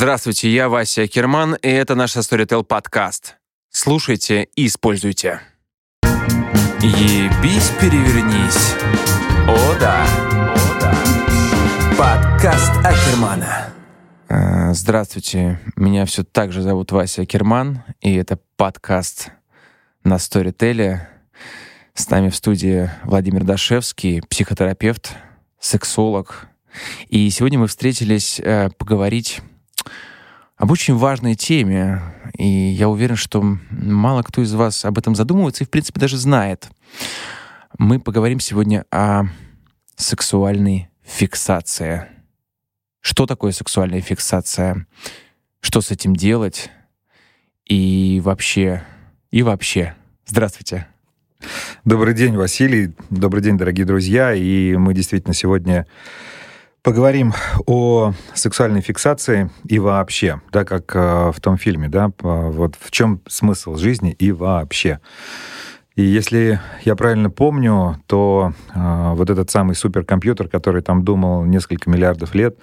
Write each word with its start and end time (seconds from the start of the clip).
Здравствуйте, 0.00 0.48
я 0.48 0.70
Вася 0.70 1.06
Керман, 1.06 1.56
и 1.56 1.68
это 1.68 1.94
наш 1.94 2.16
Storytel 2.16 2.64
подкаст. 2.64 3.36
Слушайте 3.68 4.48
и 4.56 4.66
используйте. 4.66 5.42
Ебись, 6.80 7.70
перевернись. 7.78 8.76
О 9.46 9.78
да. 9.78 10.06
О 10.54 10.80
да. 10.80 10.96
Подкаст 11.98 12.72
Акермана. 12.78 13.74
Э, 14.30 14.72
Здравствуйте, 14.72 15.60
меня 15.76 16.06
все 16.06 16.24
так 16.24 16.50
же 16.50 16.62
зовут 16.62 16.92
Вася 16.92 17.26
Керман, 17.26 17.82
и 18.00 18.14
это 18.14 18.38
подкаст 18.56 19.32
на 20.02 20.14
Storytel. 20.14 21.00
С 21.92 22.08
нами 22.08 22.30
в 22.30 22.36
студии 22.36 22.88
Владимир 23.04 23.44
Дашевский, 23.44 24.22
психотерапевт, 24.22 25.12
сексолог. 25.60 26.48
И 27.08 27.28
сегодня 27.28 27.58
мы 27.58 27.66
встретились 27.66 28.40
э, 28.40 28.70
поговорить 28.78 29.42
об 30.60 30.70
очень 30.70 30.94
важной 30.94 31.36
теме. 31.36 32.02
И 32.36 32.46
я 32.46 32.90
уверен, 32.90 33.16
что 33.16 33.42
мало 33.70 34.22
кто 34.22 34.42
из 34.42 34.52
вас 34.52 34.84
об 34.84 34.98
этом 34.98 35.14
задумывается 35.14 35.64
и, 35.64 35.66
в 35.66 35.70
принципе, 35.70 35.98
даже 35.98 36.18
знает. 36.18 36.68
Мы 37.78 37.98
поговорим 37.98 38.40
сегодня 38.40 38.84
о 38.90 39.24
сексуальной 39.96 40.90
фиксации. 41.02 42.06
Что 43.00 43.24
такое 43.24 43.52
сексуальная 43.52 44.02
фиксация? 44.02 44.86
Что 45.60 45.80
с 45.80 45.90
этим 45.90 46.14
делать? 46.14 46.70
И 47.64 48.20
вообще, 48.22 48.82
и 49.30 49.42
вообще. 49.42 49.94
Здравствуйте. 50.26 50.86
Добрый 51.86 52.12
день, 52.12 52.36
Василий. 52.36 52.92
Добрый 53.08 53.42
день, 53.42 53.56
дорогие 53.56 53.86
друзья. 53.86 54.34
И 54.34 54.76
мы 54.76 54.92
действительно 54.92 55.32
сегодня 55.32 55.86
поговорим 56.82 57.32
о 57.66 58.12
сексуальной 58.34 58.80
фиксации 58.80 59.50
и 59.64 59.78
вообще, 59.78 60.40
да, 60.52 60.64
как 60.64 60.94
э, 60.94 61.32
в 61.32 61.40
том 61.40 61.58
фильме, 61.58 61.88
да, 61.88 62.12
вот 62.20 62.76
в 62.78 62.90
чем 62.90 63.20
смысл 63.28 63.76
жизни 63.76 64.12
и 64.12 64.32
вообще. 64.32 65.00
И 65.96 66.02
если 66.02 66.60
я 66.82 66.96
правильно 66.96 67.30
помню, 67.30 68.00
то 68.06 68.54
э, 68.74 69.12
вот 69.14 69.28
этот 69.28 69.50
самый 69.50 69.74
суперкомпьютер, 69.74 70.48
который 70.48 70.82
там 70.82 71.04
думал 71.04 71.44
несколько 71.44 71.90
миллиардов 71.90 72.34
лет, 72.34 72.56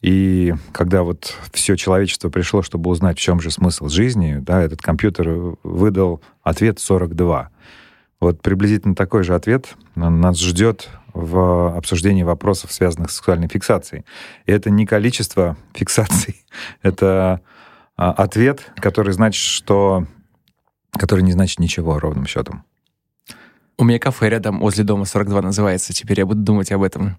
и 0.00 0.54
когда 0.72 1.02
вот 1.02 1.36
все 1.52 1.76
человечество 1.76 2.28
пришло, 2.28 2.62
чтобы 2.62 2.90
узнать, 2.90 3.18
в 3.18 3.20
чем 3.20 3.40
же 3.40 3.50
смысл 3.50 3.88
жизни, 3.88 4.38
да, 4.40 4.62
этот 4.62 4.80
компьютер 4.80 5.56
выдал 5.62 6.22
ответ 6.42 6.80
42. 6.80 7.50
Вот 8.18 8.40
приблизительно 8.40 8.94
такой 8.94 9.22
же 9.22 9.34
ответ 9.34 9.74
нас 9.94 10.38
ждет 10.38 10.88
в 11.14 11.76
обсуждении 11.76 12.22
вопросов, 12.22 12.72
связанных 12.72 13.10
с 13.10 13.16
сексуальной 13.16 13.48
фиксацией. 13.48 14.04
И 14.46 14.52
это 14.52 14.70
не 14.70 14.86
количество 14.86 15.56
фиксаций, 15.74 16.44
это 16.82 17.40
а, 17.96 18.10
ответ, 18.12 18.72
который 18.76 19.12
значит, 19.12 19.42
что... 19.42 20.06
который 20.92 21.22
не 21.22 21.32
значит 21.32 21.58
ничего 21.58 21.98
ровным 21.98 22.26
счетом. 22.26 22.64
У 23.78 23.84
меня 23.84 23.98
кафе 23.98 24.28
рядом 24.28 24.60
возле 24.60 24.84
дома 24.84 25.04
42 25.04 25.42
называется. 25.42 25.92
Теперь 25.92 26.20
я 26.20 26.26
буду 26.26 26.40
думать 26.40 26.70
об 26.72 26.82
этом. 26.82 27.18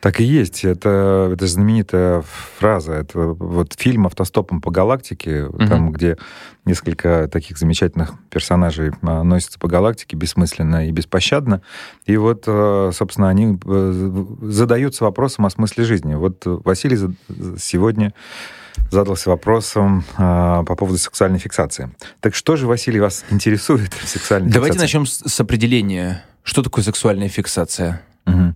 Так 0.00 0.20
и 0.20 0.24
есть. 0.24 0.64
Это, 0.64 1.30
это 1.32 1.46
знаменитая 1.46 2.22
фраза. 2.58 2.92
Это 2.92 3.18
вот 3.18 3.74
фильм 3.78 4.06
«Автостопом 4.06 4.60
по 4.60 4.70
галактике», 4.70 5.44
угу. 5.44 5.66
там, 5.66 5.92
где 5.92 6.16
несколько 6.64 7.28
таких 7.28 7.58
замечательных 7.58 8.14
персонажей 8.30 8.92
а, 9.02 9.22
носятся 9.22 9.58
по 9.58 9.68
галактике 9.68 10.16
бессмысленно 10.16 10.88
и 10.88 10.90
беспощадно. 10.90 11.62
И 12.04 12.16
вот, 12.16 12.44
а, 12.46 12.90
собственно, 12.92 13.28
они 13.28 13.58
э, 13.64 14.24
задаются 14.42 15.04
вопросом 15.04 15.46
о 15.46 15.50
смысле 15.50 15.84
жизни. 15.84 16.14
Вот 16.14 16.42
Василий 16.44 16.98
сегодня 17.58 18.12
задался 18.90 19.30
вопросом 19.30 20.04
э, 20.16 20.64
по 20.66 20.76
поводу 20.76 20.98
сексуальной 20.98 21.38
фиксации. 21.38 21.90
Так 22.20 22.34
что 22.34 22.56
же, 22.56 22.66
Василий, 22.66 23.00
вас 23.00 23.24
интересует 23.30 23.92
в 23.92 24.08
сексуальной 24.08 24.50
Давайте 24.50 24.78
фиксации? 24.78 24.98
начнем 24.98 25.06
с, 25.06 25.34
с 25.34 25.40
определения. 25.40 26.24
Что 26.42 26.62
такое 26.62 26.84
сексуальная 26.84 27.28
фиксация? 27.28 28.02
Угу. 28.26 28.54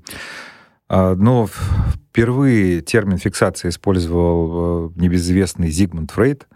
Но 0.91 1.49
впервые 2.11 2.81
термин 2.81 3.19
фиксация 3.19 3.69
использовал 3.69 4.89
э, 4.89 5.01
небезызвестный 5.01 5.71
Зигмунд 5.71 6.11
Фрейд, 6.11 6.49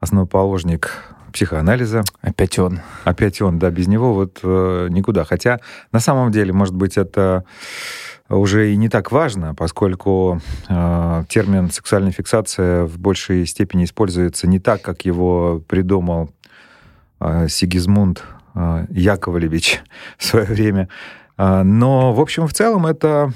основоположник 0.00 0.90
психоанализа. 1.32 2.02
Опять 2.22 2.58
он. 2.58 2.80
Опять 3.04 3.40
он, 3.40 3.60
да, 3.60 3.70
без 3.70 3.86
него 3.86 4.14
вот 4.14 4.40
э, 4.42 4.88
никуда. 4.90 5.24
Хотя 5.24 5.60
на 5.92 6.00
самом 6.00 6.32
деле, 6.32 6.52
может 6.52 6.74
быть, 6.74 6.96
это 6.96 7.44
уже 8.28 8.72
и 8.72 8.76
не 8.76 8.88
так 8.88 9.12
важно, 9.12 9.54
поскольку 9.54 10.40
э, 10.68 11.24
термин 11.28 11.70
сексуальная 11.70 12.10
фиксация 12.10 12.84
в 12.84 12.98
большей 12.98 13.46
степени 13.46 13.84
используется 13.84 14.48
не 14.48 14.58
так, 14.58 14.82
как 14.82 15.04
его 15.04 15.62
придумал 15.68 16.30
э, 17.20 17.46
Сигизмунд 17.48 18.24
э, 18.56 18.86
Яковлевич 18.90 19.82
в 20.18 20.24
свое 20.24 20.46
время. 20.46 20.88
Э, 21.38 21.62
но, 21.62 22.12
в 22.12 22.20
общем, 22.20 22.48
в 22.48 22.52
целом 22.52 22.86
это 22.86 23.32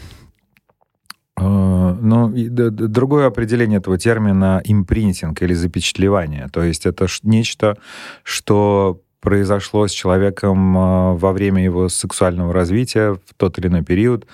ну, 1.42 2.32
другое 2.32 3.26
определение 3.26 3.78
этого 3.78 3.98
термина— 3.98 4.60
импринтинг 4.64 5.40
или 5.42 5.54
запечатлевание. 5.54 6.48
То 6.52 6.62
есть 6.62 6.86
это 6.86 7.06
нечто, 7.22 7.76
что 8.22 9.00
произошло 9.20 9.86
с 9.86 9.92
человеком 9.92 10.76
а, 10.76 11.14
во 11.14 11.32
время 11.32 11.62
его 11.62 11.88
сексуального 11.88 12.52
развития 12.52 13.12
в 13.12 13.34
тот 13.36 13.58
или 13.58 13.68
иной 13.68 13.84
период 13.84 14.26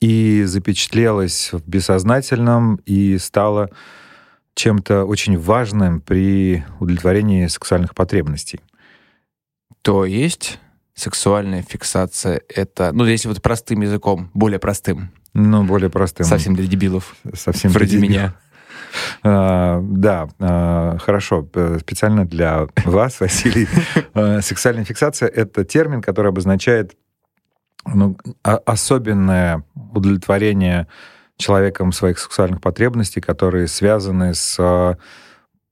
и 0.00 0.44
запечатлелось 0.44 1.52
в 1.52 1.68
бессознательном 1.68 2.80
и 2.86 3.18
стало 3.18 3.70
чем-то 4.54 5.04
очень 5.04 5.38
важным 5.38 6.00
при 6.00 6.64
удовлетворении 6.78 7.46
сексуальных 7.46 7.94
потребностей. 7.94 8.60
То 9.82 10.04
есть 10.04 10.58
сексуальная 10.94 11.62
фиксация— 11.62 12.42
это, 12.48 12.92
ну, 12.92 13.04
если 13.04 13.28
вот 13.28 13.42
простым 13.42 13.82
языком, 13.82 14.30
более 14.34 14.58
простым, 14.58 15.10
ну, 15.34 15.64
более 15.64 15.90
простым. 15.90 16.26
Совсем 16.26 16.54
для 16.54 16.66
дебилов. 16.66 17.14
Совсем 17.34 17.70
Вроде 17.70 17.98
для 17.98 18.00
меня. 18.00 18.34
Uh, 19.22 19.80
да, 19.82 20.28
uh, 20.38 20.98
хорошо. 20.98 21.48
Специально 21.80 22.24
для 22.24 22.66
вас, 22.84 23.20
Василий, 23.20 23.68
uh, 24.14 24.42
сексуальная 24.42 24.84
фиксация— 24.84 25.28
это 25.34 25.64
термин, 25.64 26.02
который 26.02 26.28
обозначает 26.28 26.96
ну, 27.86 28.18
особенное 28.42 29.64
удовлетворение 29.74 30.86
человеком 31.36 31.92
своих 31.92 32.18
сексуальных 32.18 32.60
потребностей, 32.60 33.20
которые 33.20 33.68
связаны 33.68 34.34
с 34.34 34.96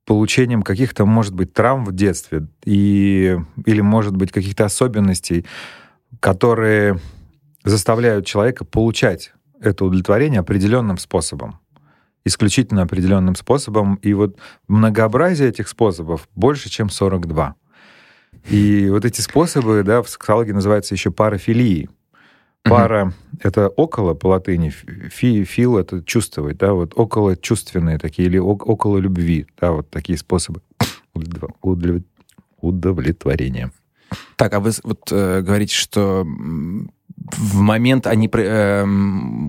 получением 0.05 0.63
каких-то, 0.63 1.05
может 1.05 1.35
быть, 1.35 1.53
травм 1.53 1.85
в 1.85 1.93
детстве 1.93 2.47
и, 2.65 3.37
или, 3.65 3.81
может 3.81 4.15
быть, 4.15 4.31
каких-то 4.31 4.65
особенностей, 4.65 5.45
которые 6.19 6.99
заставляют 7.63 8.25
человека 8.25 8.65
получать 8.65 9.33
это 9.61 9.85
удовлетворение 9.85 10.39
определенным 10.39 10.97
способом. 10.97 11.59
Исключительно 12.25 12.83
определенным 12.83 13.35
способом. 13.35 13.95
И 13.95 14.13
вот 14.13 14.37
многообразие 14.67 15.49
этих 15.49 15.67
способов 15.67 16.27
больше, 16.35 16.69
чем 16.69 16.89
42. 16.89 17.55
И 18.49 18.89
вот 18.89 19.05
эти 19.05 19.21
способы, 19.21 19.83
да, 19.83 20.01
в 20.01 20.09
сексологии 20.09 20.51
называются 20.51 20.93
еще 20.95 21.11
парафилией. 21.11 21.89
Пара 22.63 23.05
mm— 23.05 23.13
это 23.41 23.69
около 23.69 24.13
по 24.15 24.27
латыни, 24.27 24.69
фи, 24.69 25.45
фил— 25.45 25.77
это 25.79 26.03
чувствовать, 26.03 26.57
да, 26.57 26.73
вот 26.73 26.91
около 26.95 27.37
чувственные 27.37 27.97
такие, 27.97 28.27
или 28.27 28.37
около 28.37 28.97
любви, 28.97 29.47
да, 29.59 29.71
вот 29.71 29.89
такие 29.89 30.17
способы 30.17 30.61
удовлетворения. 32.61 33.71
Так, 34.35 34.53
а 34.53 34.59
вы 34.59 34.71
вот 34.83 35.09
э, 35.11 35.41
говорите, 35.41 35.73
что 35.73 36.27
в 37.37 37.59
момент 37.59 38.07
они 38.07 38.29
э, 38.31 38.85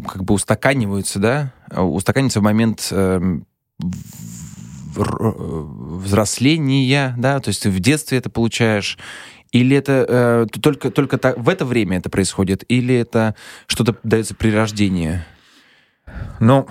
как 0.09 0.25
бы 0.25 0.35
устаканиваются, 0.35 1.19
да? 1.19 1.53
Устаканиваются 1.75 2.41
в 2.41 2.45
момент 2.45 2.89
э, 2.91 3.41
взросления, 4.95 7.15
да? 7.19 7.41
То 7.41 7.49
есть 7.49 7.63
ты 7.63 7.71
в 7.71 7.81
детстве 7.81 8.19
это 8.19 8.31
получаешь, 8.31 8.99
или 9.53 9.77
это 9.77 10.05
э, 10.09 10.47
только, 10.61 10.91
только 10.91 11.19
так, 11.19 11.39
в 11.39 11.49
это 11.49 11.65
время 11.65 11.99
это 11.99 12.11
происходит, 12.11 12.65
или 12.69 12.95
это 12.95 13.35
что-то 13.67 13.97
дается 14.03 14.35
при 14.35 14.51
рождении? 14.51 15.23
Ну, 16.39 16.69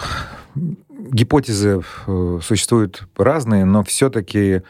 гипотезы 1.11 1.81
э, 2.07 2.39
существуют 2.41 3.07
разные, 3.17 3.65
но 3.65 3.83
все-таки 3.83 4.61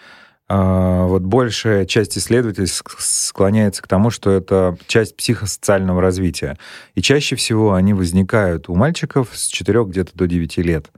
вот 0.50 1.22
большая 1.22 1.86
часть 1.86 2.18
исследователей 2.18 2.68
склоняется 2.68 3.84
к 3.84 3.88
тому, 3.88 4.10
что 4.10 4.32
это 4.32 4.78
часть 4.88 5.16
психосоциального 5.16 6.02
развития. 6.02 6.58
И 6.96 7.04
чаще 7.04 7.36
всего 7.36 7.74
они 7.74 7.94
возникают 7.94 8.68
у 8.68 8.76
мальчиков 8.76 9.30
с 9.34 9.48
4 9.48 9.86
где-то 9.86 10.12
до 10.16 10.26
9 10.26 10.58
лет. 10.58 10.90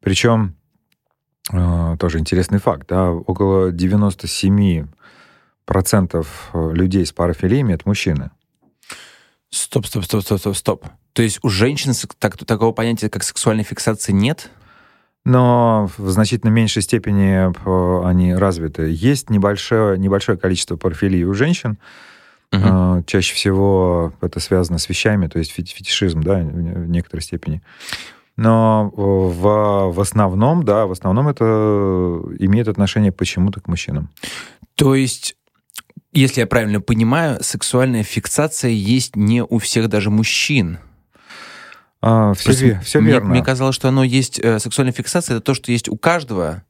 Причем, 0.00 0.54
а, 1.50 1.96
тоже 1.96 2.20
интересный 2.20 2.60
факт, 2.60 2.86
да, 2.88 3.10
около 3.10 3.72
97% 3.72 4.86
людей 6.52 7.04
с 7.04 7.12
парафилиями— 7.12 7.72
это 7.74 7.82
мужчины. 7.86 8.30
Стоп, 9.50 9.86
стоп, 9.86 10.04
стоп, 10.04 10.22
стоп, 10.22 10.38
стоп, 10.38 10.56
стоп. 10.56 10.86
То 11.14 11.22
есть 11.22 11.38
у 11.42 11.48
женщин 11.48 11.92
так, 12.18 12.36
такого 12.36 12.72
понятия, 12.72 13.08
как 13.08 13.22
сексуальная 13.22 13.64
фиксация, 13.64 14.12
нет? 14.12 14.50
Но 15.24 15.90
в 15.96 16.10
значительно 16.10 16.50
меньшей 16.50 16.82
степени 16.82 17.50
они 18.06 18.34
развиты. 18.34 18.90
Есть 18.90 19.30
небольшое, 19.30 19.98
небольшое 19.98 20.38
количество 20.38 20.76
парфилий 20.76 21.24
у 21.24 21.34
женщин, 21.34 21.78
Uh-huh. 22.52 23.02
Чаще 23.06 23.34
всего 23.34 24.12
это 24.20 24.38
связано 24.38 24.78
с 24.78 24.88
вещами, 24.88 25.26
то 25.26 25.40
есть 25.40 25.50
фетишизм, 25.50 26.22
да, 26.22 26.36
в 26.36 26.88
некоторой 26.88 27.22
степени. 27.22 27.62
Но 28.36 28.92
в, 28.94 29.90
в 29.92 30.00
основном, 30.00 30.62
да, 30.62 30.86
в 30.86 30.92
основном 30.92 31.26
это 31.26 31.44
имеет 32.38 32.68
отношение 32.68 33.10
почему-то 33.10 33.60
к 33.60 33.66
мужчинам. 33.66 34.08
То 34.76 34.94
есть 34.94 35.36
если 36.12 36.42
я 36.42 36.46
правильно 36.46 36.80
понимаю, 36.80 37.42
сексуальная 37.42 38.04
фиксация 38.04 38.70
есть 38.70 39.16
не 39.16 39.42
у 39.42 39.58
всех 39.58 39.88
даже 39.88 40.10
мужчин. 40.10 40.78
А, 42.06 42.34
все, 42.34 42.78
все 42.84 43.00
мне, 43.00 43.12
верно. 43.12 43.30
Мне 43.30 43.42
казалось, 43.42 43.74
что 43.74 43.88
оно 43.88 44.04
есть, 44.04 44.38
э, 44.38 44.58
сексуальная 44.58 44.92
фиксация, 44.92 45.36
это 45.36 45.42
то, 45.42 45.54
что 45.54 45.72
есть 45.72 45.88
у 45.88 45.96
каждого. 45.96 46.62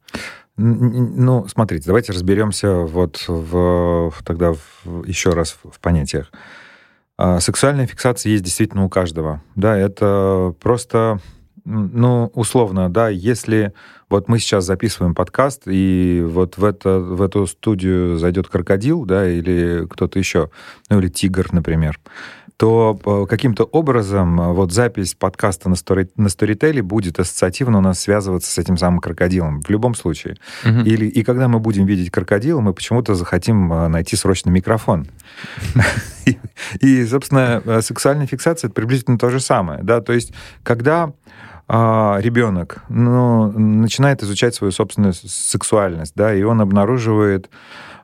Ну, 0.57 1.49
смотрите, 1.49 1.87
давайте 1.87 2.13
разберемся 2.13 2.71
вот 2.73 3.25
в, 3.27 4.13
тогда 4.25 4.53
в, 4.53 5.05
еще 5.05 5.31
раз 5.31 5.57
в 5.65 5.81
понятиях. 5.81 6.31
А, 7.19 7.41
сексуальная 7.41 7.89
фиксация 7.89 8.31
есть 8.31 8.45
действительно 8.45 8.85
у 8.85 8.89
каждого. 8.89 9.43
Да, 9.57 9.77
это 9.77 10.55
просто, 10.61 11.19
ну, 11.65 12.31
условно, 12.35 12.89
да, 12.89 13.09
если 13.09 13.73
вот 14.09 14.29
мы 14.29 14.39
сейчас 14.39 14.65
записываем 14.65 15.17
подкаст, 15.17 15.63
и 15.67 16.23
вот 16.25 16.59
в, 16.59 16.65
это, 16.65 17.01
в 17.01 17.21
эту 17.21 17.49
студию 17.49 18.19
зайдет 18.19 18.47
крокодил, 18.47 19.05
да, 19.05 19.29
или 19.29 19.85
кто-то 19.91 20.21
еще, 20.21 20.51
ну, 20.91 21.01
или 21.01 21.09
тигр, 21.09 21.53
например, 21.53 21.99
то 22.57 22.99
э, 23.05 23.27
каким-то 23.29 23.65
образом 23.65 24.41
э, 24.41 24.53
вот 24.53 24.73
запись 24.73 25.15
подкаста 25.15 25.69
на, 25.69 25.75
стори, 25.75 26.09
на 26.17 26.29
Storytel 26.29 26.83
будет 26.83 27.19
ассоциативно 27.19 27.79
у 27.79 27.81
нас 27.81 28.01
связываться 28.01 28.51
с 28.51 28.59
этим 28.59 28.77
самым 28.77 29.01
крокодилом 29.01 29.61
в 29.61 29.71
любом 29.71 29.95
случае. 29.95 30.37
Угу. 30.65 30.81
Или, 30.81 31.07
и 31.07 31.25
когда 31.25 31.49
мы 31.49 31.59
будем 31.59 31.85
видеть 31.87 32.11
крокодила, 32.11 32.61
мы 32.61 32.73
почему-то 32.73 33.15
захотим 33.15 33.73
э, 33.73 33.89
найти 33.89 34.15
срочно 34.17 34.51
микрофон. 34.51 35.09
И, 36.81 37.05
собственно, 37.05 37.83
сексуальная 37.83 38.27
фиксация— 38.27 38.69
это 38.69 38.75
приблизительно 38.75 39.19
то 39.19 39.29
же 39.29 39.41
самое. 39.41 39.83
Да? 39.83 40.01
То 40.01 40.15
есть, 40.15 40.33
когда 40.63 41.13
а, 41.67 42.19
ребенок 42.21 42.83
ну, 42.89 43.51
начинает 43.53 44.23
изучать 44.23 44.55
свою 44.55 44.71
собственную 44.73 45.15
сексуальность, 45.15 46.13
да, 46.15 46.35
и 46.35 46.43
он 46.43 46.61
обнаруживает 46.61 47.51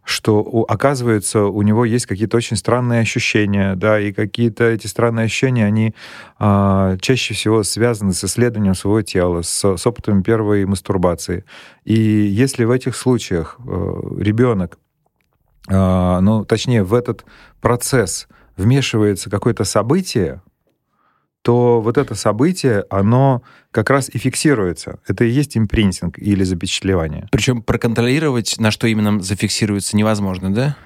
что 0.02 0.40
оказывается 0.68 1.44
у 1.44 1.62
него 1.62 1.84
есть 1.84 2.06
какие-то 2.06 2.36
очень 2.36 2.56
странные 2.56 3.00
ощущения, 3.00 3.76
да, 3.76 4.00
и 4.00 4.12
какие-то 4.12 4.64
эти 4.64 4.86
странные 4.86 5.26
ощущения, 5.26 5.64
они 5.64 5.94
а, 6.38 6.96
чаще 7.00 7.34
всего 7.34 7.62
связаны 7.62 8.12
с 8.12 8.24
исследованием 8.24 8.74
своего 8.74 9.02
тела, 9.02 9.42
с, 9.42 9.76
с 9.76 9.86
опытом 9.86 10.22
первой 10.22 10.64
мастурбации. 10.64 11.44
И 11.84 11.94
если 11.94 12.64
в 12.64 12.70
этих 12.70 12.96
случаях 12.96 13.56
э, 13.58 13.62
ребенок, 14.18 14.78
э, 15.68 16.18
ну, 16.20 16.44
точнее, 16.44 16.82
в 16.82 16.94
этот 16.94 17.24
процесс 17.60 18.26
вмешивается 18.56 19.30
какое-то 19.30 19.64
событие, 19.64 20.42
то 21.42 21.80
вот 21.80 21.96
это 21.96 22.14
событие, 22.14 22.84
оно 22.90 23.42
как 23.70 23.90
раз 23.90 24.08
и 24.08 24.18
фиксируется. 24.18 24.98
Это 25.06 25.24
и 25.24 25.30
есть 25.30 25.56
импринтинг 25.56 26.18
или 26.18 26.44
запечатлевание. 26.44 27.28
Причем 27.32 27.62
проконтролировать, 27.62 28.56
на 28.58 28.70
что 28.70 28.86
именно 28.86 29.20
зафиксируется, 29.20 29.96
невозможно, 29.96 30.52
да? 30.52 30.76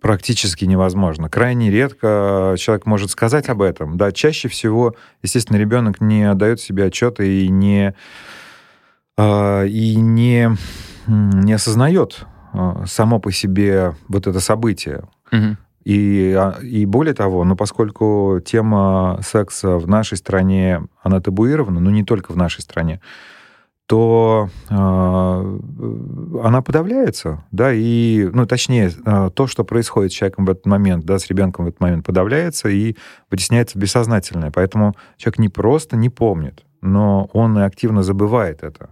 Практически 0.00 0.64
невозможно. 0.64 1.28
Крайне 1.28 1.70
редко 1.70 2.56
человек 2.58 2.86
может 2.86 3.10
сказать 3.10 3.48
об 3.50 3.60
этом. 3.60 3.96
Да, 3.98 4.12
чаще 4.12 4.48
всего, 4.48 4.96
естественно, 5.22 5.58
ребенок 5.58 6.00
не 6.00 6.28
отдает 6.28 6.60
себе 6.60 6.86
отчета 6.86 7.22
и 7.22 7.48
не, 7.48 7.94
а, 9.16 9.64
и 9.64 9.96
не, 9.96 10.56
не 11.06 11.52
осознает 11.52 12.24
а, 12.52 12.84
само 12.86 13.20
по 13.20 13.30
себе 13.30 13.94
вот 14.08 14.26
это 14.26 14.40
событие. 14.40 15.02
Угу. 15.30 15.56
И, 15.90 16.32
а, 16.38 16.56
и 16.62 16.86
более 16.86 17.14
того, 17.14 17.42
ну, 17.42 17.56
поскольку 17.56 18.40
тема 18.44 19.18
секса 19.26 19.76
в 19.76 19.88
нашей 19.88 20.18
стране, 20.18 20.82
она 21.02 21.20
табуирована, 21.20 21.80
ну, 21.80 21.90
не 21.90 22.04
только 22.04 22.30
в 22.30 22.36
нашей 22.36 22.60
стране, 22.60 23.00
то 23.86 24.48
э, 24.68 24.74
она 26.44 26.62
подавляется, 26.62 27.44
да, 27.50 27.72
и, 27.72 28.30
ну, 28.32 28.46
точнее, 28.46 28.92
э, 29.04 29.30
то, 29.34 29.48
что 29.48 29.64
происходит 29.64 30.12
с 30.12 30.14
человеком 30.14 30.44
в 30.44 30.50
этот 30.50 30.64
момент, 30.66 31.04
да, 31.04 31.18
с 31.18 31.26
ребенком 31.26 31.64
в 31.64 31.68
этот 31.68 31.80
момент 31.80 32.06
подавляется 32.06 32.68
и 32.68 32.94
вытесняется 33.28 33.76
бессознательное. 33.76 34.52
Поэтому 34.52 34.94
человек 35.16 35.40
не 35.40 35.48
просто 35.48 35.96
не 35.96 36.08
помнит, 36.08 36.64
но 36.82 37.28
он 37.32 37.58
и 37.58 37.62
активно 37.62 38.04
забывает 38.04 38.62
это. 38.62 38.90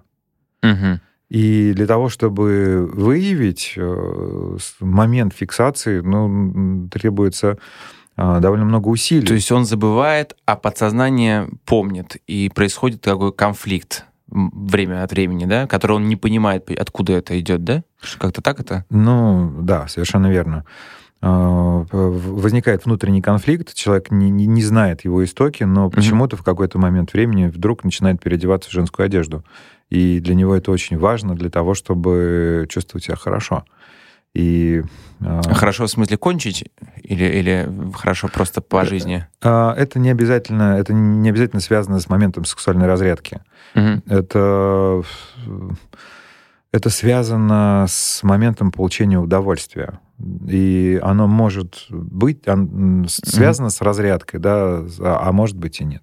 Угу. 0.65 0.99
И 1.31 1.73
для 1.75 1.87
того, 1.87 2.09
чтобы 2.09 2.89
выявить 2.91 3.75
э, 3.77 4.57
момент 4.81 5.35
фиксации, 5.35 6.01
ну, 6.01 6.89
требуется 6.89 7.59
а, 8.17 8.41
довольно 8.41 8.65
много 8.65 8.89
усилий. 8.89 9.27
То 9.27 9.35
есть 9.35 9.53
он 9.53 9.65
забывает, 9.65 10.37
а 10.45 10.57
подсознание 10.57 11.49
помнит, 11.65 12.17
и 12.27 12.51
происходит 12.53 13.01
такой 13.01 13.33
конфликт 13.33 14.07
время 14.27 15.05
от 15.05 15.13
времени, 15.13 15.45
да, 15.45 15.67
который 15.67 15.93
он 15.93 16.09
не 16.09 16.17
понимает, 16.17 16.69
откуда 16.71 17.13
это 17.13 17.39
идет, 17.39 17.63
да? 17.63 17.83
Как-то 18.19 18.43
так 18.43 18.59
это? 18.61 18.85
Ну, 18.91 19.55
да, 19.61 19.87
совершенно 19.87 20.27
верно. 20.27 20.65
А, 21.21 21.85
возникает 21.93 22.85
внутренний 22.87 23.23
конфликт, 23.23 23.73
человек 23.75 24.11
не, 24.11 24.31
не, 24.31 24.47
не 24.47 24.63
знает 24.63 25.05
его 25.05 25.25
истоки, 25.25 25.63
но 25.63 25.89
почему-то 25.89 26.37
в 26.37 26.43
какой-то 26.43 26.79
момент 26.79 27.13
времени 27.13 27.47
вдруг 27.47 27.85
начинает 27.85 28.21
переодеваться 28.21 28.69
в 28.69 28.73
женскую 28.73 29.07
одежду. 29.07 29.45
И 29.91 30.21
для 30.21 30.35
него 30.35 30.55
это 30.55 30.71
очень 30.71 30.99
важно 30.99 31.35
для 31.35 31.51
того, 31.51 31.75
чтобы 31.75 32.67
чувствовать 32.69 33.05
себя 33.05 33.17
хорошо. 33.17 33.65
И, 34.35 34.83
а, 35.21 35.43
хорошо 35.55 35.87
в 35.87 35.91
смысле 35.91 36.17
кончить 36.17 36.65
или, 37.03 37.25
или 37.25 37.69
хорошо 37.95 38.29
просто 38.29 38.61
по 38.61 38.85
жизни? 38.85 39.27
А, 39.43 39.75
это 39.75 39.99
не 39.99 40.11
обязательно, 40.11 40.77
это 40.79 40.93
не 40.93 41.29
обязательно 41.31 41.61
связано 41.61 41.99
с 41.99 42.09
моментом 42.09 42.45
сексуальной 42.45 42.87
разрядки. 42.87 43.41
Угу. 43.75 44.03
Это, 44.07 45.03
это 46.71 46.91
связано 46.91 47.87
с 47.89 48.23
моментом 48.23 48.71
получения 48.71 49.19
удовольствия. 49.19 50.01
И 50.47 51.01
оно 51.03 51.27
может 51.27 51.87
быть 51.89 52.45
связано 52.45 53.69
угу. 53.69 53.75
с 53.75 53.81
разрядкой, 53.81 54.41
да, 54.41 54.85
а 55.01 55.33
может 55.33 55.57
быть 55.57 55.81
и 55.81 55.85
нет. 55.85 56.03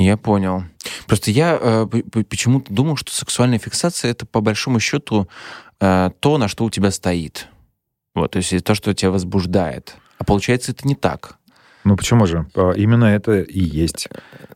Я 0.00 0.16
понял. 0.16 0.62
Просто 1.08 1.32
я 1.32 1.58
э, 1.60 1.86
почему-то 2.28 2.72
думал, 2.72 2.96
что 2.96 3.12
сексуальная 3.12 3.58
фиксация 3.58 4.12
это 4.12 4.26
по 4.26 4.40
большому 4.40 4.78
счету 4.78 5.28
э, 5.80 6.10
то, 6.20 6.38
на 6.38 6.46
что 6.46 6.64
у 6.64 6.70
тебя 6.70 6.92
стоит. 6.92 7.48
Вот, 8.14 8.30
то 8.30 8.36
есть 8.36 8.64
то, 8.64 8.76
что 8.76 8.94
тебя 8.94 9.10
возбуждает. 9.10 9.96
А 10.18 10.24
получается, 10.24 10.70
это 10.70 10.86
не 10.86 10.94
так. 10.94 11.36
Ну 11.82 11.96
почему 11.96 12.26
же? 12.26 12.46
Именно 12.54 13.06
это 13.06 13.40
и 13.40 13.60
есть. 13.60 14.08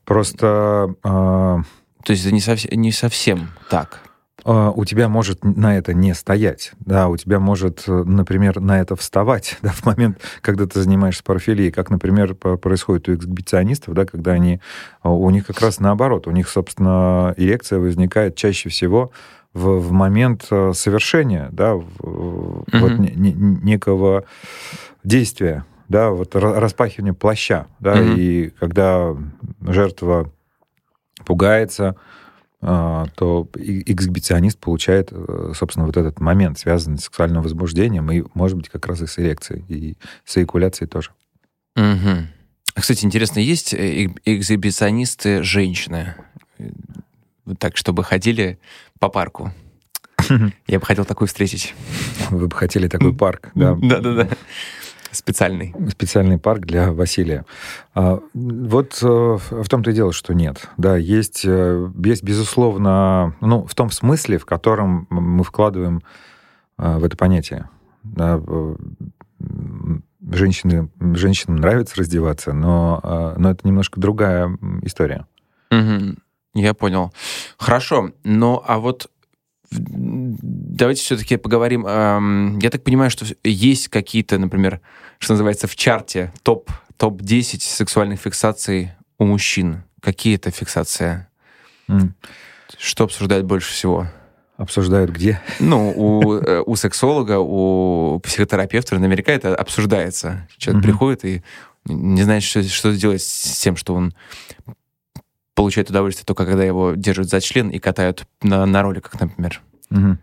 Просто... 0.05 0.95
Э... 1.03 1.59
То 2.05 2.13
есть 2.13 2.25
это 2.25 2.33
не, 2.35 2.41
совсем, 2.41 2.81
не 2.81 2.93
совсем 2.93 3.51
так. 3.69 4.03
А, 4.45 4.71
у 4.71 4.85
тебя 4.85 5.09
может 5.09 5.45
на 5.45 5.77
это 5.77 5.95
не 5.95 6.15
стоять, 6.15 6.73
да, 6.81 7.09
у 7.09 7.17
тебя 7.17 7.39
может, 7.39 7.85
например, 7.87 8.61
на 8.61 8.81
это 8.81 8.97
вставать, 8.97 9.59
да, 9.63 9.71
в 9.71 9.85
момент, 9.85 10.19
когда 10.41 10.67
ты 10.67 10.81
занимаешься 10.81 11.23
парфилией, 11.23 11.71
как, 11.71 11.91
например, 11.91 12.35
происходит 12.35 13.09
у 13.09 13.15
эксгибиционистов, 13.15 13.95
да, 13.95 14.05
когда 14.05 14.33
они, 14.33 14.61
а, 15.03 15.11
у 15.11 15.31
них 15.31 15.47
как 15.47 15.61
раз 15.61 15.81
наоборот, 15.81 16.27
у 16.27 16.31
них, 16.31 16.49
собственно, 16.49 17.35
эрекция 17.37 17.79
возникает 17.79 18.37
чаще 18.37 18.69
всего 18.69 19.13
в, 19.55 19.79
в 19.79 19.93
момент 19.93 20.47
а, 20.51 20.73
совершения, 20.73 21.49
да, 21.53 21.75
в, 21.75 21.85
mm-hmm. 22.01 22.79
вот 22.81 22.99
не, 22.99 23.11
не, 23.11 23.33
некого 23.33 24.25
действия, 25.05 25.65
да, 25.89 26.11
вот 26.11 26.35
распахивания 26.35 27.13
плаща, 27.13 27.67
да, 27.79 27.97
mm-hmm. 27.97 28.15
и 28.17 28.51
когда 28.59 29.15
жертва 29.61 30.33
пугается, 31.25 31.97
то 32.63 33.49
эксгибиционист 33.57 34.57
получает, 34.57 35.09
э, 35.11 35.53
собственно, 35.57 35.85
вот 35.85 35.97
этот 35.97 36.21
момент, 36.21 36.61
связанный 36.61 36.99
с 36.99 37.05
сексуальным 37.05 37.43
возбуждением, 37.43 38.09
и, 38.13 38.23
может 38.35 38.57
быть, 38.57 38.69
как 38.69 38.87
раз 38.87 39.03
и 39.03 39.09
с 39.09 39.19
эрекцией, 39.19 39.65
и 39.69 39.97
с 40.25 40.37
эякуляцией 40.37 40.89
тоже. 40.89 41.11
Угу. 41.75 42.29
Кстати, 42.75 43.05
интересно, 43.05 43.41
есть 43.41 43.75
э, 43.75 44.09
эксгибиционисты 44.25 45.43
женщины? 45.43 46.15
Так, 47.59 47.77
чтобы 47.77 48.05
ходили 48.05 48.61
по 49.01 49.09
парку? 49.09 49.53
Я 50.69 50.79
бы 50.79 50.87
хотел 50.87 51.05
такую 51.05 51.27
встретить. 51.27 51.75
Вы 52.31 52.47
бы 52.47 52.57
хотели 52.57 52.87
такой 52.87 53.13
парк, 53.17 53.51
да? 53.57 53.75
Да-да-да. 53.75 54.29
Специальный. 55.13 55.75
Специальный 55.91 56.39
парк 56.39 56.63
для 56.63 56.91
Василия. 56.91 57.45
А, 57.95 58.21
вот 58.33 58.99
э, 59.03 59.07
в 59.07 59.69
том-то 59.69 59.91
и 59.91 59.95
дело, 59.95 60.13
что 60.13 60.33
нет. 60.33 60.69
Да, 60.79 60.97
есть, 60.97 61.43
э, 61.45 61.91
есть, 62.03 62.23
безусловно, 62.23 63.37
ну, 63.43 63.65
в 63.65 63.75
том 63.75 63.91
смысле, 63.91 64.39
в 64.39 64.47
котором 64.47 65.07
мы 65.11 65.45
вкладываем 65.45 66.03
э, 66.79 66.97
в 66.97 67.05
это 67.05 67.17
понятие. 67.17 67.69
Да, 68.05 68.41
женщины, 70.31 70.89
женщинам 70.99 71.57
нравится 71.57 71.95
раздеваться, 71.99 72.53
но, 72.53 73.35
но 73.37 73.51
это 73.51 73.67
немножко 73.67 74.01
другая 74.01 74.59
история. 74.83 75.27
Угу. 75.71 76.17
Я 76.55 76.75
понял. 76.75 77.13
Хорошо. 77.59 78.11
Ну, 78.25 78.63
а 78.67 78.79
вот 78.79 79.09
давайте 79.73 81.03
все-таки 81.03 81.37
поговорим. 81.37 81.87
Я 82.59 82.71
так 82.71 82.83
понимаю, 82.85 83.11
что 83.11 83.27
есть 83.45 83.89
какие-то, 83.89 84.39
например, 84.39 84.81
что 85.19 85.35
называется, 85.35 85.67
в 85.67 85.77
чарте 85.77 86.33
топ, 86.43 86.71
топ-10 86.97 87.61
сексуальных 87.61 88.21
фиксаций 88.21 88.93
у 89.19 89.25
мужчин. 89.25 89.85
Какие 90.01 90.37
это 90.37 90.51
фиксации? 90.51 91.27
Mm. 91.89 92.11
Что 92.79 93.05
обсуждают 93.05 93.47
больше 93.47 93.73
всего? 93.73 94.09
Обсуждают 94.57 95.11
где? 95.11 95.41
Ну, 95.61 95.93
у, 95.97 96.35
э, 96.35 96.63
у 96.65 96.77
сексолога, 96.77 97.39
у 97.39 98.21
психотерапевта 98.21 98.99
наверняка 98.99 99.33
это 99.33 99.55
обсуждается. 99.55 100.49
Человек 100.57 100.83
mm-hmm. 100.83 100.87
приходит 100.87 101.25
и 101.25 101.43
не 101.85 102.23
знает, 102.23 102.43
что, 102.43 102.63
что 102.63 102.93
сделать 102.93 103.23
с 103.23 103.59
тем, 103.61 103.77
что 103.77 103.95
он 103.95 104.15
получает 105.55 105.91
удовольствие 105.91 106.25
только 106.27 106.47
когда 106.47 106.65
его 106.65 106.93
держат 106.93 107.29
за 107.29 107.41
член 107.41 107.69
и 107.69 107.79
катают 107.79 108.27
на, 108.43 108.67
на 108.67 108.83
роликах, 108.83 109.21
например. 109.21 109.61
Угу. 109.91 110.19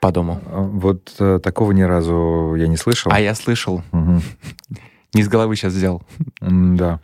По 0.00 0.12
дому. 0.12 0.40
А, 0.46 0.60
вот 0.60 1.14
э, 1.18 1.40
такого 1.42 1.72
ни 1.72 1.82
разу 1.82 2.54
я 2.56 2.68
не 2.68 2.76
слышал. 2.76 3.10
А 3.12 3.20
я 3.20 3.34
слышал. 3.34 3.82
Угу. 3.92 4.22
Не 5.14 5.22
с 5.22 5.28
головы 5.28 5.56
сейчас 5.56 5.72
взял. 5.72 6.02
Да. 6.40 7.00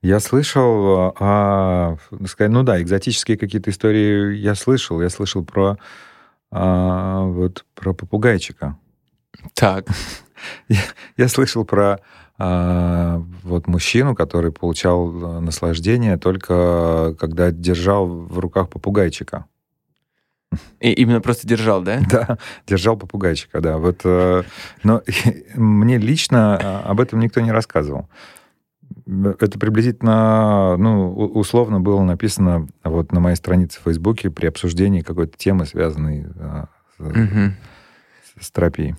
Я 0.00 0.20
слышал, 0.20 1.14
а, 1.18 1.96
ну 2.38 2.62
да, 2.62 2.80
экзотические 2.80 3.36
какие-то 3.36 3.70
истории 3.70 4.36
я 4.36 4.54
слышал. 4.54 5.02
Я 5.02 5.10
слышал 5.10 5.44
про 5.44 5.76
а, 6.50 7.24
вот 7.24 7.64
про 7.74 7.92
попугайчика. 7.92 8.78
Так. 9.54 9.86
Я, 10.68 10.80
я 11.16 11.26
слышал 11.26 11.64
про 11.64 11.94
а, 11.94 12.00
вот 12.38 13.66
мужчину, 13.66 14.14
который 14.14 14.52
получал 14.52 15.10
э, 15.10 15.40
наслаждение 15.40 16.16
только 16.16 17.16
когда 17.18 17.50
держал 17.50 18.06
в 18.06 18.38
руках 18.38 18.68
попугайчика. 18.70 19.46
И 20.80 20.92
именно 20.92 21.20
просто 21.20 21.46
держал, 21.48 21.82
да? 21.82 22.00
Да, 22.10 22.38
держал 22.66 22.96
попугайчика, 22.96 23.60
да. 23.60 23.78
Вот, 23.78 24.02
э, 24.04 24.44
но 24.84 25.02
мне 25.54 25.98
лично 25.98 26.56
а, 26.56 26.90
об 26.90 27.00
этом 27.00 27.18
никто 27.18 27.40
не 27.40 27.50
рассказывал. 27.50 28.08
Это 29.06 29.58
приблизительно, 29.58 30.76
ну, 30.76 31.12
условно 31.12 31.80
было 31.80 32.02
написано 32.02 32.68
вот 32.84 33.10
на 33.12 33.20
моей 33.20 33.36
странице 33.36 33.80
в 33.80 33.84
Фейсбуке 33.84 34.30
при 34.30 34.46
обсуждении 34.46 35.00
какой-то 35.00 35.36
темы, 35.36 35.66
связанной 35.66 36.26
угу. 36.98 37.52
с 38.40 38.50
терапией. 38.50 38.94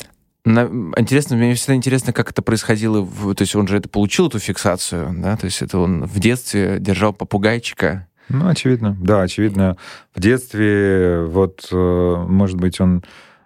На, 0.50 0.62
интересно, 0.98 1.36
мне 1.36 1.54
всегда 1.54 1.76
интересно, 1.76 2.12
как 2.12 2.32
это 2.32 2.42
происходило. 2.42 3.02
В, 3.02 3.36
то 3.36 3.44
есть 3.44 3.56
он 3.56 3.68
же 3.68 3.78
это 3.78 3.88
получил, 3.88 4.30
эту 4.30 4.40
фиксацию, 4.40 5.14
да? 5.16 5.38
То 5.38 5.46
есть 5.46 5.62
это 5.62 5.78
он 5.78 6.06
в 6.06 6.20
детстве 6.20 6.78
держал 6.80 7.14
попугайчика. 7.14 8.08
Ну, 8.30 8.48
очевидно, 8.48 8.98
да, 9.00 9.22
очевидно. 9.22 9.78
В 10.14 10.20
детстве, 10.20 11.24
вот, 11.24 11.68
э, 11.72 12.26
может 12.28 12.58
быть, 12.58 12.82
он 12.82 13.04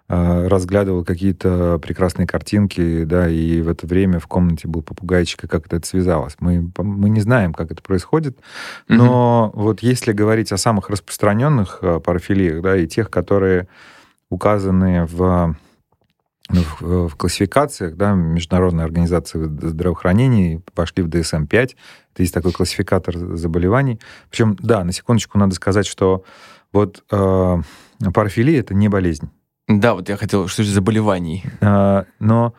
э, 0.08 0.46
разглядывал 0.48 1.04
какие-то 1.04 1.78
прекрасные 1.78 2.26
картинки, 2.26 3.04
да, 3.04 3.28
и 3.28 3.60
в 3.60 3.68
это 3.68 3.86
время 3.86 4.18
в 4.18 4.26
комнате 4.26 4.66
был 4.66 4.80
попугайчик, 4.80 5.44
и 5.44 5.46
как 5.46 5.66
это 5.66 5.86
связалось. 5.86 6.36
Мы, 6.40 6.70
мы 6.78 7.10
не 7.10 7.20
знаем, 7.20 7.52
как 7.52 7.70
это 7.70 7.82
происходит, 7.82 8.38
но 8.88 9.52
mm-hmm. 9.54 9.60
вот 9.60 9.80
если 9.80 10.12
говорить 10.12 10.52
о 10.52 10.56
самых 10.56 10.88
распространенных 10.88 11.80
э, 11.82 12.00
парафилиях, 12.00 12.62
да, 12.62 12.78
и 12.78 12.86
тех, 12.86 13.10
которые 13.10 13.68
указаны 14.30 15.04
в 15.04 15.54
в, 16.48 17.08
в 17.08 17.16
классификациях, 17.16 17.96
да, 17.96 18.12
Международной 18.12 18.84
организации 18.84 19.44
здравоохранения 19.44 20.62
пошли 20.74 21.02
в 21.02 21.08
DSM-5. 21.08 21.48
Это 21.48 21.76
есть 22.18 22.34
такой 22.34 22.52
классификатор 22.52 23.16
заболеваний. 23.16 24.00
Причем, 24.30 24.56
да, 24.60 24.84
на 24.84 24.92
секундочку 24.92 25.38
надо 25.38 25.54
сказать, 25.54 25.86
что 25.86 26.24
вот 26.72 27.02
э, 27.10 27.56
парафилия 28.12 28.60
это 28.60 28.74
не 28.74 28.88
болезнь. 28.88 29.30
Да, 29.68 29.94
вот 29.94 30.08
я 30.08 30.16
хотел, 30.16 30.46
что 30.48 30.62
же 30.62 30.70
заболеваний. 30.70 31.44
Э, 31.60 32.04
но 32.18 32.54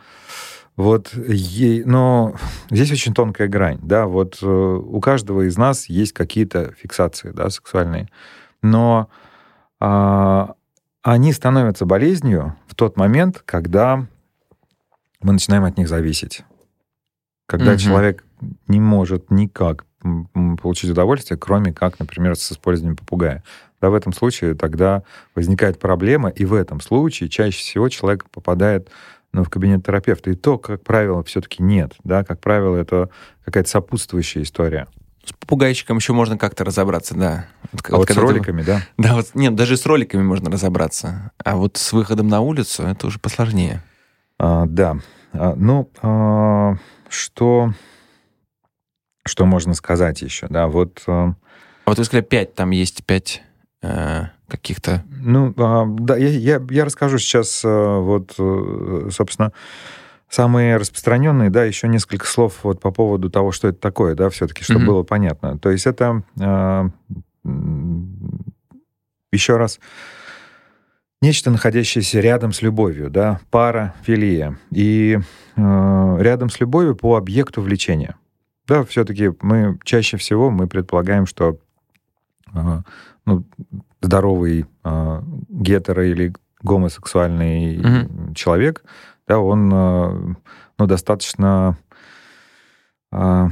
вот, 0.75 1.13
ей, 1.13 1.85
но 1.85 2.35
здесь 2.69 2.91
очень 2.91 3.13
тонкая 3.13 3.47
грань, 3.47 3.79
да, 3.81 4.07
вот 4.07 4.39
э, 4.41 4.45
у 4.45 4.99
каждого 4.99 5.47
из 5.47 5.57
нас 5.57 5.87
есть 5.87 6.11
какие-то 6.11 6.73
фиксации, 6.73 7.29
да, 7.29 7.49
сексуальные, 7.49 8.09
но 8.61 9.09
э, 9.79 10.47
они 11.05 11.33
становятся 11.33 11.85
болезнью 11.85 12.55
в 12.65 12.73
тот 12.73 12.97
момент, 12.97 13.43
когда 13.45 14.07
мы 15.21 15.33
начинаем 15.33 15.63
от 15.63 15.77
них 15.77 15.87
зависеть. 15.87 16.43
Когда 17.45 17.73
угу. 17.73 17.77
человек 17.77 18.25
не 18.67 18.79
может 18.79 19.29
никак 19.29 19.85
получить 20.61 20.89
удовольствие, 20.89 21.37
кроме 21.37 21.71
как, 21.71 21.99
например, 21.99 22.35
с 22.35 22.51
использованием 22.51 22.97
попугая. 22.97 23.43
Да, 23.81 23.91
в 23.91 23.93
этом 23.93 24.13
случае 24.13 24.55
тогда 24.55 25.03
возникает 25.35 25.77
проблема, 25.79 26.29
и 26.29 26.43
в 26.43 26.55
этом 26.55 26.81
случае 26.81 27.29
чаще 27.29 27.59
всего 27.59 27.87
человек 27.89 28.27
попадает 28.31 28.89
ну, 29.31 29.43
в 29.43 29.49
кабинет 29.49 29.85
терапевта. 29.85 30.31
И 30.31 30.35
то, 30.35 30.57
как 30.57 30.83
правило, 30.83 31.23
все-таки 31.23 31.61
нет. 31.61 31.93
Да? 32.03 32.23
Как 32.23 32.39
правило, 32.39 32.75
это 32.75 33.11
какая-то 33.43 33.69
сопутствующая 33.69 34.41
история. 34.41 34.87
С 35.25 35.33
попугайчиком 35.33 35.97
еще 35.97 36.13
можно 36.13 36.37
как-то 36.37 36.63
разобраться, 36.63 37.15
да. 37.15 37.47
Вот, 37.71 37.81
а 37.89 37.97
вот, 37.97 38.09
вот 38.09 38.11
с 38.11 38.17
роликами, 38.17 38.61
ты... 38.61 38.67
да? 38.67 38.81
Да, 38.97 39.15
вот 39.15 39.27
нет, 39.33 39.55
даже 39.55 39.75
с 39.77 39.85
роликами 39.85 40.21
можно 40.21 40.51
разобраться. 40.51 41.31
А 41.43 41.55
вот 41.55 41.77
с 41.77 41.93
выходом 41.93 42.27
на 42.27 42.41
улицу 42.41 42.83
это 42.83 43.07
уже 43.07 43.19
посложнее. 43.19 43.83
А, 44.37 44.65
да. 44.67 44.97
А, 45.33 45.55
ну, 45.55 45.89
а, 46.01 46.75
что, 47.09 47.73
что 49.25 49.45
можно 49.45 49.73
сказать 49.73 50.21
еще, 50.21 50.47
да, 50.49 50.67
вот... 50.67 51.01
А, 51.07 51.33
а 51.85 51.89
вот 51.89 51.97
вы 51.97 52.03
сказали, 52.05 52.23
пять, 52.23 52.53
там 52.53 52.71
есть 52.71 53.03
пять 53.05 53.41
э, 53.81 54.25
каких-то... 54.47 55.03
Ну, 55.09 55.53
а, 55.57 55.85
да, 55.85 56.17
я, 56.17 56.29
я, 56.29 56.61
я 56.69 56.85
расскажу 56.85 57.17
сейчас, 57.17 57.61
а, 57.65 57.99
вот, 57.99 58.35
э, 58.37 59.09
собственно, 59.11 59.51
Самые 60.29 60.77
распространенные, 60.77 61.49
да, 61.49 61.63
еще 61.63 61.87
несколько 61.87 62.25
слов 62.25 62.59
вот 62.63 62.81
по 62.81 62.91
поводу 62.91 63.29
того, 63.29 63.51
что 63.51 63.67
это 63.67 63.79
такое, 63.79 64.15
да, 64.15 64.29
все-таки, 64.29 64.63
чтобы 64.63 64.81
mm-hmm. 64.81 64.85
было 64.85 65.03
понятно. 65.03 65.57
То 65.59 65.69
есть 65.69 65.85
это 65.85 66.23
э, 66.39 66.89
еще 69.31 69.57
раз 69.57 69.79
нечто, 71.21 71.51
находящееся 71.51 72.19
рядом 72.19 72.51
с 72.53 72.61
любовью, 72.61 73.09
да, 73.09 73.39
пара, 73.51 73.93
филия. 74.03 74.57
И 74.71 75.19
э, 75.55 76.17
рядом 76.19 76.49
с 76.49 76.59
любовью 76.59 76.95
по 76.95 77.15
объекту 77.15 77.61
влечения. 77.61 78.15
Да, 78.67 78.83
все-таки 78.83 79.31
мы 79.41 79.77
чаще 79.83 80.17
всего 80.17 80.49
мы 80.49 80.67
предполагаем, 80.67 81.27
что 81.27 81.59
э, 82.53 82.81
ну, 83.25 83.45
здоровый 84.01 84.65
э, 84.83 85.21
гетеро 85.49 86.05
или 86.05 86.33
гомосексуальный 86.61 87.77
mm-hmm. 87.77 88.33
человек 88.33 88.83
да, 89.27 89.39
он 89.39 89.71
э, 89.73 90.35
ну, 90.77 90.87
достаточно... 90.87 91.77
Э, 93.11 93.49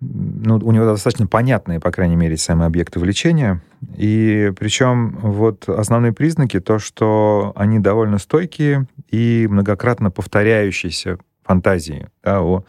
ну, 0.00 0.56
у 0.62 0.70
него 0.70 0.84
достаточно 0.84 1.26
понятные, 1.26 1.80
по 1.80 1.90
крайней 1.90 2.14
мере, 2.14 2.36
сами 2.36 2.64
объекты 2.64 3.00
влечения. 3.00 3.60
И 3.96 4.52
причем 4.56 5.18
вот 5.20 5.68
основные 5.68 6.12
признаки 6.12 6.60
то, 6.60 6.78
что 6.78 7.52
они 7.56 7.80
довольно 7.80 8.18
стойкие 8.18 8.86
и 9.10 9.48
многократно 9.50 10.12
повторяющиеся 10.12 11.18
фантазии 11.42 12.06
да, 12.22 12.42
о, 12.42 12.64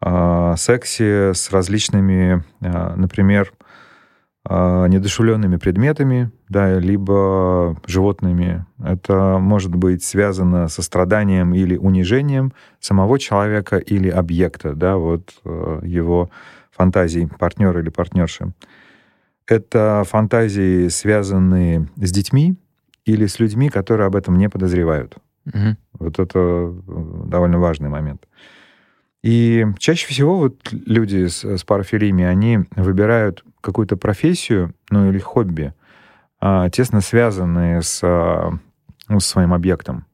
о 0.00 0.54
сексе 0.58 1.32
с 1.32 1.50
различными, 1.50 2.44
э, 2.60 2.94
например, 2.96 3.52
недушевленными 4.48 5.56
предметами, 5.56 6.30
да, 6.48 6.78
либо 6.78 7.76
животными. 7.86 8.64
Это 8.82 9.38
может 9.38 9.74
быть 9.74 10.02
связано 10.02 10.68
со 10.68 10.82
страданием 10.82 11.52
или 11.52 11.76
унижением 11.76 12.52
самого 12.80 13.18
человека 13.18 13.76
или 13.76 14.08
объекта, 14.08 14.74
да, 14.74 14.96
вот 14.96 15.34
э, 15.44 15.80
его 15.84 16.30
фантазий 16.70 17.26
партнера 17.26 17.80
или 17.80 17.90
партнерши. 17.90 18.52
Это 19.46 20.04
фантазии, 20.08 20.88
связанные 20.88 21.88
с 21.96 22.10
детьми 22.10 22.56
или 23.04 23.26
с 23.26 23.40
людьми, 23.40 23.68
которые 23.68 24.06
об 24.06 24.16
этом 24.16 24.38
не 24.38 24.48
подозревают. 24.48 25.16
Угу. 25.46 25.76
Вот 25.98 26.18
это 26.18 26.38
э, 26.38 26.72
довольно 27.26 27.58
важный 27.58 27.90
момент. 27.90 28.26
И 29.22 29.66
чаще 29.78 30.06
всего 30.06 30.38
вот 30.38 30.56
люди 30.72 31.26
с, 31.26 31.44
с 31.44 31.64
парафилиями, 31.64 32.24
они 32.24 32.60
выбирают 32.74 33.44
какую-то 33.60 33.96
профессию, 33.96 34.74
ну 34.90 35.10
или 35.10 35.18
хобби, 35.18 35.74
а, 36.40 36.70
тесно 36.70 37.02
связанные 37.02 37.82
с, 37.82 38.00
а, 38.02 38.52
ну, 39.08 39.20
с 39.20 39.26
своим 39.26 39.52
объектом. 39.52 40.06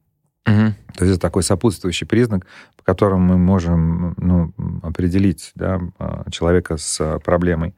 Угу. 0.47 0.75
То 0.97 1.05
есть 1.05 1.17
это 1.17 1.19
такой 1.19 1.43
сопутствующий 1.43 2.07
признак, 2.07 2.47
по 2.77 2.83
которому 2.83 3.35
мы 3.35 3.39
можем 3.39 4.15
ну, 4.17 4.53
определить 4.83 5.53
да, 5.55 5.81
а, 5.99 6.29
человека 6.31 6.77
с 6.77 7.21
проблемой. 7.25 7.75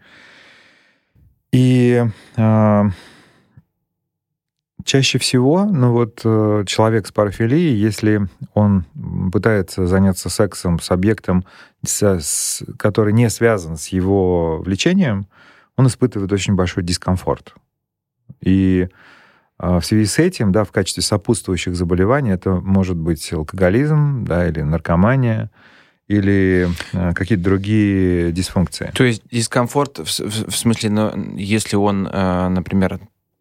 И 1.52 2.04
а, 2.36 2.90
Чаще 4.84 5.18
всего, 5.18 5.64
ну 5.64 5.92
вот 5.92 6.20
э, 6.24 6.64
человек 6.66 7.06
с 7.06 7.12
парафилией, 7.12 7.74
если 7.74 8.28
он 8.54 8.84
пытается 9.32 9.86
заняться 9.86 10.30
сексом 10.30 10.80
с 10.80 10.90
объектом, 10.90 11.44
с, 11.84 12.62
который 12.78 13.12
не 13.12 13.28
связан 13.28 13.76
с 13.76 13.88
его 13.88 14.58
влечением, 14.58 15.26
он 15.76 15.86
испытывает 15.88 16.32
очень 16.32 16.54
большой 16.54 16.84
дискомфорт. 16.84 17.54
И 18.40 18.88
в 19.58 19.82
связи 19.82 20.06
с 20.06 20.18
этим, 20.18 20.52
да, 20.52 20.64
в 20.64 20.70
качестве 20.70 21.02
сопутствующих 21.02 21.74
заболеваний 21.74 22.30
это 22.30 22.52
может 22.52 22.96
быть 22.96 23.32
алкоголизм, 23.32 24.24
да, 24.24 24.48
или 24.48 24.60
наркомания, 24.62 25.50
или 26.08 26.68
э, 26.94 27.12
какие-то 27.12 27.44
другие 27.44 28.32
дисфункции. 28.32 28.90
То 28.94 29.04
есть 29.04 29.22
дискомфорт 29.30 29.98
в, 29.98 30.04
в, 30.04 30.56
смысле, 30.56 30.90
ну, 30.90 31.36
если 31.36 31.76
он, 31.76 32.08
э, 32.10 32.48
например, 32.48 32.94
э, 32.94 32.98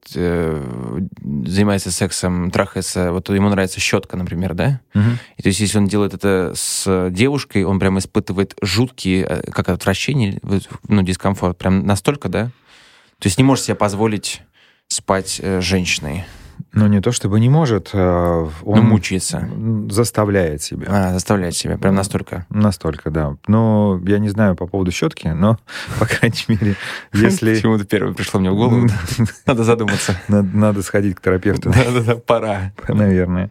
занимается 0.10 1.92
сексом, 1.92 2.52
трахается, 2.52 3.12
вот 3.12 3.30
ему 3.30 3.50
нравится 3.50 3.80
щетка, 3.80 4.18
например, 4.18 4.54
да? 4.54 4.82
Угу. 4.96 5.10
И 5.38 5.44
то 5.44 5.48
есть 5.48 5.60
если 5.60 5.78
он 5.78 5.88
делает 5.88 6.14
это 6.14 6.54
с 6.56 7.10
девушкой, 7.12 7.64
он 7.64 7.80
прям 7.80 8.00
испытывает 8.00 8.56
жуткие, 8.62 9.44
как 9.52 9.70
отвращение, 9.70 10.40
ну, 10.88 11.02
дискомфорт, 11.02 11.58
прям 11.58 11.86
настолько, 11.86 12.30
да? 12.30 12.46
То 13.20 13.28
есть 13.28 13.38
не 13.38 13.44
может 13.44 13.66
себе 13.66 13.76
позволить 13.76 14.42
спать 14.88 15.42
с 15.44 15.62
женщиной. 15.62 16.26
Ну, 16.78 16.86
не 16.86 17.02
то 17.02 17.12
чтобы 17.12 17.40
не 17.40 17.50
может, 17.50 17.90
а 17.94 18.48
он... 18.64 18.78
Ну, 18.78 18.84
мучается. 18.84 19.50
Заставляет 19.90 20.62
себя. 20.62 20.86
А, 20.88 21.14
заставляет 21.14 21.56
себя, 21.56 21.78
прям 21.78 21.96
настолько? 21.96 22.46
Настолько, 22.50 23.10
да. 23.10 23.36
Ну, 23.48 24.00
я 24.06 24.20
не 24.20 24.30
знаю 24.30 24.56
по 24.56 24.68
поводу 24.68 24.92
щетки, 24.92 25.28
но, 25.28 25.58
по 26.00 26.06
крайней 26.06 26.44
мере, 26.48 26.76
если... 27.14 27.56
Почему-то 27.56 27.86
первое 27.86 28.14
пришло 28.14 28.40
мне 28.40 28.52
в 28.52 28.56
голову. 28.56 28.88
Надо 29.48 29.64
задуматься. 29.64 30.16
Надо 30.28 30.84
сходить 30.84 31.16
к 31.16 31.22
терапевту. 31.22 31.72
Да-да-да, 31.72 32.16
пора. 32.16 32.72
Наверное. 32.88 33.50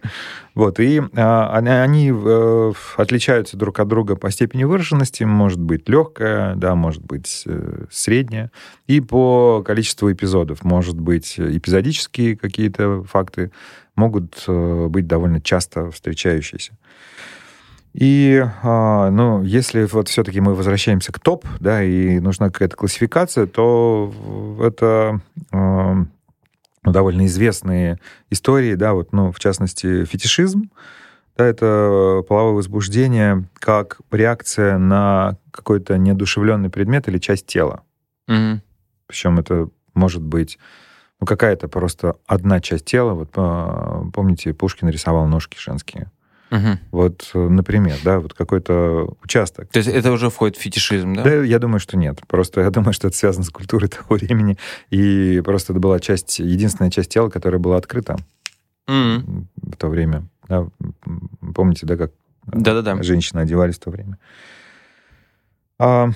Вот, 0.56 0.80
и 0.80 1.02
а, 1.14 1.50
они 1.54 2.11
э, 2.11 2.73
отличаются 2.97 3.59
друг 3.59 3.78
от 3.78 3.88
друга 3.88 4.16
по 4.16 4.30
степени 4.30 4.64
выраженности. 4.64 5.23
Может 5.23 5.61
быть 5.61 5.87
легкая, 5.87 6.54
да, 6.54 6.75
может 6.75 7.04
быть 7.04 7.42
э, 7.45 7.85
средняя. 7.90 8.50
И 8.87 9.02
по 9.02 9.62
количеству 9.62 10.11
эпизодов. 10.11 10.64
Может 10.64 10.99
быть 10.99 11.38
эпизодические 11.38 12.38
какие-то 12.38 13.04
факты, 13.16 13.50
могут 13.94 14.44
э, 14.46 14.87
быть 14.88 15.06
довольно 15.06 15.40
часто 15.40 15.90
встречающиеся. 15.90 16.73
И, 17.94 18.44
а, 18.62 19.11
ну, 19.11 19.42
если 19.42 19.85
вот 19.87 20.08
все-таки 20.08 20.40
мы 20.40 20.54
возвращаемся 20.54 21.12
к 21.12 21.18
топ, 21.18 21.46
да, 21.61 21.82
и 21.82 22.20
нужна 22.20 22.50
какая-то 22.50 22.76
классификация, 22.76 23.46
то 23.46 24.12
это 24.62 25.20
ну, 25.50 26.92
довольно 26.92 27.25
известные 27.25 27.99
истории, 28.28 28.75
да, 28.75 28.92
вот, 28.92 29.14
ну, 29.14 29.32
в 29.32 29.38
частности, 29.38 30.04
фетишизм, 30.04 30.70
да, 31.38 31.46
это 31.46 32.23
половое 32.28 32.52
возбуждение 32.52 33.49
как 33.54 33.99
реакция 34.11 34.76
на 34.76 35.38
какой-то 35.50 35.96
неодушевленный 35.96 36.68
предмет 36.68 37.08
или 37.08 37.16
часть 37.18 37.46
тела. 37.46 37.82
Mm-hmm. 38.28 38.61
Причем 39.06 39.38
это 39.38 39.68
может 39.94 40.23
быть 40.23 40.58
ну, 41.20 41.26
какая-то 41.26 41.68
просто 41.68 42.16
одна 42.26 42.61
часть 42.61 42.85
тела. 42.85 43.12
Вот 43.14 43.32
помните, 44.12 44.52
Пушкин 44.52 44.88
рисовал 44.88 45.26
ножки 45.26 45.56
женские. 45.58 46.11
Угу. 46.50 46.78
Вот, 46.92 47.30
например, 47.35 47.96
да, 48.04 48.20
вот 48.20 48.35
какой-то 48.35 49.14
участок. 49.23 49.68
То 49.70 49.78
есть 49.78 49.88
это 49.88 50.12
уже 50.12 50.30
входит 50.30 50.56
в 50.56 50.61
фетишизм, 50.61 51.14
да? 51.14 51.25
Да, 51.25 51.35
я 51.42 51.58
думаю, 51.58 51.80
что 51.80 51.96
нет. 51.96 52.20
Просто 52.28 52.61
я 52.61 52.70
думаю, 52.70 52.92
что 52.92 53.08
это 53.08 53.16
связано 53.16 53.44
с 53.44 53.50
культурой 53.50 53.88
того 53.88 54.16
времени. 54.16 54.56
И 54.90 55.40
просто 55.44 55.73
это 55.73 55.80
была 55.80 55.99
часть, 55.99 56.38
единственная 56.38 56.90
часть 56.90 57.11
тела, 57.11 57.30
которая 57.30 57.61
была 57.61 57.76
открыта 57.76 58.16
mm 58.88 59.46
в 59.56 59.76
то 59.76 59.88
время. 59.88 60.28
Да, 60.49 60.68
помните, 61.54 61.87
да, 61.87 61.96
как 61.96 62.12
Да-да-да. 62.46 63.02
женщины 63.02 63.40
одевались 63.40 63.76
в 63.76 63.80
то 63.80 63.90
время. 63.90 64.18
А, 65.78 66.11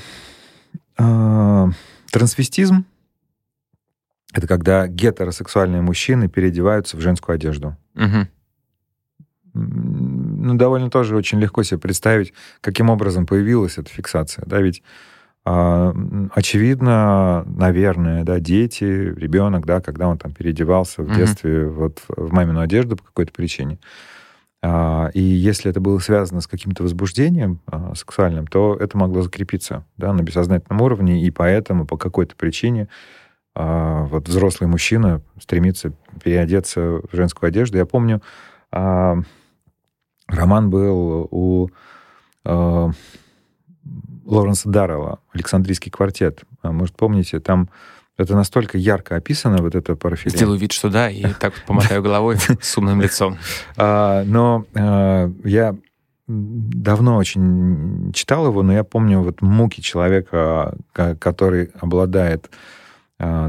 а, 0.97 1.71
трансвестизм— 2.12 2.85
это 4.33 4.47
когда 4.47 4.87
гетеросексуальные 4.87 5.83
мужчины 5.83 6.29
переодеваются 6.29 6.97
в 6.97 7.01
женскую 7.01 7.35
одежду. 7.35 7.77
Угу 7.95 8.29
ну, 9.53 10.55
довольно 10.55 10.91
тоже 10.91 11.17
очень 11.17 11.41
легко 11.41 11.63
себе 11.63 11.78
представить, 11.78 12.33
каким 12.61 12.91
образом 12.91 13.26
появилась 13.26 13.78
эта 13.78 13.91
фиксация. 13.91 14.45
Да, 14.47 14.61
ведь 14.61 14.83
а, 15.45 15.95
очевидно, 16.35 17.45
наверное, 17.47 18.25
да, 18.25 18.41
дети, 18.41 18.85
ребенок, 18.85 19.67
да, 19.67 19.81
когда 19.81 20.09
он 20.09 20.19
там 20.19 20.33
переодевался 20.33 21.02
в 21.02 21.09
mm-hmm. 21.09 21.17
детстве 21.17 21.67
вот 21.67 22.02
в 22.09 22.33
мамину 22.33 22.61
одежду 22.61 22.97
по 22.97 23.04
какой-то 23.04 23.33
причине, 23.33 23.78
а, 24.63 25.11
и 25.15 25.21
если 25.21 25.71
это 25.71 25.81
было 25.81 25.99
связано 25.99 26.43
с 26.43 26.47
каким-то 26.47 26.83
возбуждением 26.83 27.61
а, 27.67 27.95
сексуальным, 27.95 28.47
то 28.47 28.76
это 28.78 28.99
могло 28.99 29.23
закрепиться 29.23 29.87
да, 29.97 30.13
на 30.13 30.23
бессознательном 30.23 30.83
уровне, 30.83 31.25
и 31.25 31.31
поэтому 31.31 31.87
по 31.87 31.97
какой-то 31.97 32.37
причине 32.37 32.89
а, 33.54 34.04
вот 34.04 34.28
взрослый 34.28 34.69
мужчина 34.69 35.23
стремится 35.41 35.93
переодеться 36.23 36.80
в 36.80 37.08
женскую 37.13 37.49
одежду. 37.49 37.78
Я 37.78 37.86
помню, 37.86 38.23
а, 38.71 39.17
роман 40.26 40.71
был 40.71 41.28
у 41.30 41.71
э, 42.45 42.91
Лоренса 44.25 44.69
Даррелла 44.69 45.19
«Александрийский 45.32 45.91
квартет». 45.91 46.43
А, 46.63 46.73
может, 46.73 46.95
помните, 46.95 47.41
там 47.41 47.69
это 48.17 48.36
настолько 48.36 48.78
ярко 48.78 49.17
описано, 49.17 49.58
вот 49.58 49.75
это 49.75 49.97
парафилия. 49.97 50.36
Сделаю 50.36 50.58
вид, 50.58 50.73
что 50.73 50.91
да, 50.91 51.10
и 51.10 51.25
так 51.32 51.54
помотаю 51.67 52.02
головой 52.02 52.36
с 52.60 52.78
умным 52.78 53.00
лицом. 53.00 53.39
А, 53.76 54.25
но 54.25 54.67
а, 54.75 55.32
я 55.45 55.75
давно 56.28 57.17
очень 57.17 58.13
читал 58.13 58.47
его, 58.47 58.63
но 58.63 58.73
я 58.73 58.84
помню 58.84 59.21
вот 59.21 59.43
муки 59.43 59.80
человека, 59.80 60.76
который 60.93 61.71
обладает 61.80 62.50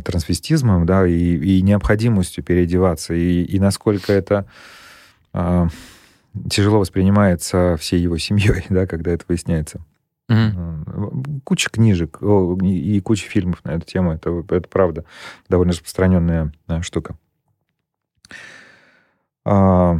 трансвестизмом, 0.04 0.86
да, 0.86 1.08
и, 1.08 1.14
и 1.14 1.62
необходимостью 1.62 2.44
переодеваться, 2.44 3.14
и, 3.14 3.44
и 3.44 3.60
насколько 3.60 4.12
это 4.12 4.46
тяжело 6.50 6.80
воспринимается 6.80 7.78
всей 7.80 8.02
его 8.02 8.18
семьей, 8.18 8.66
да, 8.70 8.86
когда 8.86 9.12
это 9.12 9.26
выясняется. 9.28 9.82
Mm-hmm. 10.30 11.42
Куча 11.44 11.70
книжек 11.70 12.20
и 12.22 13.02
куча 13.02 13.28
фильмов 13.28 13.64
на 13.66 13.72
эту 13.72 13.86
тему. 13.86 14.14
Это, 14.14 14.44
это 14.50 14.68
правда 14.70 15.04
довольно 15.50 15.74
распространенная 15.74 16.54
штука. 16.82 17.18
А, 19.44 20.00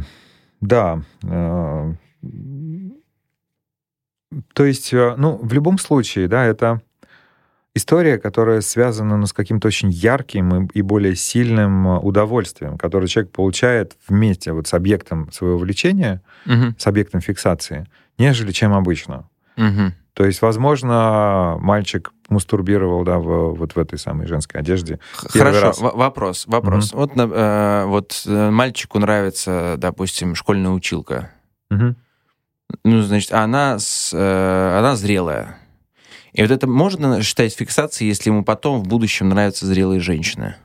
да. 0.60 1.02
А, 1.24 1.94
то 4.54 4.64
есть, 4.64 4.94
а, 4.94 5.16
ну, 5.18 5.38
в 5.42 5.52
любом 5.52 5.76
случае, 5.76 6.28
да, 6.28 6.46
это 6.46 6.80
история, 7.74 8.18
которая 8.18 8.60
связана 8.60 9.16
ну, 9.16 9.26
с 9.26 9.32
каким-то 9.32 9.68
очень 9.68 9.90
ярким 9.90 10.66
и, 10.66 10.78
и 10.78 10.82
более 10.82 11.16
сильным 11.16 11.88
э, 11.88 11.98
удовольствием, 11.98 12.78
которое 12.78 13.06
человек 13.06 13.32
получает 13.32 13.96
вместе 14.08 14.52
вот 14.52 14.66
с 14.66 14.74
объектом 14.74 15.30
своего 15.32 15.58
влечения, 15.58 16.22
угу. 16.46 16.74
с 16.78 16.86
объектом 16.86 17.20
фиксации, 17.20 17.86
нежели 18.18 18.52
чем 18.52 18.74
обычно. 18.74 19.28
Угу. 19.56 19.92
То 20.14 20.26
есть, 20.26 20.42
возможно, 20.42 21.56
мальчик 21.60 22.12
мастурбировал, 22.28 23.04
да, 23.04 23.18
в, 23.18 23.54
вот 23.54 23.72
в 23.74 23.78
этой 23.78 23.98
самой 23.98 24.26
женской 24.26 24.60
одежде. 24.60 24.98
Хорошо, 25.12 25.72
вопрос, 25.94 26.46
вопрос. 26.46 26.92
Угу. 26.92 27.00
Вот, 27.00 27.12
э, 27.16 27.84
вот 27.86 28.22
мальчику 28.26 28.98
нравится, 28.98 29.76
допустим, 29.78 30.34
школьная 30.34 30.70
училка. 30.70 31.30
Угу. 31.70 31.94
Ну, 32.84 33.02
значит, 33.02 33.32
она, 33.32 33.78
с, 33.78 34.12
э, 34.12 34.78
она 34.78 34.96
зрелая. 34.96 35.58
И 36.32 36.40
вот 36.40 36.50
это 36.50 36.66
можно 36.66 37.22
считать 37.22 37.54
фиксацией, 37.54 38.08
если 38.08 38.30
ему 38.30 38.42
потом 38.42 38.82
в 38.82 38.88
будущем 38.88 39.28
нравятся 39.28 39.66
зрелые 39.66 40.00
женщины? 40.00 40.56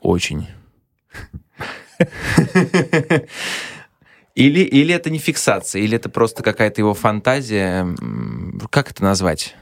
Очень. 0.00 0.48
Или, 4.36 4.60
или 4.60 4.94
это 4.94 5.10
не 5.10 5.18
фиксация, 5.18 5.82
или 5.82 5.96
это 5.96 6.08
просто 6.08 6.42
какая-то 6.42 6.80
его 6.80 6.94
фантазия. 6.94 7.86
Как 8.70 8.90
это 8.90 9.02
назвать? 9.02 9.56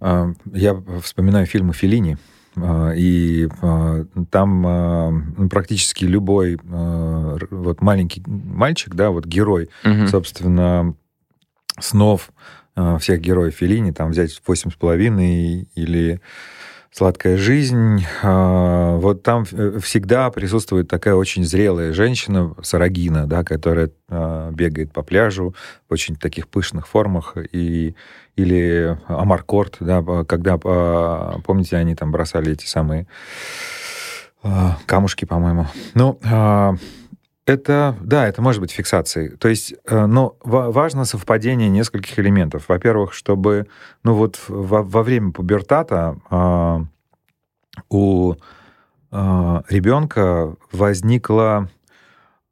А, 0.00 0.32
я 0.52 0.82
вспоминаю 1.00 1.46
фильмы 1.46 1.72
Филини, 1.72 2.18
а, 2.56 2.90
и 2.90 3.48
а, 3.62 4.04
там 4.30 4.62
ну, 5.38 5.48
практически 5.48 6.04
любой 6.04 6.58
вот 6.64 7.80
маленький 7.80 8.22
мальчик, 8.26 8.94
да, 8.94 9.10
вот 9.10 9.26
герой, 9.26 9.70
угу. 9.84 10.08
собственно, 10.08 10.94
снов 11.80 12.30
э, 12.76 12.98
всех 13.00 13.20
героев 13.20 13.54
Феллини, 13.54 13.92
там 13.92 14.10
взять 14.10 14.40
«Восемь 14.46 14.70
с 14.70 14.74
половиной» 14.74 15.68
или 15.74 16.20
«Сладкая 16.90 17.36
жизнь». 17.36 18.04
Э, 18.22 18.96
вот 18.96 19.22
там 19.22 19.44
э, 19.50 19.78
всегда 19.82 20.30
присутствует 20.30 20.88
такая 20.88 21.14
очень 21.14 21.44
зрелая 21.44 21.92
женщина, 21.92 22.54
Сарагина, 22.62 23.26
да, 23.26 23.42
которая 23.44 23.90
бегает 24.08 24.92
по 24.92 25.02
пляжу 25.02 25.54
в 25.88 25.92
очень 25.92 26.14
таких 26.14 26.48
пышных 26.48 26.86
формах. 26.86 27.36
И, 27.52 27.96
или 28.36 28.96
Амаркорт, 29.08 29.78
да, 29.80 30.02
когда, 30.24 30.56
помните, 30.58 31.76
они 31.76 31.96
там 31.96 32.12
бросали 32.12 32.52
эти 32.52 32.66
самые 32.66 33.08
камушки, 34.86 35.24
по-моему. 35.24 35.66
Ну, 35.94 36.18
Это, 37.46 37.94
да, 38.00 38.26
это 38.26 38.40
может 38.40 38.62
быть 38.62 38.70
фиксацией. 38.70 39.36
То 39.36 39.48
есть, 39.48 39.74
э, 39.86 40.06
но 40.06 40.36
важно 40.42 41.04
совпадение 41.04 41.68
нескольких 41.68 42.18
элементов. 42.18 42.68
Во-первых, 42.68 43.12
чтобы, 43.12 43.66
ну 44.02 44.14
вот 44.14 44.40
во, 44.48 44.82
во 44.82 45.02
время 45.02 45.30
пубертата 45.30 46.16
э, 46.30 46.78
у 47.90 48.32
э, 48.32 48.36
ребенка 49.68 50.56
возникла 50.72 51.68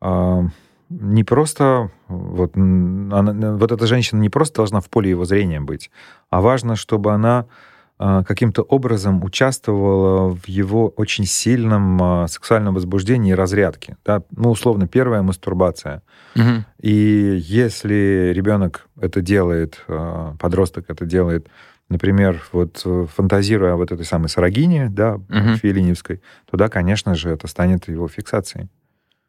э, 0.03 0.43
не 0.91 1.25
просто 1.25 1.91
вот, 2.09 2.55
она, 2.55 3.57
вот 3.57 3.73
эта 3.73 3.87
женщина 3.87 4.21
не 4.21 4.29
просто 4.29 4.57
должна 4.57 4.81
в 4.81 4.91
поле 4.91 5.09
его 5.09 5.25
зрения 5.25 5.61
быть, 5.61 5.91
а 6.29 6.43
важно, 6.43 6.77
чтобы 6.77 7.13
она 7.13 7.41
а, 7.41 7.72
каким-то 7.99 8.63
образом 8.63 9.23
участвовала 9.23 10.35
в 10.35 10.49
его 10.49 10.89
очень 10.89 11.25
сильном 11.25 12.03
а, 12.03 12.27
сексуальном 12.27 12.75
возбуждении 12.75 13.31
и 13.31 13.35
разрядке. 13.35 13.97
Да? 14.05 14.23
Ну, 14.31 14.51
условно, 14.51 14.89
первая 14.89 15.23
мастурбация. 15.23 16.03
Угу. 16.35 16.65
И 16.81 17.39
если 17.41 18.33
ребенок 18.35 18.89
это 19.01 19.21
делает, 19.21 19.85
а, 19.87 20.35
подросток 20.41 20.87
это 20.89 21.07
делает, 21.07 21.49
например, 21.89 22.43
вот 22.53 22.85
фантазируя 23.15 23.75
вот 23.75 23.93
этой 23.93 24.05
самой 24.05 24.29
Сарагине, 24.29 24.89
да, 24.91 25.15
угу. 25.15 25.57
Филиневской, 25.61 26.23
то 26.51 26.57
да, 26.57 26.69
конечно 26.69 27.15
же, 27.15 27.31
это 27.31 27.47
станет 27.47 27.89
его 27.89 28.09
фиксацией. 28.09 28.69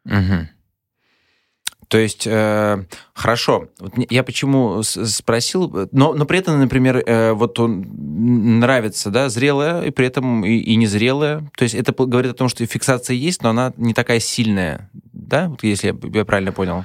Угу. 0.06 0.48
То 1.88 1.98
есть, 1.98 2.26
э, 2.26 2.84
хорошо, 3.12 3.68
я 4.10 4.22
почему 4.22 4.82
спросил, 4.82 5.88
но, 5.92 6.14
но 6.14 6.24
при 6.24 6.38
этом, 6.38 6.58
например, 6.60 7.02
э, 7.04 7.32
вот 7.32 7.58
он 7.58 7.86
нравится, 8.60 9.10
да, 9.10 9.28
зрелая, 9.28 9.82
и 9.82 9.90
при 9.90 10.06
этом 10.06 10.44
и, 10.44 10.56
и 10.56 10.76
незрелая. 10.76 11.50
То 11.56 11.64
есть 11.64 11.74
это 11.74 11.92
говорит 11.92 12.32
о 12.32 12.34
том, 12.34 12.48
что 12.48 12.64
фиксация 12.66 13.14
есть, 13.14 13.42
но 13.42 13.50
она 13.50 13.72
не 13.76 13.94
такая 13.94 14.20
сильная, 14.20 14.90
да, 15.12 15.48
вот 15.48 15.62
если 15.62 15.88
я, 15.88 15.96
я 16.12 16.24
правильно 16.24 16.52
понял? 16.52 16.84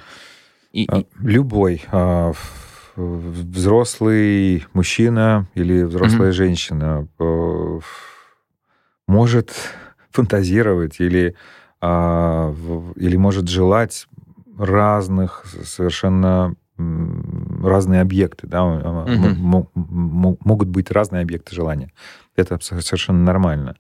И, 0.72 0.88
а, 0.90 1.04
Любой 1.22 1.84
э, 1.92 2.34
взрослый 2.96 4.66
мужчина 4.74 5.48
или 5.56 5.84
взрослая 5.84 6.30
mm-hmm. 6.30 6.34
женщина 6.34 7.08
э, 7.20 7.80
может 9.08 9.52
фантазировать 10.12 11.00
или, 11.00 11.36
э, 11.82 12.56
или 12.96 13.16
может 13.16 13.48
желать 13.48 14.08
разных, 14.60 15.46
совершенно 15.64 16.56
разные 16.78 18.02
объекты, 18.02 18.48
да, 18.48 18.64
угу. 18.64 19.70
могут 19.76 20.70
быть 20.70 20.92
разные 20.92 21.24
объекты 21.24 21.56
желания. 21.56 21.92
Это 22.36 22.58
совершенно 22.62 23.20
нормально. 23.24 23.76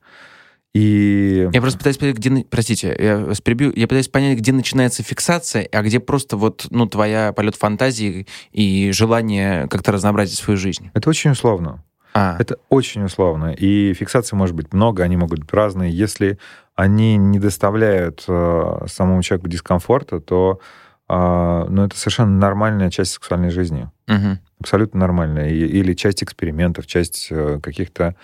И... 0.73 1.49
Я 1.51 1.61
просто 1.61 1.79
пытаюсь 1.79 1.97
понять, 1.97 2.17
где... 2.17 2.45
Простите, 2.49 2.95
я 2.99 3.17
вас 3.17 3.41
перебью. 3.41 3.71
Я 3.75 3.87
пытаюсь 3.87 4.07
понять, 4.07 4.37
где 4.37 4.51
начинается 4.51 5.01
фиксация, 5.01 5.67
а 5.71 5.81
где 5.81 5.99
просто 5.99 6.37
вот, 6.37 6.67
ну, 6.69 6.85
твоя 6.85 7.33
полет 7.33 7.55
фантазии 7.55 8.27
и 8.51 8.91
желание 8.91 9.67
как-то 9.67 9.91
разнообразить 9.91 10.37
свою 10.37 10.57
жизнь. 10.57 10.91
Это 10.93 11.09
очень 11.09 11.31
условно. 11.31 11.83
А. 12.13 12.35
Это 12.39 12.57
очень 12.69 13.03
условно. 13.03 13.53
И 13.53 13.93
фиксаций 13.93 14.37
может 14.37 14.55
быть 14.55 14.73
много, 14.73 15.03
они 15.03 15.17
могут 15.17 15.39
быть 15.39 15.53
разные. 15.53 15.91
Если 15.91 16.37
они 16.79 17.17
не 17.17 17.39
доставляют 17.39 18.23
э, 18.25 18.85
самому 18.87 19.21
человеку 19.21 19.49
дискомфорта, 19.49 20.21
то 20.21 20.61
э, 21.09 21.65
ну, 21.69 21.83
это 21.83 21.97
совершенно 21.97 22.31
нормальная 22.31 22.89
часть 22.89 23.11
сексуальной 23.11 23.49
жизни. 23.49 23.89
Угу. 24.07 24.37
Абсолютно 24.61 25.01
нормальная. 25.01 25.49
И, 25.49 25.57
или 25.57 25.93
часть 25.93 26.23
экспериментов, 26.23 26.87
часть 26.87 27.27
э, 27.31 27.59
каких-то 27.61 28.15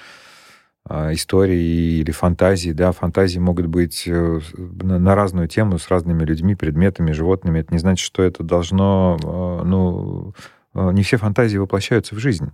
э, 0.90 1.12
историй 1.12 2.00
или 2.00 2.12
фантазий. 2.12 2.72
Да, 2.72 2.94
фантазии 2.94 3.40
могут 3.40 3.66
быть 3.66 4.08
э, 4.08 4.40
на, 4.56 5.00
на 5.00 5.16
разную 5.16 5.50
тему 5.50 5.78
с 5.78 5.90
разными 5.90 6.24
людьми, 6.24 6.56
предметами, 6.56 7.12
животными. 7.12 7.60
Это 7.60 7.74
не 7.74 7.80
значит, 7.80 8.06
что 8.06 8.24
это 8.24 8.42
должно... 8.42 9.18
Э, 9.22 9.66
ну, 9.66 10.34
э, 10.76 10.92
не 10.94 11.04
все 11.04 11.18
фантазии 11.18 11.58
воплощаются 11.58 12.16
в 12.16 12.20
жизнь. 12.20 12.52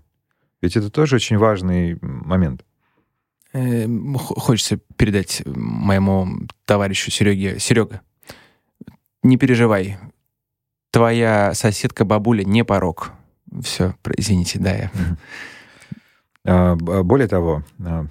Ведь 0.63 0.75
это 0.75 0.89
тоже 0.89 1.17
очень 1.17 1.37
важный 1.37 1.99
момент. 2.01 2.63
Эм, 3.53 4.15
хочется 4.15 4.77
передать 4.95 5.43
моему 5.45 6.47
товарищу 6.65 7.11
Сереге. 7.11 7.59
Серега, 7.59 8.01
не 9.23 9.37
переживай. 9.37 9.97
Твоя 10.91 11.53
соседка 11.53 12.05
бабуля 12.05 12.43
не 12.43 12.63
порог. 12.63 13.11
Все, 13.61 13.95
извините, 14.17 14.59
да, 14.59 14.71
я... 14.73 14.91
А, 16.43 16.75
более 16.75 17.27
того, 17.27 17.63
а, 17.85 18.07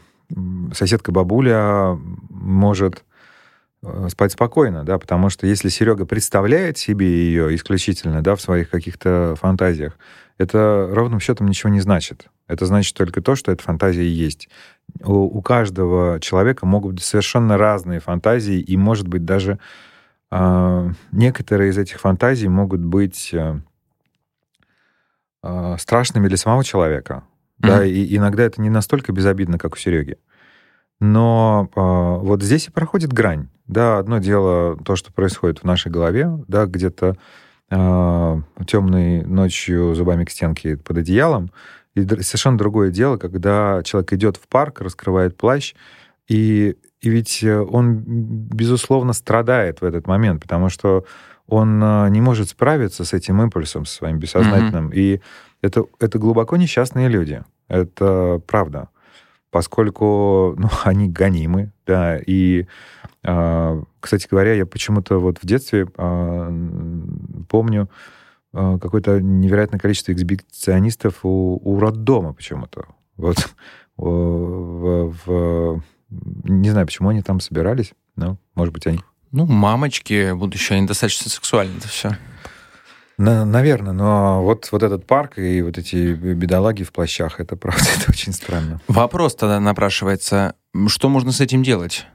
соседка 0.73 1.11
бабуля 1.11 1.99
может 2.29 3.05
э, 3.83 4.09
спать 4.11 4.33
спокойно, 4.33 4.85
да, 4.85 4.99
потому 4.99 5.31
что 5.31 5.49
если 5.49 5.69
Серега 5.69 6.07
представляет 6.07 6.79
себе 6.79 7.07
ее 7.09 7.55
исключительно, 7.57 8.23
да, 8.23 8.37
в 8.37 8.41
своих 8.41 8.71
каких-то 8.71 9.35
фантазиях, 9.41 9.99
это 10.39 10.89
ровным 10.93 11.21
счетом 11.21 11.49
ничего 11.49 11.71
не 11.71 11.81
значит. 11.81 12.29
Это 12.47 12.67
значит 12.67 12.97
только 12.97 13.21
то, 13.21 13.35
что 13.35 13.53
эта 13.53 13.63
фантазия 13.63 14.09
есть. 14.09 14.49
У, 15.03 15.39
у 15.39 15.43
каждого 15.43 16.21
человека 16.21 16.67
могут 16.67 16.95
быть 16.95 17.05
совершенно 17.05 17.57
разные 17.57 18.01
фантазии, 18.01 18.61
и, 18.61 18.77
может 18.77 19.09
быть, 19.09 19.25
даже 19.25 19.59
э, 20.31 20.91
некоторые 21.13 21.71
из 21.71 21.79
этих 21.79 22.01
фантазий 22.01 22.49
могут 22.49 22.81
быть 22.81 23.31
э, 23.33 23.61
э, 25.43 25.77
страшными 25.79 26.29
для 26.29 26.37
самого 26.37 26.65
человека. 26.65 27.25
Mm-hmm. 27.61 27.69
Да, 27.69 27.85
и 27.85 28.17
иногда 28.17 28.45
это 28.45 28.61
не 28.61 28.71
настолько 28.71 29.13
безобидно, 29.13 29.59
как 29.59 29.75
у 29.75 29.77
Сереги. 29.77 30.19
Но 31.01 31.71
э, 31.75 31.81
вот 31.81 32.43
здесь 32.43 32.69
и 32.69 32.71
проходит 32.71 33.13
грань. 33.13 33.49
Да, 33.67 33.99
одно 33.99 34.19
дело 34.19 34.77
то, 34.85 34.97
что 34.97 35.13
происходит 35.13 35.61
в 35.61 35.65
нашей 35.65 35.91
голове, 35.91 36.29
да, 36.49 36.67
где-то 36.67 37.17
э, 37.71 38.41
темной 38.67 39.23
ночью 39.25 39.95
зубами 39.95 40.25
к 40.25 40.31
стенке 40.31 40.77
под 40.77 40.99
одеялом, 40.99 41.51
и 41.95 42.03
совершенно 42.03 42.59
другое 42.59 42.91
дело, 42.91 43.17
когда 43.17 43.83
человек 43.85 44.13
идет 44.13 44.37
в 44.37 44.47
парк, 44.49 44.81
раскрывает 44.81 45.37
плащ, 45.37 45.75
и, 46.29 46.77
и 47.01 47.11
ведь 47.11 47.43
э, 47.43 47.59
он, 47.59 48.03
безусловно, 48.07 49.13
страдает 49.13 49.81
в 49.81 49.85
этот 49.85 50.07
момент, 50.07 50.43
потому 50.43 50.69
что 50.69 51.05
он 51.49 51.83
э, 51.83 52.09
не 52.11 52.21
может 52.21 52.51
справиться 52.51 53.05
с 53.05 53.13
этим 53.13 53.43
импульсом, 53.43 53.85
со 53.85 53.97
своим 53.97 54.19
бессознательным. 54.19 54.91
Mm-hmm. 54.91 54.95
И 54.95 55.21
это, 55.63 55.85
это 55.99 56.19
глубоко 56.19 56.57
несчастные 56.57 57.09
люди. 57.09 57.43
Это 57.67 58.41
правда. 58.47 58.89
Поскольку 59.51 60.55
ну, 60.57 60.69
они 60.85 61.09
гонимы, 61.09 61.73
да, 61.87 62.19
и, 62.25 62.67
э, 63.25 63.83
кстати 63.99 64.29
говоря, 64.31 64.55
я 64.55 64.67
почему-то 64.67 65.19
вот 65.19 65.39
в 65.43 65.47
детстве 65.47 65.89
э, 65.97 66.69
помню, 67.49 67.91
а, 67.91 68.20
какое-то 68.53 69.21
невероятное 69.21 69.79
количество 69.79 70.13
эксбиционистов 70.13 71.21
у, 71.25 71.61
у 71.63 71.79
роддома 71.79 72.33
почему-то. 72.33 72.87
Вот 73.17 73.37
в, 73.97 75.15
в, 75.25 75.83
не 76.11 76.71
знаю, 76.71 76.87
почему 76.87 77.11
они 77.11 77.23
там 77.23 77.41
собирались, 77.41 77.93
но, 78.17 78.39
может 78.55 78.75
быть, 78.75 78.87
они... 78.87 79.01
Ну, 79.33 79.47
мамочки 79.47 80.33
будущие, 80.33 80.79
они 80.79 80.87
достаточно 80.87 81.31
сексуальны, 81.31 81.79
это 81.79 81.89
все. 81.89 82.17
На, 83.17 83.45
наверное, 83.45 83.93
но 83.93 84.43
вот, 84.43 84.69
вот 84.73 84.83
этот 84.83 85.07
парк 85.07 85.39
и 85.39 85.61
вот 85.61 85.77
эти 85.77 86.15
бедолаги 86.15 86.85
в 86.85 86.93
плащах, 86.93 87.39
это 87.39 87.55
правда, 87.55 87.85
это 88.01 88.11
очень 88.11 88.33
странно. 88.33 88.81
Вопрос 88.89 89.35
тогда 89.35 89.61
напрашивается, 89.61 90.55
что 90.89 91.09
можно 91.09 91.31
с 91.31 91.41
этим 91.41 91.63
делать? 91.63 92.07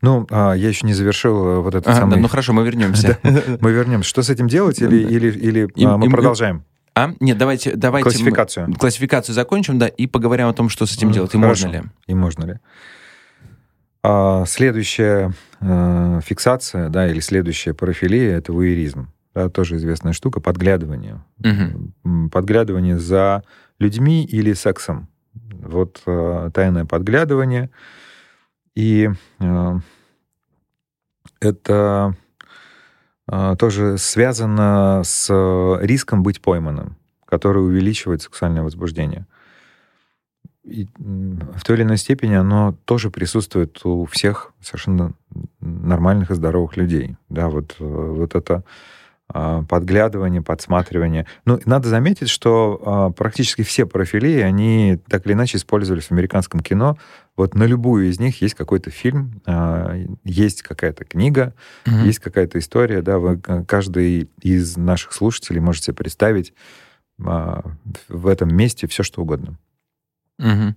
Ну, 0.00 0.26
а, 0.30 0.52
я 0.52 0.68
еще 0.68 0.86
не 0.86 0.94
завершил 0.94 1.46
э, 1.46 1.58
вот 1.60 1.74
этот 1.74 1.88
ага, 1.88 2.00
самый... 2.00 2.20
Ну 2.20 2.28
хорошо, 2.28 2.52
мы 2.52 2.64
вернемся. 2.64 3.18
мы 3.60 3.72
вернемся. 3.72 4.08
Что 4.08 4.22
с 4.22 4.30
этим 4.30 4.48
делать 4.48 4.80
или, 4.80 5.68
а, 5.84 5.96
мы 5.96 6.10
продолжаем? 6.10 6.64
А? 6.94 7.12
Нет, 7.18 7.38
давайте, 7.38 7.74
давайте 7.74 8.04
классификацию. 8.08 8.68
Мы 8.68 8.76
классификацию 8.76 9.34
закончим, 9.34 9.78
да, 9.78 9.88
и 9.88 10.06
поговорим 10.06 10.46
о 10.46 10.52
том, 10.52 10.68
что 10.68 10.86
с 10.86 10.94
этим 10.96 11.10
делать, 11.10 11.34
и 11.34 11.38
Хорошо. 11.38 11.66
можно 11.66 11.82
ли. 11.82 11.82
И 12.06 12.14
можно 12.14 12.44
ли. 12.44 12.58
А, 14.04 14.44
следующая 14.46 15.32
а, 15.60 16.20
фиксация, 16.20 16.88
да, 16.88 17.08
или 17.08 17.20
следующая 17.20 17.74
парафилия— 17.74 18.36
это 18.38 18.52
вуэризм. 18.52 19.08
Да, 19.34 19.48
тоже 19.48 19.76
известная 19.76 20.12
штука, 20.12 20.40
подглядывание. 20.40 21.20
Угу. 21.40 22.28
Подглядывание 22.30 22.98
за 22.98 23.42
людьми 23.80 24.24
или 24.24 24.52
сексом. 24.52 25.08
Вот 25.32 26.00
а, 26.06 26.50
тайное 26.50 26.84
подглядывание— 26.84 27.70
и 28.74 29.10
э, 29.40 29.78
это 31.40 32.16
э, 33.30 33.56
тоже 33.58 33.98
связано 33.98 35.02
с 35.04 35.78
риском 35.80 36.22
быть 36.22 36.40
пойманным, 36.40 36.96
который 37.26 37.64
увеличивает 37.64 38.22
сексуальное 38.22 38.62
возбуждение. 38.62 39.26
И 40.64 40.88
в 40.96 41.62
той 41.62 41.76
или 41.76 41.82
иной 41.82 41.98
степени 41.98 42.34
оно 42.34 42.74
тоже 42.86 43.10
присутствует 43.10 43.84
у 43.84 44.06
всех 44.06 44.52
совершенно 44.62 45.12
нормальных 45.60 46.30
и 46.30 46.34
здоровых 46.34 46.78
людей. 46.78 47.16
Да, 47.28 47.48
вот, 47.48 47.76
э, 47.78 47.84
вот 47.84 48.34
это 48.34 48.64
подглядывание, 49.32 50.42
подсматривание. 50.42 51.26
Ну, 51.46 51.58
надо 51.64 51.88
заметить, 51.88 52.28
что 52.28 53.12
практически 53.16 53.62
все 53.62 53.86
профили, 53.86 54.40
они 54.40 54.98
так 55.08 55.24
или 55.26 55.32
иначе 55.32 55.56
использовались 55.56 56.04
в 56.04 56.12
американском 56.12 56.60
кино 56.60 56.98
вот 57.36 57.54
на 57.54 57.64
любую 57.64 58.08
из 58.08 58.20
них 58.20 58.40
есть 58.42 58.54
какой-то 58.54 58.90
фильм, 58.90 59.42
а, 59.44 59.96
есть 60.24 60.62
какая-то 60.62 61.04
книга, 61.04 61.52
угу. 61.86 61.96
есть 61.96 62.20
какая-то 62.20 62.58
история, 62.58 63.02
да, 63.02 63.18
вы, 63.18 63.40
каждый 63.66 64.30
из 64.40 64.76
наших 64.76 65.12
слушателей 65.12 65.60
можете 65.60 65.92
представить 65.92 66.54
а, 67.24 67.64
в 68.08 68.28
этом 68.28 68.54
месте 68.54 68.86
все, 68.86 69.02
что 69.02 69.22
угодно. 69.22 69.58
Угу. 70.38 70.74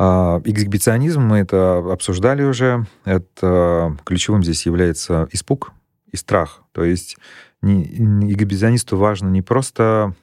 Эксгибиционизм, 0.00 1.22
мы 1.22 1.38
это 1.38 1.78
обсуждали 1.78 2.44
уже, 2.44 2.86
это 3.04 3.96
ключевым 4.04 4.44
здесь 4.44 4.64
является 4.64 5.28
испуг 5.32 5.72
и 6.10 6.16
страх. 6.16 6.62
То 6.72 6.84
есть 6.84 7.16
эксгибиционисту 7.62 8.96
важно 8.96 9.28
не 9.28 9.42
просто 9.42 10.14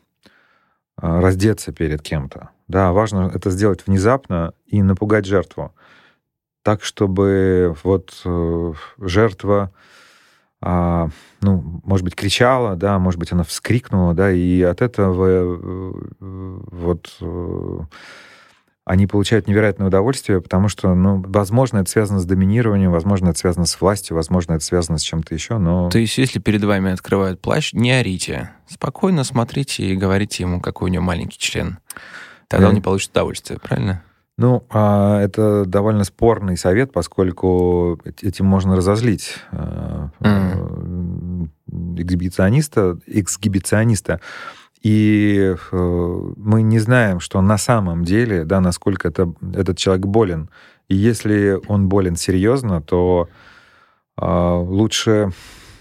раздеться 0.97 1.73
перед 1.73 2.01
кем-то, 2.01 2.49
да, 2.67 2.91
важно 2.91 3.31
это 3.33 3.49
сделать 3.49 3.85
внезапно 3.85 4.53
и 4.65 4.81
напугать 4.81 5.25
жертву. 5.25 5.73
Так, 6.63 6.83
чтобы 6.83 7.75
вот 7.83 8.21
э, 8.25 8.73
жертва, 8.97 9.71
э, 10.61 11.07
ну, 11.41 11.81
может 11.83 12.03
быть, 12.03 12.15
кричала, 12.15 12.75
да, 12.75 12.97
может 12.97 13.19
быть, 13.19 13.31
она 13.31 13.43
вскрикнула, 13.43 14.15
да, 14.15 14.31
и 14.31 14.61
от 14.63 14.81
этого 14.81 15.27
э, 15.27 15.93
вот 16.19 17.17
э, 17.21 17.79
они 18.85 19.07
получают 19.07 19.47
невероятное 19.47 19.87
удовольствие, 19.87 20.41
потому 20.41 20.67
что, 20.67 20.93
ну, 20.93 21.23
возможно, 21.27 21.79
это 21.79 21.89
связано 21.89 22.19
с 22.19 22.25
доминированием, 22.25 22.91
возможно, 22.91 23.29
это 23.29 23.39
связано 23.39 23.65
с 23.65 23.81
властью, 23.81 24.15
возможно, 24.15 24.53
это 24.53 24.63
связано 24.63 24.99
с 24.99 25.01
чем-то 25.01 25.33
еще, 25.33 25.57
но... 25.57 25.89
То 25.89 25.97
есть, 25.97 26.19
если 26.19 26.37
перед 26.37 26.63
вами 26.63 26.91
открывают 26.91 27.41
плащ, 27.41 27.73
не 27.73 27.91
орите. 27.91 28.51
Спокойно 28.69 29.23
смотрите 29.23 29.83
и 29.87 29.95
говорите 29.95 30.43
ему, 30.43 30.61
какой 30.61 30.91
у 30.91 30.93
него 30.93 31.03
маленький 31.03 31.39
член. 31.39 31.79
Тогда 32.47 32.69
он 32.69 32.75
не 32.75 32.81
получит 32.81 33.09
удовольствие, 33.09 33.59
правильно? 33.59 34.03
Ну, 34.37 34.65
а 34.69 35.19
это 35.21 35.65
довольно 35.65 36.03
спорный 36.03 36.57
совет, 36.57 36.91
поскольку 36.91 37.99
этим 38.21 38.45
можно 38.45 38.75
разозлить 38.75 39.37
mm. 39.51 41.49
эксгибициониста, 41.97 42.99
эксгибициониста. 43.07 44.19
И 44.85 45.55
мы 45.67 46.61
не 46.61 46.77
знаем, 46.77 47.19
что 47.19 47.41
на 47.41 47.57
самом 47.57 48.03
деле, 48.03 48.45
да, 48.45 48.61
насколько 48.61 49.07
это, 49.07 49.33
этот 49.55 49.79
человек 49.79 50.05
болен. 50.05 50.51
И 50.89 50.95
если 50.95 51.59
он 51.67 51.89
болен 51.89 52.15
серьезно, 52.15 52.83
то 52.83 53.27
а, 54.15 54.59
лучше 54.59 55.31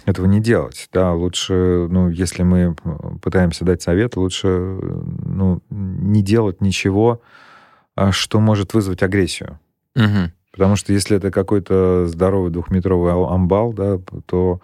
этого 0.06 0.24
не 0.24 0.40
делать. 0.40 0.88
Да, 0.90 1.12
лучше, 1.12 1.86
ну, 1.90 2.08
если 2.08 2.44
мы 2.44 2.74
пытаемся 3.20 3.66
дать 3.66 3.82
совет, 3.82 4.16
лучше, 4.16 4.48
ну, 4.48 5.60
не 5.68 6.22
делать 6.22 6.62
ничего, 6.62 7.20
что 8.10 8.40
может 8.40 8.72
вызвать 8.72 9.02
агрессию. 9.02 9.58
Угу. 9.96 10.32
Потому 10.50 10.76
что 10.76 10.94
если 10.94 11.18
это 11.18 11.30
какой-то 11.30 12.06
здоровый 12.06 12.50
двухметровый 12.50 13.12
амбал, 13.12 13.74
да, 13.74 13.98
то 14.24 14.62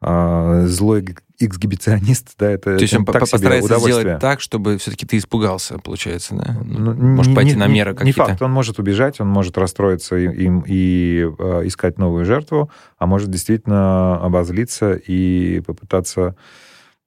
а, 0.00 0.66
злой 0.66 1.14
эксгибиционист, 1.38 2.34
да, 2.38 2.50
это 2.50 2.76
То 2.76 2.82
есть 2.82 2.94
он 2.94 3.04
так 3.04 3.20
постарается 3.20 3.78
сделать 3.78 4.18
так, 4.18 4.40
чтобы 4.40 4.78
все-таки 4.78 5.06
ты 5.06 5.18
испугался, 5.18 5.78
получается, 5.78 6.34
да? 6.34 6.56
Ну, 6.64 6.94
может, 6.94 7.34
пойти 7.34 7.52
не, 7.52 7.56
на 7.58 7.66
меры 7.68 7.94
какие-то? 7.94 8.22
Не 8.22 8.26
факт, 8.26 8.42
он 8.42 8.50
может 8.50 8.78
убежать, 8.78 9.20
он 9.20 9.28
может 9.28 9.56
расстроиться 9.56 10.16
и, 10.16 10.26
и, 10.26 10.50
и 10.66 11.30
э, 11.38 11.62
искать 11.66 11.98
новую 11.98 12.24
жертву, 12.24 12.70
а 12.98 13.06
может 13.06 13.30
действительно 13.30 14.16
обозлиться 14.20 14.94
и 14.94 15.60
попытаться, 15.60 16.34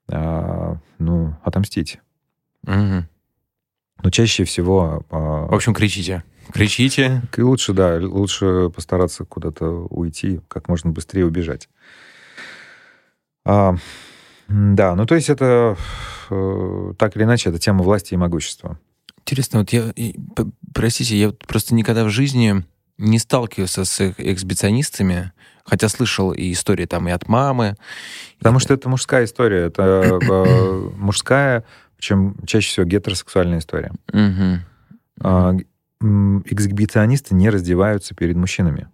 э, 0.10 0.76
ну, 1.00 1.36
отомстить. 1.44 2.00
Угу. 2.64 3.06
Но 4.04 4.10
чаще 4.12 4.46
всего... 4.46 5.06
Э, 5.12 5.48
В 5.50 5.54
общем, 5.54 5.74
кричите. 5.74 6.24
Кричите. 6.54 7.22
И 7.36 7.42
лучше, 7.42 7.74
да, 7.74 7.98
лучше 8.02 8.70
постараться 8.70 9.26
куда-то 9.26 9.66
уйти, 9.90 10.42
как 10.48 10.70
можно 10.70 10.90
быстрее 10.92 11.26
убежать. 11.26 11.70
А, 13.46 13.76
да, 14.48 14.96
ну 14.96 15.06
то 15.06 15.16
есть 15.16 15.30
это 15.30 15.78
э, 16.30 16.94
так 16.98 17.16
или 17.16 17.24
иначе, 17.24 17.50
это 17.50 17.60
тема 17.60 17.84
власти 17.84 18.14
и 18.14 18.18
могущества. 18.18 18.80
Интересно, 19.20 19.60
вот 19.60 19.72
я, 19.72 19.94
простите, 20.74 21.18
я 21.18 21.32
просто 21.48 21.76
никогда 21.76 22.04
в 22.04 22.10
жизни 22.10 22.66
не 22.98 23.20
сталкивался 23.20 23.86
с 23.86 24.14
эксбиционистами, 24.18 25.32
хотя 25.64 25.90
слышал 25.90 26.32
и 26.32 26.52
истории 26.52 26.86
там 26.86 27.08
и 27.08 27.12
от 27.12 27.28
мамы. 27.28 27.76
Потому 28.40 28.58
и... 28.58 28.62
что 28.62 28.74
это 28.74 28.90
мужская 28.90 29.26
история, 29.26 29.66
это 29.68 30.20
э, 30.22 30.90
мужская, 30.98 31.64
чем 32.00 32.36
чаще 32.46 32.68
всего 32.70 32.86
гетеросексуальная 32.86 33.60
история. 33.60 33.92
Угу. 34.12 34.60
Эксгибиционисты 36.46 37.36
не 37.36 37.50
раздеваются 37.50 38.16
перед 38.16 38.36
мужчинами. 38.36 38.88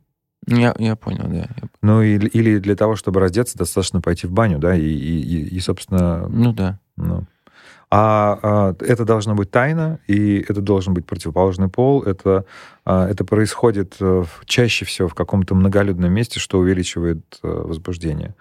Я, 0.47 0.73
я 0.79 0.95
понял, 0.95 1.25
да. 1.27 1.47
Ну, 1.81 2.01
или, 2.01 2.27
или 2.29 2.59
для 2.59 2.75
того, 2.75 2.95
чтобы 2.95 3.19
раздеться, 3.19 3.57
достаточно 3.57 4.01
пойти 4.01 4.27
в 4.27 4.31
баню, 4.31 4.59
да, 4.59 4.75
и, 4.75 4.81
и, 4.81 5.55
и 5.55 5.59
собственно... 5.59 6.27
Ну, 6.29 6.53
да. 6.53 6.79
Ну. 6.95 7.25
А, 7.89 8.39
а 8.41 8.75
это 8.79 9.05
должно 9.05 9.35
быть 9.35 9.51
тайна, 9.51 9.99
и 10.07 10.39
это 10.39 10.61
должен 10.61 10.93
быть 10.93 11.05
противоположный 11.05 11.69
пол. 11.69 12.03
Это, 12.03 12.45
а, 12.85 13.07
это 13.07 13.23
происходит 13.23 13.95
э, 14.01 14.25
чаще 14.45 14.83
всего 14.83 15.07
в 15.07 15.15
каком-то 15.15 15.55
многолюдном 15.55 16.11
месте, 16.11 16.39
что 16.39 16.59
увеличивает 16.59 17.39
а, 17.43 17.63
возбуждение. 17.63 18.35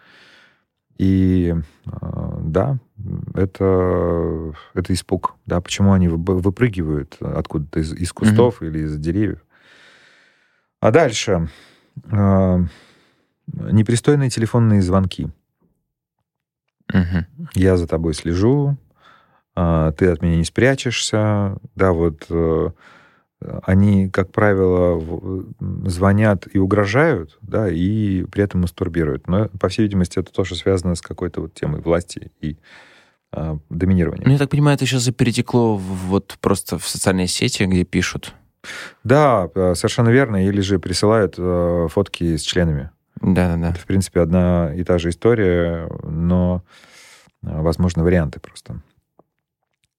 И 0.98 1.54
а, 1.86 2.38
да, 2.40 2.78
это, 3.34 4.52
это 4.74 4.92
испуг. 4.92 5.36
Да, 5.46 5.60
почему 5.60 5.92
они 5.92 6.08
выпрыгивают 6.08 7.16
откуда-то 7.20 7.80
из, 7.80 7.92
из 7.92 8.12
кустов 8.12 8.60
mm-hmm. 8.60 8.66
или 8.68 8.78
из 8.80 8.98
деревьев. 8.98 9.44
А 10.80 10.90
дальше 10.90 11.48
непристойные 13.46 14.30
телефонные 14.30 14.82
звонки. 14.82 15.28
Угу. 16.92 17.48
Я 17.54 17.76
за 17.76 17.86
тобой 17.86 18.14
слежу, 18.14 18.76
э, 19.56 19.92
ты 19.96 20.08
от 20.08 20.22
меня 20.22 20.36
не 20.36 20.44
спрячешься. 20.44 21.58
Да, 21.74 21.92
вот 21.92 22.26
э, 22.30 22.70
они, 23.64 24.08
как 24.08 24.32
правило, 24.32 25.44
звонят 25.84 26.46
и 26.52 26.58
угрожают, 26.58 27.38
да, 27.42 27.68
и 27.68 28.24
при 28.24 28.44
этом 28.44 28.62
мастурбируют. 28.62 29.26
Но, 29.26 29.48
по 29.48 29.68
всей 29.68 29.82
видимости, 29.82 30.18
это 30.18 30.32
тоже 30.32 30.54
связано 30.54 30.94
с 30.94 31.00
какой-то 31.00 31.40
вот 31.42 31.54
темой 31.54 31.80
власти 31.80 32.30
и 32.40 32.56
э, 33.32 33.58
доминирования. 33.68 34.24
Ну, 34.26 34.32
я 34.32 34.38
так 34.38 34.50
понимаю, 34.50 34.76
это 34.76 34.86
сейчас 34.86 35.08
перетекло 35.12 35.76
вот 35.76 36.38
просто 36.40 36.78
в 36.78 36.86
социальные 36.86 37.26
сети, 37.26 37.64
где 37.64 37.84
пишут 37.84 38.32
да, 39.04 39.48
э, 39.54 39.74
совершенно 39.74 40.08
верно. 40.08 40.46
Или 40.46 40.60
же 40.60 40.78
присылают 40.78 41.34
э, 41.38 41.88
фотки 41.90 42.36
с 42.36 42.42
членами. 42.42 42.90
Да, 43.20 43.48
да, 43.48 43.56
да. 43.56 43.70
Это, 43.70 43.78
в 43.78 43.86
принципе, 43.86 44.20
одна 44.20 44.74
и 44.74 44.84
та 44.84 44.98
же 44.98 45.10
история, 45.10 45.88
но, 46.02 46.62
э, 47.42 47.60
возможно, 47.60 48.02
варианты 48.02 48.40
просто. 48.40 48.80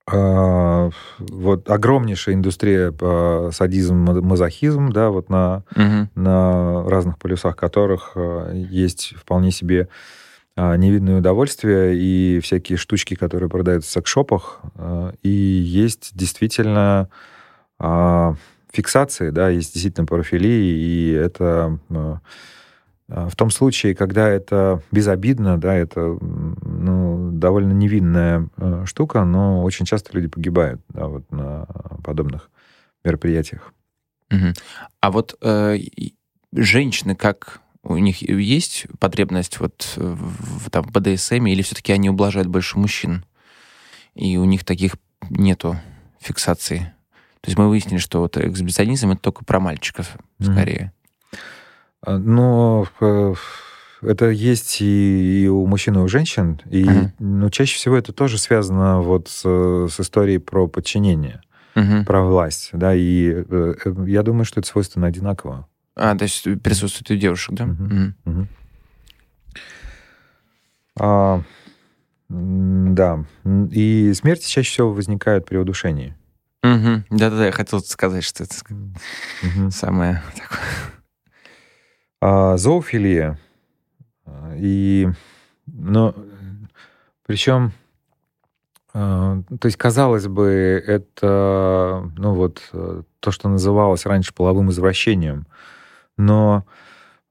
А, 0.09 0.89
вот 1.19 1.69
огромнейшая 1.69 2.35
индустрия 2.35 2.91
по 2.91 3.49
садизм, 3.51 3.95
мазохизм, 3.95 4.89
да, 4.91 5.09
вот 5.09 5.29
на, 5.29 5.63
угу. 5.75 6.09
на 6.15 6.83
разных 6.89 7.17
полюсах 7.17 7.57
которых 7.57 8.15
есть 8.53 9.13
вполне 9.17 9.51
себе 9.51 9.89
невидное 10.55 11.19
удовольствие 11.19 11.95
и 11.97 12.39
всякие 12.39 12.77
штучки, 12.77 13.15
которые 13.15 13.49
продаются 13.49 13.89
в 13.89 13.93
секс-шопах. 13.93 14.61
И 15.21 15.29
есть 15.29 16.11
действительно 16.15 17.09
фиксации, 18.77 19.31
да, 19.31 19.49
есть 19.49 19.73
действительно 19.73 20.05
парафилии, 20.05 20.77
и 20.77 21.11
это 21.11 21.79
э, 21.89 22.17
в 23.07 23.35
том 23.35 23.49
случае, 23.49 23.95
когда 23.95 24.29
это 24.29 24.83
безобидно, 24.91 25.59
да, 25.59 25.73
это 25.73 26.15
ну, 26.21 27.31
довольно 27.31 27.73
невинная 27.73 28.47
э, 28.57 28.83
штука, 28.85 29.25
но 29.25 29.63
очень 29.63 29.87
часто 29.87 30.13
люди 30.13 30.27
погибают 30.27 30.79
да, 30.89 31.07
вот 31.07 31.31
на 31.31 31.65
подобных 32.03 32.51
мероприятиях. 33.03 33.73
Угу. 34.31 34.53
А 35.01 35.11
вот 35.11 35.35
э, 35.41 35.77
женщины, 36.53 37.15
как 37.15 37.61
у 37.81 37.97
них 37.97 38.21
есть 38.21 38.85
потребность 38.99 39.59
вот 39.59 39.93
в, 39.95 40.69
там, 40.69 40.83
в 40.83 40.91
БДСМ, 40.91 41.47
или 41.47 41.63
все-таки 41.63 41.93
они 41.93 42.11
ублажают 42.11 42.47
больше 42.47 42.77
мужчин, 42.77 43.25
и 44.13 44.37
у 44.37 44.45
них 44.45 44.63
таких 44.63 44.97
нету 45.31 45.77
фиксации? 46.19 46.93
То 47.41 47.49
есть 47.49 47.57
мы 47.57 47.69
выяснили, 47.69 47.99
что 47.99 48.19
вот 48.19 48.37
эксгибиционизм 48.37 49.11
это 49.11 49.21
только 49.21 49.45
про 49.45 49.59
мальчиков 49.59 50.17
скорее. 50.41 50.91
Mm-hmm. 52.05 52.17
Но 52.17 52.87
э, 53.01 53.33
это 54.01 54.29
есть 54.29 54.81
и, 54.81 55.43
и 55.43 55.47
у 55.47 55.65
мужчин, 55.65 55.95
и 55.97 55.99
у 55.99 56.07
женщин. 56.07 56.61
И, 56.69 56.83
uh-huh. 56.83 57.11
Но 57.19 57.49
чаще 57.49 57.75
всего 57.75 57.97
это 57.97 58.13
тоже 58.13 58.37
связано 58.37 59.01
вот 59.01 59.27
с, 59.27 59.41
с 59.43 59.99
историей 59.99 60.37
про 60.37 60.67
подчинение, 60.67 61.41
uh-huh. 61.75 62.05
про 62.05 62.23
власть. 62.23 62.69
Да, 62.73 62.93
и 62.93 63.43
э, 63.49 63.73
я 64.05 64.23
думаю, 64.23 64.45
что 64.45 64.59
это 64.59 64.69
свойственно 64.69 65.07
одинаково. 65.07 65.67
А, 65.95 66.15
то 66.15 66.23
есть 66.23 66.43
присутствует 66.61 67.11
у 67.11 67.15
девушек, 67.15 67.55
да? 67.55 67.65
Uh-huh. 67.65 68.13
Uh-huh. 68.25 68.47
А, 70.99 71.41
да. 72.29 73.25
И 73.71 74.13
смерти 74.13 74.47
чаще 74.47 74.69
всего 74.69 74.93
возникают 74.93 75.45
при 75.45 75.57
удушении. 75.57 76.15
Угу. 76.75 77.17
Да-да-да, 77.17 77.45
я 77.45 77.51
хотел 77.51 77.79
сказать, 77.81 78.23
что 78.23 78.43
это 78.43 78.55
угу. 78.69 79.71
самое 79.71 80.21
такое. 80.35 80.59
А, 82.21 82.57
зоофилия. 82.57 83.39
И, 84.55 85.07
но, 85.67 86.15
причем, 87.25 87.71
а, 88.93 89.41
то 89.59 89.67
есть, 89.67 89.77
казалось 89.77 90.27
бы, 90.27 90.83
это, 90.85 92.11
ну 92.17 92.33
вот, 92.33 92.61
то, 92.71 93.31
что 93.31 93.49
называлось 93.49 94.05
раньше 94.05 94.33
половым 94.33 94.71
извращением, 94.71 95.47
но 96.17 96.65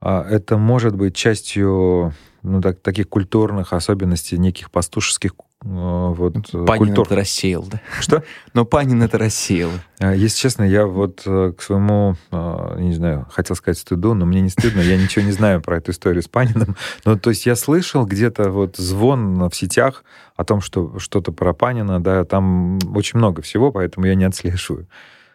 а, 0.00 0.24
это 0.28 0.56
может 0.56 0.94
быть 0.94 1.16
частью 1.16 2.14
ну, 2.42 2.60
так, 2.60 2.80
таких 2.80 3.08
культурных 3.08 3.72
особенностей, 3.72 4.38
неких 4.38 4.70
пастушеских 4.70 5.32
а, 5.32 5.45
вот, 5.62 6.34
Панин 6.52 6.78
культур. 6.78 7.06
это 7.06 7.16
рассеял, 7.16 7.64
да? 7.64 7.80
Что? 8.00 8.22
Но 8.52 8.64
Панин 8.64 9.02
это 9.02 9.18
рассеял. 9.18 9.70
А, 9.98 10.14
если 10.14 10.38
честно, 10.38 10.62
я 10.62 10.86
вот 10.86 11.22
э, 11.26 11.52
к 11.56 11.62
своему, 11.62 12.14
не 12.30 12.92
знаю, 12.92 13.26
хотел 13.30 13.56
сказать 13.56 13.78
стыду, 13.78 14.14
но 14.14 14.26
мне 14.26 14.42
не 14.42 14.50
стыдно, 14.50 14.80
я 14.80 14.96
ничего 14.96 15.24
не 15.24 15.32
знаю 15.32 15.62
про 15.62 15.78
эту 15.78 15.92
историю 15.92 16.22
с 16.22 16.28
Паниным. 16.28 16.76
Ну, 17.04 17.18
то 17.18 17.30
есть 17.30 17.46
я 17.46 17.56
слышал 17.56 18.04
где-то 18.04 18.50
вот 18.50 18.76
звон 18.76 19.48
в 19.48 19.54
сетях 19.54 20.04
о 20.36 20.44
том, 20.44 20.60
что 20.60 20.98
что-то 20.98 21.32
про 21.32 21.52
Панина, 21.54 22.02
да, 22.02 22.24
там 22.24 22.78
очень 22.94 23.18
много 23.18 23.42
всего, 23.42 23.72
поэтому 23.72 24.06
я 24.06 24.14
не 24.14 24.24
отслеживаю. 24.24 24.86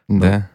Да. 0.08 0.50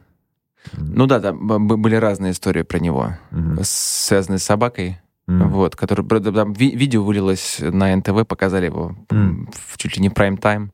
Ну 0.73 1.07
да, 1.07 1.21
там 1.21 1.67
были 1.69 1.97
разные 1.97 2.33
истории 2.33 2.63
про 2.63 2.79
него, 2.79 3.17
mm-hmm. 3.31 3.61
связанные 3.63 4.39
с 4.39 4.45
собакой. 4.45 5.01
Mm. 5.29 5.49
Вот, 5.49 5.75
который 5.75 6.07
там 6.21 6.53
ви- 6.53 6.77
видео 6.77 7.03
вылилось 7.03 7.59
на 7.61 7.95
НТВ, 7.97 8.27
показали 8.29 8.67
его 8.67 8.97
mm. 9.09 9.53
в, 9.53 9.77
чуть 9.77 9.97
ли 9.97 10.03
не 10.03 10.09
прайм-тайм, 10.09 10.71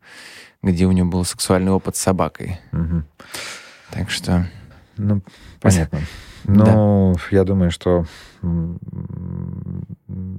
где 0.62 0.87
у 0.87 0.93
него 0.93 1.09
был 1.09 1.25
сексуальный 1.25 1.73
опыт 1.73 1.97
с 1.97 2.01
собакой. 2.01 2.61
Mm-hmm. 2.73 3.03
Так 3.93 4.11
что... 4.11 4.47
Ну, 4.99 5.23
понятно. 5.61 6.01
Ну, 6.45 7.15
да. 7.15 7.21
я 7.37 7.45
думаю, 7.45 7.71
что... 7.71 8.05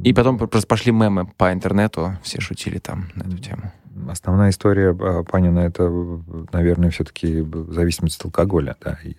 И 0.04 0.13
потом 0.13 0.38
просто 0.38 0.67
пошли 0.67 0.91
мемы 0.91 1.26
по 1.38 1.52
интернету, 1.54 2.17
все 2.21 2.41
шутили 2.41 2.78
там 2.78 3.10
на 3.15 3.23
эту 3.23 3.38
тему. 3.38 3.71
Основная 4.10 4.49
история 4.49 4.89
а, 4.99 5.23
Панина— 5.23 5.60
это, 5.62 5.89
наверное, 6.52 6.89
все-таки 6.89 7.45
зависимость 7.69 8.19
от 8.19 8.26
алкоголя, 8.26 8.76
да, 8.82 8.99
или 9.04 9.17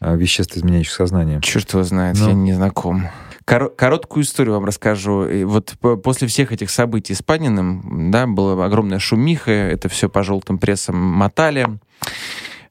а, 0.00 0.14
веществ, 0.14 0.56
изменяющих 0.56 0.92
сознание. 0.92 1.40
Черт 1.40 1.72
его 1.72 1.82
знает, 1.84 2.18
Но... 2.18 2.28
я 2.28 2.34
ну. 2.34 2.42
не 2.42 2.52
знаком. 2.52 3.08
Кор- 3.44 3.70
короткую 3.74 4.24
историю 4.24 4.54
вам 4.54 4.64
расскажу. 4.64 5.24
И 5.26 5.44
вот 5.44 5.74
после 6.02 6.28
всех 6.28 6.52
этих 6.52 6.70
событий 6.70 7.14
с 7.14 7.22
Паниным, 7.22 8.10
да, 8.10 8.26
была 8.26 8.64
огромная 8.64 8.98
шумиха, 8.98 9.50
это 9.50 9.88
все 9.88 10.08
по 10.08 10.22
желтым 10.22 10.58
прессам 10.58 10.96
мотали. 10.96 11.66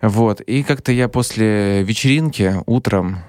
Вот. 0.02 0.42
И 0.42 0.64
как-то 0.64 0.92
я 0.92 1.10
после 1.10 1.84
вечеринки 1.84 2.56
утром 2.66 3.20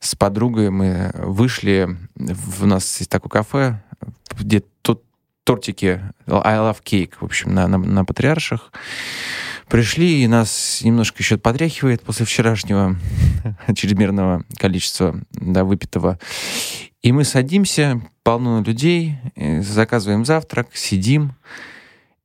с 0.00 0.14
подругой 0.14 0.70
мы 0.70 1.12
вышли, 1.14 1.96
в, 2.16 2.64
у 2.64 2.66
нас 2.66 2.98
есть 2.98 3.10
такое 3.10 3.30
кафе, 3.30 3.82
где 4.38 4.62
тут 4.82 5.02
тортики 5.44 6.00
I 6.26 6.56
Love 6.56 6.78
Cake, 6.82 7.12
в 7.20 7.24
общем, 7.24 7.54
на, 7.54 7.68
на, 7.68 7.78
на 7.78 8.04
Патриарших. 8.04 8.72
Пришли, 9.70 10.24
и 10.24 10.26
нас 10.26 10.80
немножко 10.82 11.22
еще 11.22 11.38
потряхивает 11.38 12.02
после 12.02 12.26
вчерашнего 12.26 12.96
чрезмерного 13.76 14.44
количества 14.58 15.20
да, 15.30 15.62
выпитого. 15.62 16.18
И 17.02 17.12
мы 17.12 17.22
садимся, 17.22 18.02
полно 18.24 18.62
людей, 18.62 19.18
заказываем 19.36 20.24
завтрак, 20.24 20.70
сидим. 20.74 21.36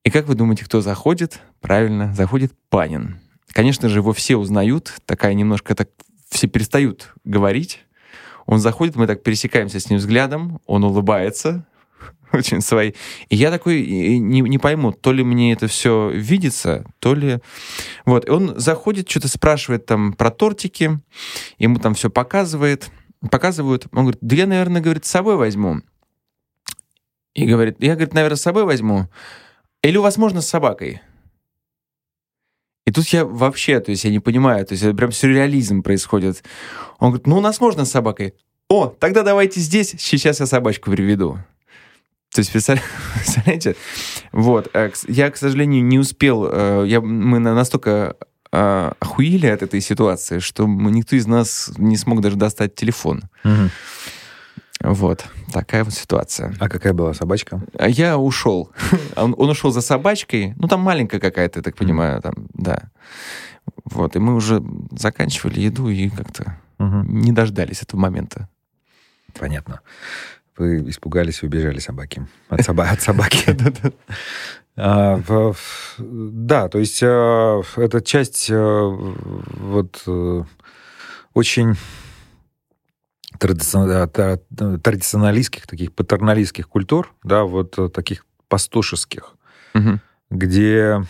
И 0.04 0.10
как 0.10 0.28
вы 0.28 0.34
думаете, 0.34 0.66
кто 0.66 0.82
заходит? 0.82 1.40
Правильно, 1.62 2.16
заходит 2.16 2.52
Панин. 2.70 3.20
Конечно 3.52 3.90
же, 3.90 4.00
его 4.00 4.12
все 4.12 4.38
узнают, 4.38 4.94
такая 5.06 5.36
немножко 5.36 5.76
так 5.76 5.90
все 6.28 6.48
перестают 6.48 7.14
говорить. 7.26 7.86
Он 8.48 8.58
заходит, 8.58 8.96
мы 8.96 9.06
так 9.06 9.22
пересекаемся 9.22 9.80
с 9.80 9.88
ним 9.88 10.00
взглядом, 10.00 10.62
он 10.66 10.84
улыбается, 10.84 11.68
очень 12.39 12.62
свои. 12.62 12.93
И 13.30 13.36
я 13.36 13.52
такой 13.52 13.86
не, 14.19 14.41
не 14.41 14.58
пойму, 14.58 14.91
то 14.91 15.12
ли 15.12 15.24
мне 15.24 15.54
это 15.54 15.67
все 15.67 16.10
видится, 16.10 16.86
то 17.00 17.13
ли... 17.13 17.39
Вот, 18.06 18.28
и 18.28 18.32
он 18.32 18.60
заходит, 18.60 19.10
что-то 19.10 19.28
спрашивает 19.28 19.86
там 19.86 20.13
про 20.13 20.32
тортики, 20.32 21.00
ему 21.58 21.80
там 21.80 21.93
все 21.93 22.10
показывает, 22.10 22.89
показывают. 23.32 23.88
Он 23.91 24.04
говорит, 24.04 24.19
да 24.21 24.36
я, 24.36 24.48
наверное, 24.48 24.82
говорит, 24.82 25.06
с 25.06 25.12
собой 25.12 25.38
возьму. 25.38 25.82
И 27.34 27.45
говорит, 27.45 27.78
я, 27.80 27.95
говорит, 27.95 28.13
наверное, 28.13 28.38
с 28.38 28.41
собой 28.41 28.65
возьму. 28.65 29.10
Или 29.82 29.98
у 29.98 30.02
вас 30.02 30.17
можно 30.17 30.41
с 30.41 30.48
собакой? 30.48 31.02
И 32.86 32.91
тут 32.91 33.08
я 33.08 33.26
вообще, 33.26 33.80
то 33.80 33.89
есть 33.89 34.04
я 34.04 34.12
не 34.12 34.19
понимаю, 34.19 34.63
то 34.65 34.74
есть 34.74 34.84
это 34.84 34.95
прям 34.95 35.12
сюрреализм 35.12 35.82
происходит. 35.82 36.43
Он 37.00 37.10
говорит, 37.10 37.26
ну 37.26 37.38
у 37.38 37.41
нас 37.41 37.60
можно 37.60 37.84
с 37.84 37.91
собакой. 37.91 38.36
О, 38.69 38.88
тогда 38.88 39.24
давайте 39.24 39.60
здесь, 39.60 39.95
сейчас 39.98 40.39
я 40.39 40.45
собачку 40.45 40.91
приведу. 40.91 41.39
То 42.36 42.39
есть, 42.39 42.52
представляете? 43.15 43.76
Вот. 44.34 44.69
Э, 44.74 44.91
я, 45.08 45.32
к 45.32 45.38
сожалению, 45.38 45.86
не 45.86 45.98
успел... 45.98 46.50
Э, 46.52 46.84
я, 46.86 47.00
мы 47.00 47.39
настолько 47.39 48.17
э, 48.52 48.91
охуели 49.00 49.48
от 49.48 49.63
этой 49.63 49.80
ситуации, 49.80 50.39
что 50.39 50.67
никто 50.67 51.15
из 51.15 51.28
нас 51.28 51.71
не 51.78 51.95
смог 51.95 52.19
даже 52.19 52.36
достать 52.36 52.76
телефон. 52.76 53.24
Угу. 53.45 53.69
Вот, 54.82 55.26
такая 55.54 55.86
вот 55.86 55.93
ситуация. 55.93 56.54
А 56.60 56.67
какая 56.67 56.91
была 56.91 57.13
собачка? 57.13 57.62
А 57.80 57.88
я 57.88 58.17
ушел. 58.17 58.69
он, 59.15 59.34
он 59.38 59.50
ушел 59.50 59.71
за 59.71 59.80
собачкой. 59.80 60.56
Ну, 60.58 60.67
там 60.67 60.82
маленькая 60.82 61.21
какая-то, 61.21 61.60
я 61.60 61.63
так 61.63 61.78
понимаю, 61.78 62.21
там, 62.21 62.34
да. 62.54 62.91
Вот, 63.86 64.17
и 64.17 64.19
мы 64.19 64.36
уже 64.36 64.62
заканчивали 64.91 65.62
еду 65.62 65.88
и 65.88 66.10
как-то 66.10 66.60
угу. 66.80 67.04
не 67.08 67.32
дождались 67.32 67.82
этого 67.82 68.02
момента. 68.02 68.50
Понятно. 69.39 69.82
Вы 70.58 70.89
испугались 70.89 71.44
и 71.44 71.46
убежали 71.46 71.80
собаки. 71.80 72.28
От, 72.50 72.63
соба 72.63 72.89
от 72.89 73.02
собаки. 73.02 73.56
А, 74.78 75.22
да, 75.98 76.68
то 76.68 76.80
есть 76.80 77.02
а, 77.02 77.62
эта 77.78 78.02
часть 78.02 78.50
а, 78.52 78.89
вот 78.89 80.04
э, 80.06 80.44
очень 81.34 81.76
традиционалистских, 83.39 85.65
таких 85.65 85.94
патерналистских 85.94 86.68
культур, 86.68 87.15
да, 87.24 87.46
вот 87.46 87.80
э, 87.80 87.88
таких 87.88 88.26
пастушеских, 88.50 89.38
где, 90.30 91.02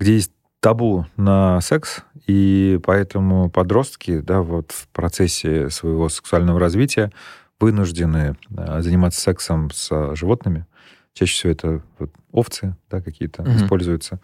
где 0.00 0.14
есть 0.14 0.32
табу 0.62 1.06
на 1.16 1.60
секс, 1.60 2.04
и 2.28 2.78
поэтому 2.84 3.50
подростки, 3.50 4.20
да, 4.20 4.42
вот 4.42 4.70
в 4.70 4.86
процессе 4.88 5.70
своего 5.70 6.08
сексуального 6.08 6.60
развития 6.60 7.10
вынуждены 7.58 8.36
заниматься 8.78 9.20
сексом 9.20 9.72
с 9.72 10.14
животными. 10.14 10.66
Чаще 11.14 11.34
всего 11.34 11.52
это 11.52 11.82
вот 11.98 12.12
овцы, 12.30 12.76
да, 12.88 13.02
какие-то 13.02 13.42
mm-hmm. 13.42 13.56
используются. 13.56 14.20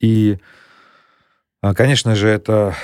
И, 0.00 0.38
а, 1.60 1.74
конечно 1.74 2.14
же, 2.14 2.28
это 2.28 2.74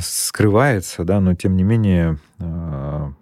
скрывается, 0.00 1.04
да, 1.04 1.20
но 1.20 1.34
тем 1.34 1.56
не 1.56 1.62
менее 1.62 2.18
а, 2.40 3.12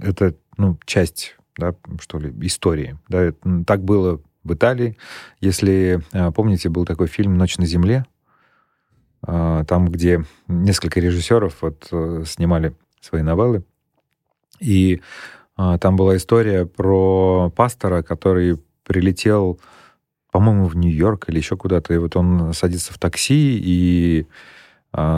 это, 0.00 0.36
ну, 0.56 0.78
часть, 0.86 1.36
да, 1.58 1.74
что 2.00 2.20
ли, 2.20 2.32
истории. 2.46 2.96
Да, 3.08 3.32
так 3.66 3.82
было 3.82 4.20
в 4.44 4.54
Италии. 4.54 4.96
Если 5.40 6.00
а, 6.12 6.30
помните, 6.30 6.68
был 6.68 6.84
такой 6.84 7.06
фильм 7.06 7.36
«Ночь 7.36 7.58
на 7.58 7.66
земле», 7.66 8.04
а, 9.22 9.64
там, 9.64 9.88
где 9.88 10.24
несколько 10.46 11.00
режиссеров 11.00 11.62
вот 11.62 11.88
э, 11.90 12.24
снимали 12.26 12.74
свои 13.00 13.22
новеллы. 13.22 13.64
И 14.60 15.00
там 15.56 15.96
была 15.96 16.16
история 16.16 16.66
про 16.66 17.52
пастора, 17.54 18.02
который 18.02 18.60
прилетел, 18.84 19.60
по-моему, 20.32 20.64
в 20.66 20.76
Нью-Йорк 20.76 21.28
или 21.28 21.38
еще 21.38 21.56
куда-то, 21.56 21.94
и 21.94 21.98
вот 21.98 22.16
он 22.16 22.52
садится 22.52 22.92
в 22.92 22.98
такси, 22.98 23.58
и 23.62 24.26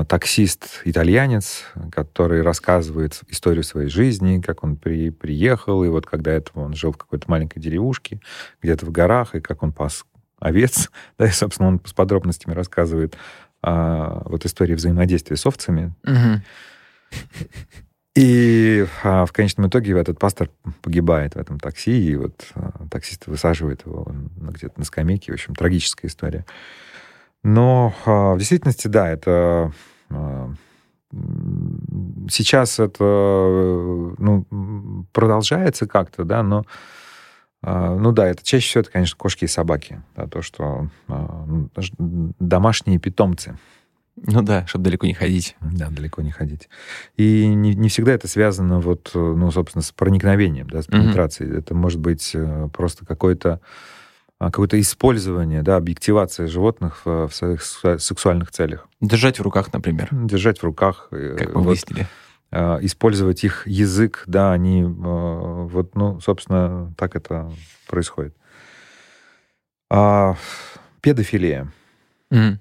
таксист 0.09 0.81
итальянец, 0.85 1.65
который 1.93 2.43
рассказывает 2.43 3.21
историю 3.29 3.63
своей 3.63 3.89
жизни, 3.89 4.41
как 4.41 4.65
он 4.65 4.77
при, 4.77 5.11
приехал, 5.11 5.85
и 5.85 5.89
вот 5.89 6.07
когда 6.07 6.33
этого 6.33 6.65
он 6.65 6.75
жил 6.75 6.93
в 6.93 6.97
какой-то 6.97 7.31
маленькой 7.31 7.61
деревушке, 7.61 8.21
где-то 8.63 8.87
в 8.87 8.91
горах, 8.91 9.35
и 9.35 9.41
как 9.41 9.63
он 9.63 9.73
пас 9.73 10.05
овец, 10.39 10.91
да, 11.19 11.27
и, 11.27 11.31
собственно, 11.31 11.69
он 11.69 11.81
с 11.85 11.93
подробностями 11.93 12.55
рассказывает 12.55 13.17
а, 13.63 14.23
вот 14.27 14.45
истории 14.47 14.75
взаимодействия 14.75 15.37
с 15.37 15.47
овцами. 15.47 15.95
И 18.15 18.87
а, 19.05 19.27
в 19.27 19.33
конечном 19.33 19.69
итоге 19.69 19.93
этот 19.93 20.19
пастор 20.19 20.49
погибает 20.81 21.35
в 21.35 21.39
этом 21.39 21.61
такси, 21.61 22.13
и 22.13 22.17
вот 22.17 22.47
а, 22.55 22.87
таксист 22.91 23.27
высаживает 23.27 23.85
его 23.85 24.11
где-то 24.39 24.79
на 24.79 24.87
скамейке. 24.87 25.33
В 25.33 25.35
общем, 25.35 25.55
трагическая 25.55 26.09
история. 26.09 26.47
Но 27.47 27.95
а, 28.05 28.35
в 28.35 28.39
действительности, 28.39 28.89
да, 28.89 29.09
это 29.09 29.73
а, 30.11 30.53
сейчас 32.29 32.81
это 32.81 33.05
ну, 34.19 35.07
продолжается 35.13 35.87
как-то, 35.87 36.25
да, 36.25 36.43
но 36.43 36.65
А, 37.63 37.95
ну 37.95 38.11
да, 38.11 38.27
это 38.27 38.43
чаще 38.43 38.67
всего, 38.67 38.81
это, 38.81 38.91
конечно, 38.91 39.17
кошки 39.17 39.45
и 39.45 39.49
собаки. 39.49 40.03
Да, 40.17 40.27
то, 40.27 40.43
что 40.43 40.89
ну, 41.07 41.71
домашние 42.41 42.99
питомцы. 42.99 43.57
Ну 44.17 44.43
да, 44.43 44.67
чтобы 44.67 44.87
далеко 44.87 45.07
не 45.07 45.15
ходить. 45.15 45.57
Да, 45.61 45.89
далеко 45.91 46.23
не 46.23 46.33
ходить. 46.33 46.69
И 47.17 47.47
не, 47.47 47.75
не 47.75 47.89
всегда 47.89 48.13
это 48.13 48.27
связано, 48.27 48.81
вот, 48.81 49.13
ну, 49.15 49.53
собственно, 49.53 49.83
с 49.83 49.93
проникновением, 49.93 50.69
да, 50.69 50.83
с 50.83 50.87
пенетрацией. 50.87 51.51
Mm-hmm. 51.51 51.59
Это 51.59 51.75
может 51.77 52.01
быть 52.01 52.33
э, 52.35 52.69
просто 52.73 53.07
какое-то 53.07 53.51
а, 53.53 53.61
какое-то 54.39 54.79
использование, 54.81 55.63
да, 55.63 55.77
объективация 55.77 56.47
животных 56.47 57.03
в, 57.05 57.29
в 57.29 57.35
своих 57.35 57.63
сексуальных 57.63 58.51
целях. 58.51 58.89
Держать 59.01 59.39
в 59.39 59.43
руках, 59.43 59.73
например. 59.73 60.09
Держать 60.11 60.59
в 60.59 60.65
руках. 60.65 61.09
Э, 61.11 61.37
как 61.39 61.49
вы 61.49 61.63
вот, 61.63 61.67
выяснили. 61.69 62.07
А, 62.51 62.79
использовать 62.81 63.45
их 63.45 63.67
язык, 63.67 64.25
да, 64.27 64.53
они 64.53 64.83
а, 64.83 65.67
вот, 65.67 65.95
ну, 65.95 66.21
собственно, 66.21 66.93
так 66.97 67.17
это 67.17 67.51
происходит. 67.89 68.37
А, 69.91 70.37
педофилия. 71.01 71.73
Mm. 72.31 72.59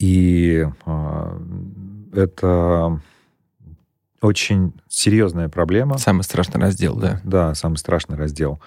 И 0.00 0.66
а, 0.84 1.40
это 2.12 3.00
очень 4.20 4.72
серьезная 4.88 5.48
проблема. 5.48 5.98
Самый 5.98 6.22
страшный 6.22 6.60
раздел, 6.60 6.96
да? 6.96 7.20
Да, 7.24 7.54
самый 7.54 7.76
страшный 7.76 8.16
раздел. 8.16 8.60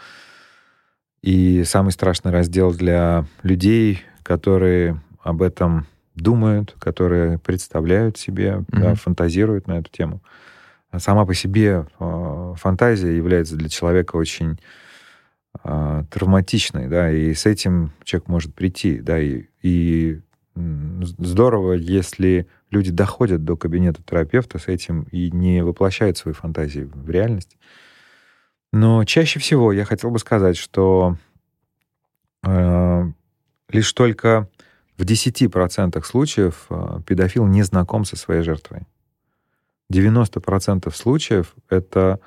И 1.24 1.64
самый 1.64 1.92
страшный 1.92 2.32
раздел 2.32 2.74
для 2.74 3.26
людей, 3.44 4.02
которые 4.24 5.00
об 5.22 5.42
этом 5.42 5.86
думают, 6.16 6.76
которые 6.80 7.38
представляют 7.40 8.18
себе, 8.18 8.66
mm-hmm. 8.68 8.80
да, 8.80 8.96
фантазируют 8.96 9.68
на 9.68 9.80
эту 9.80 9.92
тему. 9.92 10.22
А 10.90 11.00
сама 11.00 11.26
по 11.26 11.34
себе 11.34 11.86
э, 12.00 12.54
фантазия 12.58 13.16
является 13.16 13.56
для 13.56 13.70
человека 13.70 14.16
очень 14.18 14.60
э, 15.64 16.04
травматичной, 16.10 16.88
да, 16.88 17.12
и 17.12 17.34
с 17.34 17.46
этим 17.46 17.94
человек 18.04 18.28
может 18.28 18.54
прийти, 18.54 19.00
да, 19.00 19.20
и, 19.20 19.46
и 19.62 20.20
здорово, 20.56 21.74
если 21.74 22.48
люди 22.72 22.92
доходят 22.92 23.46
до 23.46 23.56
кабинета 23.56 24.02
терапевта 24.04 24.60
с 24.60 24.68
этим 24.68 25.04
и 25.12 25.32
не 25.32 25.64
воплощают 25.64 26.18
свои 26.18 26.34
фантазии 26.34 26.90
в 26.94 27.10
реальность. 27.10 27.58
Но 28.72 29.04
чаще 29.04 29.40
всего 29.40 29.74
я 29.74 29.86
хотел 29.86 30.12
бы 30.12 30.20
сказать, 30.20 30.58
что 30.58 31.18
э, 32.44 33.04
лишь 33.70 33.94
только 33.94 34.48
в 34.98 35.04
10% 35.04 36.04
случаев 36.04 36.68
э, 36.70 37.02
педофил 37.06 37.46
не 37.48 37.64
знаком 37.64 38.06
со 38.06 38.16
своей 38.16 38.44
жертвой. 38.44 38.88
90% 39.92 40.94
случаев 40.96 41.54
это 41.70 42.20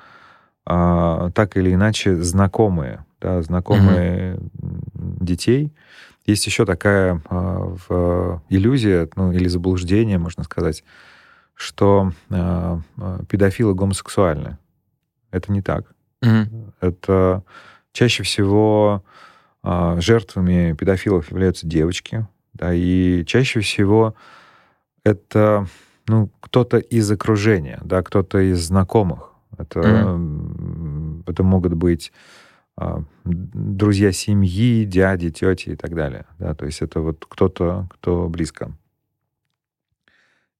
э, 0.67 1.29
так 1.33 1.57
или 1.57 1.73
иначе 1.73 2.21
знакомые, 2.21 3.05
да, 3.19 3.41
знакомые 3.41 4.35
mm-hmm. 4.35 5.23
детей. 5.23 5.73
Есть 6.27 6.45
еще 6.45 6.65
такая 6.65 7.21
э, 7.29 7.75
в, 7.87 8.43
иллюзия, 8.49 9.09
ну 9.15 9.31
или 9.31 9.47
заблуждение, 9.47 10.19
можно 10.19 10.43
сказать, 10.43 10.83
что 11.55 12.11
э, 12.29 12.79
педофилы 13.29 13.73
гомосексуальны. 13.73 14.57
Это 15.31 15.51
не 15.51 15.61
так. 15.61 15.94
Mm-hmm. 16.25 16.73
Это 16.81 17.43
чаще 17.91 18.23
всего 18.23 19.03
э, 19.63 19.97
жертвами 19.99 20.73
педофилов 20.73 21.31
являются 21.31 21.67
девочки, 21.67 22.27
да, 22.53 22.73
и 22.73 23.23
чаще 23.25 23.59
всего 23.59 24.15
это 25.03 25.67
ну, 26.07 26.29
кто-то 26.39 26.77
из 26.77 27.09
окружения, 27.11 27.79
да, 27.83 28.03
кто-то 28.03 28.39
из 28.39 28.65
знакомых. 28.65 29.31
Это, 29.57 29.79
mm-hmm. 29.79 31.23
это 31.27 31.43
могут 31.43 31.73
быть 31.73 32.11
а, 32.77 33.03
друзья 33.23 34.11
семьи, 34.11 34.83
дяди, 34.83 35.31
тети 35.31 35.69
и 35.69 35.75
так 35.75 35.95
далее. 35.95 36.25
Да, 36.39 36.53
то 36.53 36.65
есть 36.65 36.81
это 36.81 36.99
вот 36.99 37.25
кто-то, 37.27 37.87
кто 37.91 38.27
близко. 38.27 38.71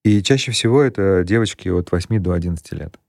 И 0.03 0.21
чаще 0.21 0.51
всего 0.51 0.81
это 0.81 1.23
девочки 1.25 1.67
от 1.67 1.91
8 1.91 2.19
до 2.21 2.33
11 2.33 2.71
лет. 2.73 2.99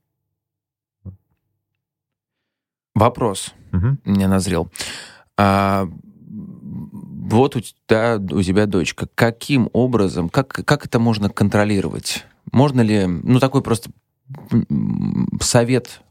Вопрос 2.97 3.53
угу. 3.71 3.97
мне 4.05 4.27
назрел. 4.27 4.69
А, 5.37 5.87
вот 6.25 7.55
у 7.55 7.59
тебя, 7.59 8.17
у 8.17 8.41
тебя 8.41 8.65
дочка. 8.65 9.07
Каким 9.13 9.69
образом, 9.73 10.29
как, 10.29 10.47
как 10.47 10.85
это 10.85 10.97
можно 10.97 11.29
контролировать? 11.29 12.25
Можно 12.51 12.81
ли, 12.81 13.05
ну, 13.05 13.39
такой 13.39 13.61
просто 13.61 13.91
совет 15.41 16.01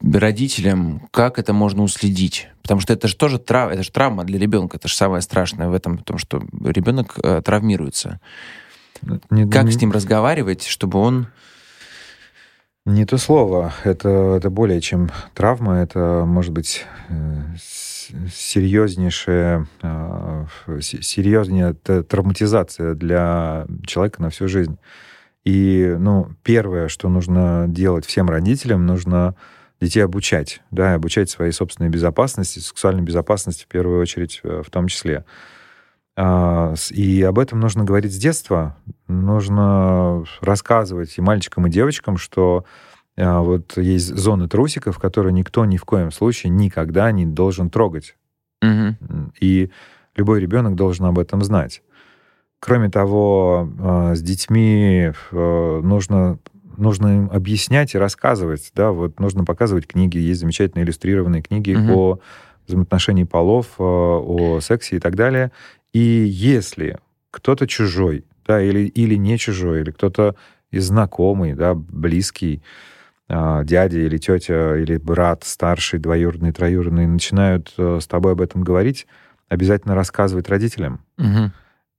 родителям, 0.00 1.08
как 1.10 1.38
это 1.38 1.52
можно 1.52 1.82
уследить? 1.82 2.48
Потому 2.62 2.80
что 2.80 2.94
это 2.94 3.06
же 3.06 3.16
тоже 3.16 3.38
трав, 3.38 3.70
это 3.70 3.82
же 3.82 3.90
травма 3.90 4.24
для 4.24 4.38
ребенка. 4.38 4.78
Это 4.78 4.88
же 4.88 4.94
самое 4.94 5.20
страшное 5.20 5.68
в 5.68 5.74
этом, 5.74 5.98
потому 5.98 6.18
что 6.18 6.42
ребенок 6.64 7.18
э, 7.22 7.42
травмируется. 7.44 8.20
Не, 9.30 9.46
как 9.46 9.64
не... 9.64 9.72
с 9.72 9.80
ним 9.80 9.92
разговаривать, 9.92 10.64
чтобы 10.64 10.98
он... 10.98 11.26
Не 12.88 13.04
то 13.04 13.18
слово. 13.18 13.74
Это, 13.84 14.08
это 14.38 14.48
более 14.48 14.80
чем 14.80 15.10
травма. 15.34 15.74
Это, 15.74 16.24
может 16.26 16.52
быть, 16.52 16.86
э, 17.10 17.42
серьезнейшая, 18.32 19.66
а, 19.82 20.46
серьезнее 20.80 21.74
травматизация 21.74 22.94
для 22.94 23.66
человека 23.86 24.22
на 24.22 24.30
всю 24.30 24.48
жизнь. 24.48 24.78
И, 25.44 25.96
ну, 25.98 26.30
первое, 26.42 26.88
что 26.88 27.10
нужно 27.10 27.66
делать 27.68 28.06
всем 28.06 28.30
родителям, 28.30 28.86
нужно 28.86 29.34
детей 29.82 30.00
обучать, 30.00 30.62
да, 30.70 30.94
обучать 30.94 31.28
своей 31.28 31.52
собственной 31.52 31.90
безопасности, 31.90 32.58
сексуальной 32.58 33.02
безопасности 33.02 33.64
в 33.64 33.68
первую 33.68 34.00
очередь 34.00 34.40
э, 34.44 34.62
в 34.64 34.70
том 34.70 34.88
числе. 34.88 35.26
А, 36.20 36.74
и 36.90 37.22
об 37.22 37.38
этом 37.38 37.60
нужно 37.60 37.84
говорить 37.84 38.12
с 38.12 38.16
детства. 38.16 38.76
Нужно 39.06 40.24
рассказывать 40.40 41.16
и 41.16 41.20
мальчикам, 41.20 41.68
и 41.68 41.70
девочкам, 41.70 42.16
что 42.16 42.64
а, 43.16 43.40
вот 43.40 43.76
есть 43.76 44.16
зоны 44.16 44.48
трусиков, 44.48 44.98
которые 44.98 45.32
никто 45.32 45.64
ни 45.64 45.76
в 45.76 45.84
коем 45.84 46.10
случае 46.10 46.50
никогда 46.50 47.12
не 47.12 47.24
должен 47.24 47.70
трогать. 47.70 48.16
Угу. 48.62 48.96
И 49.38 49.70
любой 50.16 50.40
ребенок 50.40 50.74
должен 50.74 51.04
об 51.04 51.20
этом 51.20 51.44
знать. 51.44 51.82
Кроме 52.58 52.90
того, 52.90 53.70
а, 53.78 54.14
с 54.16 54.20
детьми 54.20 55.12
а, 55.30 55.80
нужно 55.82 56.40
нужно 56.76 57.16
им 57.16 57.30
объяснять 57.32 57.94
и 57.94 57.98
рассказывать, 57.98 58.70
да, 58.74 58.90
вот 58.90 59.18
нужно 59.20 59.44
показывать 59.44 59.86
книги, 59.86 60.18
есть 60.18 60.40
замечательные 60.40 60.84
иллюстрированные 60.84 61.42
книги 61.42 61.74
угу. 61.74 61.92
о 61.92 62.18
взаимоотношении 62.68 63.24
полов, 63.24 63.66
о 63.78 64.60
сексе 64.60 64.96
и 64.96 65.00
так 65.00 65.16
далее. 65.16 65.50
И 65.98 66.26
если 66.28 66.98
кто-то 67.32 67.66
чужой, 67.66 68.24
да, 68.46 68.62
или, 68.62 68.86
или 68.86 69.16
не 69.16 69.36
чужой, 69.36 69.80
или 69.80 69.90
кто-то 69.90 70.36
из 70.70 70.86
знакомый, 70.86 71.54
да, 71.54 71.74
близкий, 71.74 72.62
а, 73.28 73.64
дядя 73.64 73.98
или 73.98 74.16
тетя 74.16 74.76
или 74.76 74.96
брат 74.96 75.42
старший, 75.42 75.98
двоюродный, 75.98 76.52
троюродный 76.52 77.08
начинают 77.08 77.74
э, 77.76 77.98
с 78.00 78.06
тобой 78.06 78.32
об 78.34 78.40
этом 78.40 78.62
говорить, 78.62 79.08
обязательно 79.48 79.96
рассказывать 79.96 80.48
родителям. 80.48 81.00
Угу. 81.18 81.50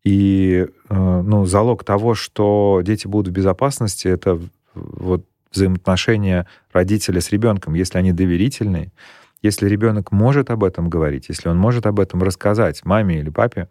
И 0.06 0.66
э, 0.90 1.22
ну, 1.22 1.46
залог 1.46 1.84
того, 1.84 2.16
что 2.16 2.82
дети 2.82 3.06
будут 3.06 3.34
в 3.34 3.36
безопасности, 3.36 4.08
это 4.08 4.40
вот 4.76 5.26
взаимоотношения 5.52 6.48
родителя 6.72 7.20
с 7.20 7.32
ребенком, 7.32 7.74
если 7.74 7.98
они 7.98 8.14
доверительные, 8.14 8.94
если 9.42 9.68
ребенок 9.68 10.12
может 10.12 10.50
об 10.50 10.64
этом 10.64 10.90
говорить, 10.90 11.30
если 11.30 11.50
он 11.50 11.58
может 11.58 11.86
об 11.86 12.00
этом 12.00 12.22
рассказать 12.24 12.84
маме 12.86 13.20
или 13.20 13.30
папе, 13.30 13.70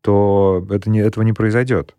то 0.00 0.66
это 0.70 0.90
не, 0.90 1.00
этого 1.00 1.24
не 1.24 1.32
произойдет. 1.32 1.94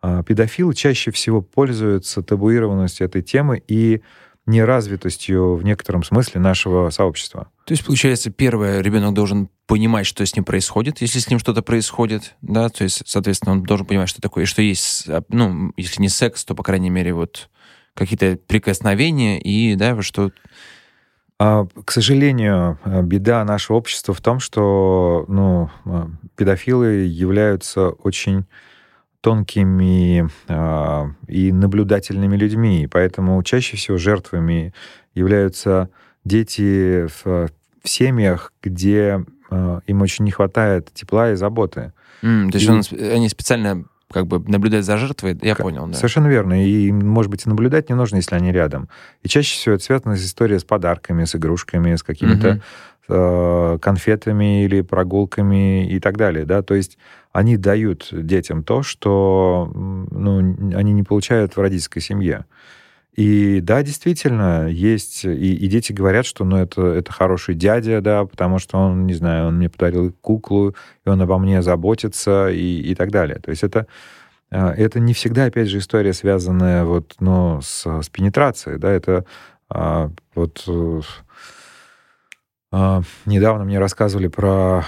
А 0.00 0.22
педофилы 0.22 0.74
чаще 0.74 1.10
всего 1.10 1.40
пользуются 1.40 2.22
табуированностью 2.22 3.06
этой 3.06 3.22
темы 3.22 3.62
и 3.68 4.02
неразвитостью 4.46 5.54
в 5.54 5.64
некотором 5.64 6.02
смысле 6.02 6.40
нашего 6.40 6.90
сообщества. 6.90 7.48
То 7.64 7.72
есть, 7.72 7.86
получается, 7.86 8.30
первое, 8.30 8.80
ребенок 8.80 9.14
должен 9.14 9.48
понимать, 9.66 10.04
что 10.04 10.26
с 10.26 10.34
ним 10.34 10.44
происходит, 10.44 11.00
если 11.00 11.20
с 11.20 11.30
ним 11.30 11.38
что-то 11.38 11.62
происходит, 11.62 12.34
да, 12.42 12.68
то 12.68 12.82
есть, 12.82 13.02
соответственно, 13.06 13.52
он 13.52 13.62
должен 13.62 13.86
понимать, 13.86 14.08
что 14.08 14.20
такое, 14.20 14.44
что 14.46 14.60
есть, 14.60 15.08
а, 15.08 15.22
ну, 15.28 15.72
если 15.76 16.02
не 16.02 16.08
секс, 16.08 16.44
то, 16.44 16.56
по 16.56 16.64
крайней 16.64 16.90
мере, 16.90 17.14
вот 17.14 17.48
какие-то 17.94 18.36
прикосновения 18.46 19.40
и, 19.40 19.76
да, 19.76 20.00
что... 20.02 20.32
А, 21.44 21.66
к 21.84 21.90
сожалению, 21.90 22.78
беда 23.02 23.44
нашего 23.44 23.76
общества 23.76 24.14
в 24.14 24.20
том, 24.20 24.38
что, 24.38 25.24
ну, 25.26 25.70
а, 25.84 26.08
педофилы 26.36 27.04
являются 27.04 27.88
очень 27.88 28.44
тонкими 29.20 30.28
э, 30.48 31.10
и 31.28 31.52
наблюдательными 31.52 32.36
людьми, 32.36 32.88
поэтому 32.90 33.42
чаще 33.42 33.76
всего 33.76 33.96
жертвами 33.96 34.72
являются 35.14 35.90
дети 36.24 37.06
в, 37.06 37.48
в 37.82 37.88
семьях, 37.88 38.52
где 38.62 39.24
э, 39.50 39.80
им 39.86 40.02
очень 40.02 40.24
не 40.24 40.32
хватает 40.32 40.92
тепла 40.92 41.32
и 41.32 41.36
заботы. 41.36 41.92
Mm, 42.22 42.50
то 42.50 42.58
есть 42.58 42.92
и... 42.92 42.96
он, 42.96 43.10
они 43.10 43.28
специально 43.28 43.84
как 44.12 44.26
бы 44.26 44.38
наблюдать 44.48 44.84
за 44.84 44.96
жертвой, 44.98 45.38
я 45.42 45.54
К- 45.54 45.62
понял, 45.62 45.86
да. 45.86 45.94
Совершенно 45.94 46.28
верно. 46.28 46.64
И, 46.64 46.92
может 46.92 47.30
быть, 47.30 47.46
и 47.46 47.48
наблюдать 47.48 47.88
не 47.88 47.94
нужно, 47.94 48.16
если 48.16 48.34
они 48.34 48.52
рядом. 48.52 48.88
И 49.22 49.28
чаще 49.28 49.56
всего 49.56 49.74
это 49.74 49.84
связано 49.84 50.16
с 50.16 50.24
историей 50.24 50.58
с 50.58 50.64
подарками, 50.64 51.24
с 51.24 51.34
игрушками, 51.34 51.94
с 51.94 52.02
какими-то 52.02 52.60
э, 53.08 53.78
конфетами 53.80 54.64
или 54.64 54.82
прогулками 54.82 55.88
и 55.88 55.98
так 56.00 56.16
далее. 56.16 56.44
Да? 56.44 56.62
То 56.62 56.74
есть 56.74 56.98
они 57.32 57.56
дают 57.56 58.08
детям 58.12 58.62
то, 58.62 58.82
что 58.82 59.70
ну, 59.74 60.38
они 60.76 60.92
не 60.92 61.02
получают 61.02 61.56
в 61.56 61.60
родительской 61.60 62.02
семье. 62.02 62.44
И 63.14 63.60
да, 63.60 63.82
действительно, 63.82 64.68
есть, 64.68 65.26
и, 65.26 65.54
и 65.54 65.66
дети 65.68 65.92
говорят, 65.92 66.24
что 66.24 66.44
ну, 66.44 66.56
это, 66.56 66.82
это 66.82 67.12
хороший 67.12 67.54
дядя, 67.54 68.00
да, 68.00 68.24
потому 68.24 68.58
что 68.58 68.78
он, 68.78 69.06
не 69.06 69.12
знаю, 69.12 69.48
он 69.48 69.56
мне 69.56 69.68
подарил 69.68 70.14
куклу, 70.22 70.74
и 71.04 71.08
он 71.08 71.20
обо 71.20 71.36
мне 71.38 71.60
заботится, 71.60 72.48
и, 72.48 72.80
и 72.80 72.94
так 72.94 73.10
далее. 73.10 73.38
То 73.38 73.50
есть 73.50 73.64
это, 73.64 73.86
а, 74.50 74.72
это 74.72 74.98
не 74.98 75.12
всегда, 75.12 75.44
опять 75.44 75.68
же, 75.68 75.78
история, 75.78 76.14
связанная 76.14 76.84
вот, 76.84 77.16
ну, 77.20 77.60
с, 77.60 77.84
с 77.84 78.08
пенетрацией, 78.08 78.78
да, 78.78 78.90
это 78.90 79.26
а, 79.68 80.10
вот 80.34 80.64
э, 80.66 81.00
а, 82.70 83.02
недавно 83.26 83.64
мне 83.64 83.78
рассказывали 83.78 84.28
про, 84.28 84.84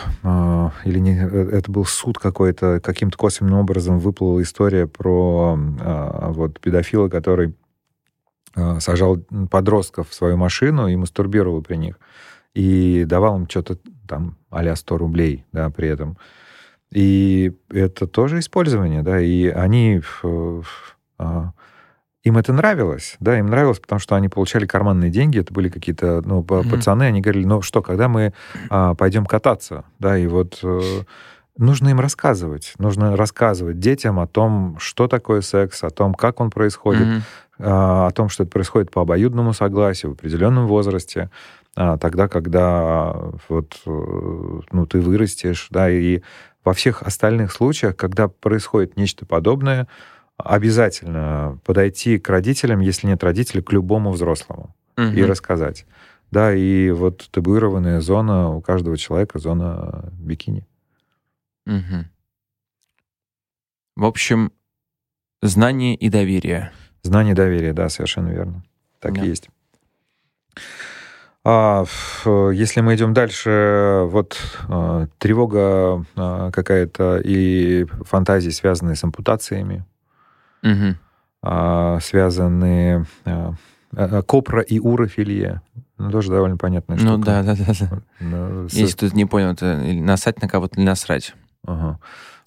или 0.84 0.98
не, 0.98 1.18
э, 1.18 1.50
это 1.52 1.70
был 1.70 1.84
суд 1.84 2.18
какой-то, 2.18 2.80
каким-то 2.80 3.18
косвенным 3.18 3.58
образом 3.58 3.98
выплыла 3.98 4.40
история 4.40 4.86
про 4.86 5.58
вот 5.58 6.58
педофила, 6.60 7.10
который 7.10 7.54
сажал 8.80 9.18
подростков 9.50 10.10
в 10.10 10.14
свою 10.14 10.36
машину 10.36 10.88
и 10.88 10.96
мастурбировал 10.96 11.62
при 11.62 11.76
них. 11.76 11.98
И 12.54 13.04
давал 13.06 13.36
им 13.36 13.48
что-то 13.48 13.78
там 14.06 14.36
а 14.50 14.76
100 14.76 14.98
рублей, 14.98 15.44
да, 15.52 15.70
при 15.70 15.88
этом. 15.88 16.16
И 16.92 17.52
это 17.70 18.06
тоже 18.06 18.38
использование, 18.38 19.02
да, 19.02 19.20
и 19.20 19.46
они... 19.48 20.00
э, 20.22 20.62
а, 21.18 21.50
им 22.22 22.38
это 22.38 22.52
нравилось, 22.52 23.16
да, 23.20 23.38
им 23.38 23.46
нравилось, 23.46 23.80
потому 23.80 23.98
что 23.98 24.14
они 24.14 24.28
получали 24.28 24.64
карманные 24.64 25.10
деньги, 25.10 25.40
это 25.40 25.52
были 25.52 25.68
какие-то, 25.68 26.22
ну, 26.24 26.38
Мгм. 26.40 26.70
пацаны, 26.70 27.02
они 27.02 27.20
говорили, 27.20 27.44
ну 27.44 27.60
что, 27.60 27.82
когда 27.82 28.08
мы 28.08 28.32
а, 28.70 28.94
пойдем 28.94 29.26
кататься, 29.26 29.84
да, 29.98 30.16
и 30.16 30.26
вот 30.26 30.58
э, 30.62 30.80
нужно 31.56 31.88
им 31.90 32.00
рассказывать, 32.00 32.74
нужно 32.78 33.16
рассказывать 33.16 33.78
детям 33.78 34.18
о 34.18 34.26
том, 34.26 34.76
что 34.78 35.08
такое 35.08 35.40
секс, 35.40 35.84
о 35.84 35.90
том, 35.90 36.14
как 36.14 36.40
он 36.40 36.50
происходит, 36.50 37.06
а, 37.58 38.08
о 38.08 38.10
том, 38.10 38.28
что 38.28 38.42
это 38.42 38.52
происходит 38.52 38.90
по 38.90 39.02
обоюдному 39.02 39.52
согласию 39.52 40.12
в 40.12 40.14
определенном 40.14 40.66
возрасте, 40.66 41.30
а, 41.76 41.96
тогда, 41.98 42.28
когда 42.28 43.16
вот, 43.48 43.80
э, 43.86 44.60
ну, 44.72 44.86
ты 44.86 45.00
вырастешь, 45.00 45.68
да, 45.70 45.90
и 45.90 46.20
во 46.64 46.72
всех 46.72 47.02
остальных 47.02 47.52
случаях, 47.52 47.96
когда 47.96 48.28
происходит 48.28 48.96
нечто 48.96 49.26
подобное, 49.26 49.86
обязательно 50.36 51.58
подойти 51.64 52.18
к 52.18 52.28
родителям, 52.28 52.80
если 52.80 53.06
нет 53.06 53.22
родителей, 53.22 53.62
к 53.62 53.72
любому 53.72 54.10
взрослому 54.10 54.74
и 54.96 55.02
Мгм. 55.02 55.24
рассказать. 55.26 55.86
Да, 56.30 56.52
и 56.52 56.90
вот 56.90 57.28
табуированная 57.30 58.00
зона 58.00 58.48
у 58.50 58.60
каждого 58.60 58.96
человека, 58.96 59.38
зона 59.38 60.12
бикини. 60.12 60.66
Мгм. 61.66 62.06
В 63.96 64.04
общем, 64.04 64.52
знание 65.42 65.94
и 65.94 66.08
доверие. 66.08 66.72
Знание 67.02 67.34
доверия, 67.34 67.72
да, 67.72 67.88
совершенно 67.88 68.28
верно. 68.28 68.64
Так 69.00 69.14
Да. 69.14 69.24
и 69.24 69.28
есть. 69.28 69.48
А, 71.46 71.84
если 72.52 72.80
мы 72.80 72.94
идем 72.94 73.12
дальше, 73.12 74.04
вот 74.06 74.38
а, 74.68 75.06
тревога 75.18 76.04
а, 76.16 76.50
какая-то 76.50 77.18
и 77.22 77.84
фантазии, 78.04 78.48
связанные 78.50 78.96
с 78.96 79.04
ампутациями, 79.04 79.84
Мгм. 80.62 80.96
а, 81.42 81.98
связанные 82.00 83.04
копра 84.26 84.60
и 84.62 84.78
урофилия, 84.80 85.62
ну, 85.98 86.10
тоже 86.10 86.30
довольно 86.30 86.56
понятная 86.56 86.96
Ну 86.96 87.14
штука. 87.14 87.26
да, 87.26 87.42
да, 87.42 87.54
да. 87.54 87.72
да. 87.78 88.02
Ну, 88.20 88.68
с- 88.68 88.72
Если 88.72 88.96
кто-то 88.96 89.14
не 89.14 89.26
понял, 89.26 89.50
это 89.52 89.80
или 89.82 90.00
насать 90.00 90.40
на 90.42 90.48
кого-то 90.48 90.80
или 90.80 90.86
насрать. 90.86 91.34
Ага. 91.64 91.98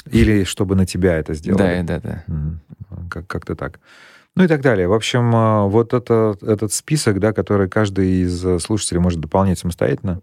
Или 0.10 0.44
чтобы 0.46 0.76
на 0.76 0.86
тебя 0.86 1.18
это 1.18 1.34
сделали. 1.34 1.82
Да, 1.82 2.00
да, 2.00 2.24
да. 2.28 2.98
Как- 3.10 3.28
Как-то 3.28 3.56
так. 3.56 3.80
Ну 4.36 4.44
и 4.44 4.48
так 4.48 4.62
далее. 4.62 4.88
В 4.88 4.94
общем, 4.94 5.32
а, 5.36 5.66
вот 5.66 5.94
это, 5.94 6.38
этот 6.42 6.72
список, 6.72 7.20
да, 7.20 7.34
который 7.34 7.68
каждый 7.68 8.22
из 8.22 8.46
э, 8.46 8.60
слушателей 8.60 9.02
может 9.02 9.20
дополнять 9.20 9.58
самостоятельно. 9.60 10.22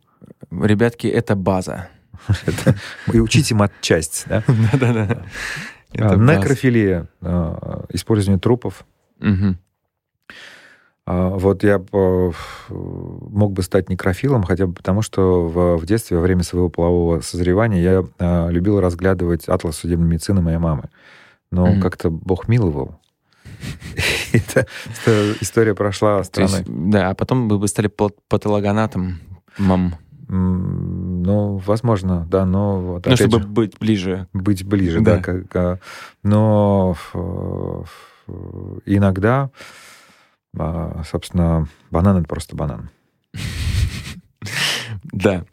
Ребятки, 0.52 1.08
это 1.08 1.34
база. 1.34 1.88
И 3.12 3.18
учите 3.18 3.54
матчасть. 3.54 4.24
Да? 4.28 4.42
Да, 4.72 4.92
да, 4.92 5.06
да. 5.06 5.22
А, 5.98 6.16
Некрофилия, 6.16 7.08
а, 7.20 7.84
использование 7.90 8.40
трупов. 8.40 8.84
Мгм. 9.20 9.58
А, 11.06 11.30
Вот 11.36 11.62
я 11.64 11.82
э, 11.92 12.32
мог 12.70 13.52
бы 13.52 13.62
стать 13.62 13.88
некрофилом, 13.90 14.42
хотя 14.44 14.66
бы 14.66 14.72
потому, 14.72 15.02
что 15.02 15.46
в, 15.46 15.76
в 15.76 15.86
детстве, 15.86 16.16
во 16.16 16.22
время 16.22 16.42
своего 16.42 16.68
полового 16.70 17.20
созревания, 17.20 17.82
я 17.82 18.04
а, 18.18 18.48
любил 18.48 18.80
разглядывать 18.80 19.46
атлас 19.48 19.76
судебной 19.76 20.08
медицины 20.08 20.40
моей 20.40 20.58
мамы. 20.58 20.88
Но 21.50 21.66
Мгм. 21.66 21.80
как-то 21.82 22.10
Бог 22.10 22.48
миловал. 22.48 22.98
Эта 24.32 24.66
история 25.40 25.74
прошла 25.74 26.24
стороной. 26.24 26.64
да, 26.66 27.10
а 27.10 27.14
потом 27.14 27.48
вы 27.48 27.58
бы 27.58 27.68
стали 27.68 27.88
пат- 27.88 28.16
патологоанатом, 28.28 29.18
мам. 29.58 29.94
Ну, 30.26 31.58
возможно, 31.66 32.26
да, 32.30 32.46
но 32.46 33.00
Ну, 33.04 33.16
чтобы 33.16 33.38
быть 33.40 33.78
ближе. 33.78 34.26
быть 34.32 34.64
ближе, 34.64 35.00
да. 35.02 35.22
А, 35.54 35.76
но 36.22 36.96
иногда, 38.86 39.50
а, 40.58 41.02
собственно, 41.04 41.68
банан 41.90 42.18
это 42.18 42.28
просто 42.28 42.56
банан. 42.56 42.90
Да. 45.04 45.44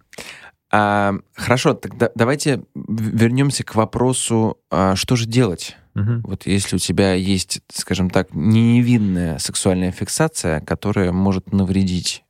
А, 0.71 1.13
хорошо, 1.35 1.73
тогда 1.73 2.09
давайте 2.15 2.63
вернемся 2.75 3.63
к 3.63 3.75
вопросу, 3.75 4.57
а, 4.69 4.95
что 4.95 5.15
же 5.15 5.25
делать? 5.25 5.77
Вот 5.93 6.45
если 6.45 6.77
у 6.77 6.79
тебя 6.79 7.13
есть, 7.13 7.61
скажем 7.73 8.09
так, 8.09 8.29
невинная 8.33 9.37
сексуальная 9.39 9.91
фиксация, 9.91 10.61
которая 10.61 11.11
может 11.11 11.51
навредить 11.51 12.23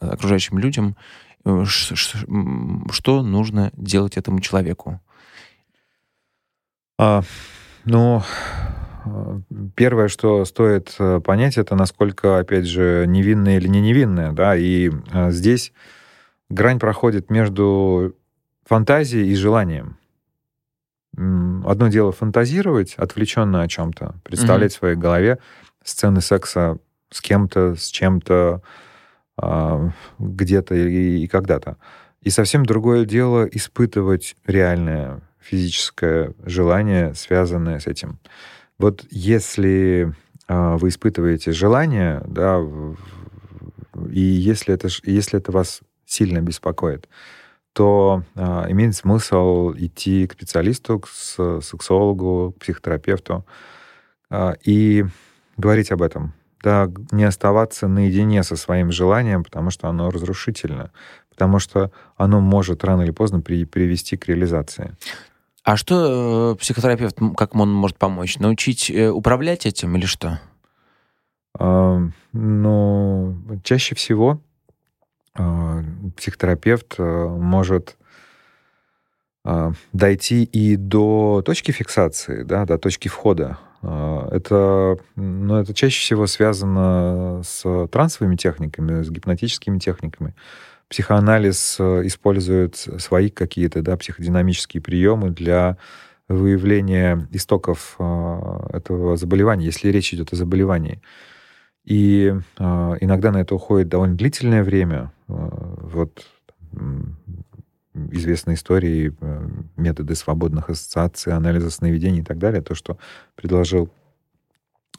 окружающим 0.00 0.58
людям, 0.58 0.96
э, 1.44 1.64
что 1.64 3.22
нужно 3.22 3.72
делать 3.76 4.16
этому 4.16 4.40
человеку? 4.40 5.00
А, 6.98 7.22
ну, 7.84 8.22
первое, 9.74 10.08
что 10.08 10.44
стоит 10.44 10.94
э, 10.98 11.20
понять, 11.20 11.58
это 11.58 11.74
насколько, 11.74 12.38
опять 12.38 12.66
же, 12.66 13.04
невинное 13.06 13.56
или 13.58 13.68
не 13.68 13.80
невинное, 13.80 14.32
да, 14.32 14.56
и 14.56 14.90
а, 15.12 15.30
здесь 15.30 15.72
грань 16.48 16.78
проходит 16.78 17.30
между 17.30 18.14
фантазией 18.66 19.30
и 19.30 19.34
желанием. 19.34 19.96
Одно 21.16 21.88
дело 21.88 22.12
фантазировать 22.12 22.94
отвлеченно 22.96 23.62
о 23.62 23.68
чем-то, 23.68 24.14
представлять 24.22 24.72
в 24.72 24.78
своей 24.78 24.96
голове 24.96 25.38
сцены 25.82 26.20
секса 26.20 26.78
с 27.10 27.20
кем-то, 27.20 27.74
с 27.74 27.88
чем-то, 27.88 28.62
а, 29.36 29.90
где-то 30.18 30.74
и, 30.74 31.24
и 31.24 31.26
когда-то. 31.26 31.76
И 32.22 32.30
совсем 32.30 32.64
другое 32.64 33.04
дело 33.06 33.44
испытывать 33.44 34.36
реальное 34.46 35.22
физическое 35.40 36.34
желание, 36.44 37.14
связанное 37.14 37.80
с 37.80 37.86
этим. 37.86 38.18
Вот 38.80 39.04
если 39.10 40.14
а, 40.48 40.78
вы 40.78 40.88
испытываете 40.88 41.52
желание, 41.52 42.22
да, 42.26 42.58
и 44.10 44.20
если 44.20 44.72
это, 44.72 44.88
если 45.04 45.38
это 45.38 45.52
вас 45.52 45.82
сильно 46.06 46.40
беспокоит, 46.40 47.06
то 47.74 48.22
а, 48.34 48.64
имеет 48.70 48.96
смысл 48.96 49.74
идти 49.76 50.26
к 50.26 50.32
специалисту, 50.32 50.98
к 50.98 51.08
сексологу, 51.08 52.52
к 52.52 52.60
психотерапевту 52.62 53.44
а, 54.30 54.54
и 54.64 55.04
говорить 55.58 55.92
об 55.92 56.00
этом. 56.00 56.32
Да, 56.62 56.90
не 57.10 57.24
оставаться 57.24 57.86
наедине 57.86 58.42
со 58.42 58.56
своим 58.56 58.92
желанием, 58.92 59.44
потому 59.44 59.70
что 59.70 59.88
оно 59.88 60.08
разрушительно, 60.08 60.90
потому 61.28 61.58
что 61.58 61.92
оно 62.16 62.40
может 62.40 62.82
рано 62.82 63.02
или 63.02 63.10
поздно 63.10 63.42
при- 63.42 63.66
привести 63.66 64.16
к 64.16 64.26
реализации. 64.26 64.96
А 65.62 65.76
что 65.76 66.52
э, 66.52 66.56
психотерапевт, 66.58 67.18
как 67.36 67.54
он 67.54 67.72
может 67.72 67.98
помочь? 67.98 68.38
Научить 68.38 68.90
э, 68.90 69.10
управлять 69.10 69.66
этим 69.66 69.96
или 69.96 70.06
что? 70.06 70.40
А, 71.58 72.00
Но 72.32 73.34
чаще 73.62 73.94
всего 73.94 74.40
а, 75.34 75.82
психотерапевт 76.16 76.94
а, 76.98 77.28
может 77.28 77.96
дойти 79.94 80.44
и 80.44 80.76
до 80.76 81.42
точки 81.42 81.72
фиксации, 81.72 82.42
да, 82.42 82.66
до 82.66 82.76
точки 82.76 83.08
входа. 83.08 83.58
А, 83.82 84.28
Это, 84.30 84.98
ну, 85.16 85.56
это 85.56 85.72
чаще 85.72 86.00
всего 86.00 86.26
связано 86.26 87.42
с 87.42 87.86
трансовыми 87.88 88.36
техниками, 88.36 89.02
с 89.02 89.10
гипнотическими 89.10 89.78
техниками. 89.78 90.34
Психоанализ 90.90 91.78
а, 91.80 92.06
использует 92.06 92.76
свои 92.76 93.30
какие-то 93.30 93.80
да, 93.80 93.96
психодинамические 93.96 94.82
приемы 94.82 95.30
для 95.30 95.78
выявления 96.28 97.26
истоков 97.32 97.96
этого 97.98 99.16
заболевания, 99.16 99.64
если 99.64 99.88
речь 99.88 100.14
идет 100.14 100.32
о 100.32 100.36
заболевании. 100.36 101.02
И 101.84 102.32
иногда 102.56 103.32
на 103.32 103.38
это 103.38 103.56
уходит 103.56 103.88
довольно 103.88 104.14
длительное 104.14 104.62
время. 104.62 105.12
Вот 105.26 106.24
известные 107.94 108.54
истории, 108.54 109.12
методы 109.76 110.14
свободных 110.14 110.70
ассоциаций, 110.70 111.32
анализа 111.32 111.70
сновидений 111.70 112.20
и 112.20 112.24
так 112.24 112.38
далее, 112.38 112.62
то, 112.62 112.76
что 112.76 112.96
предложил 113.34 113.90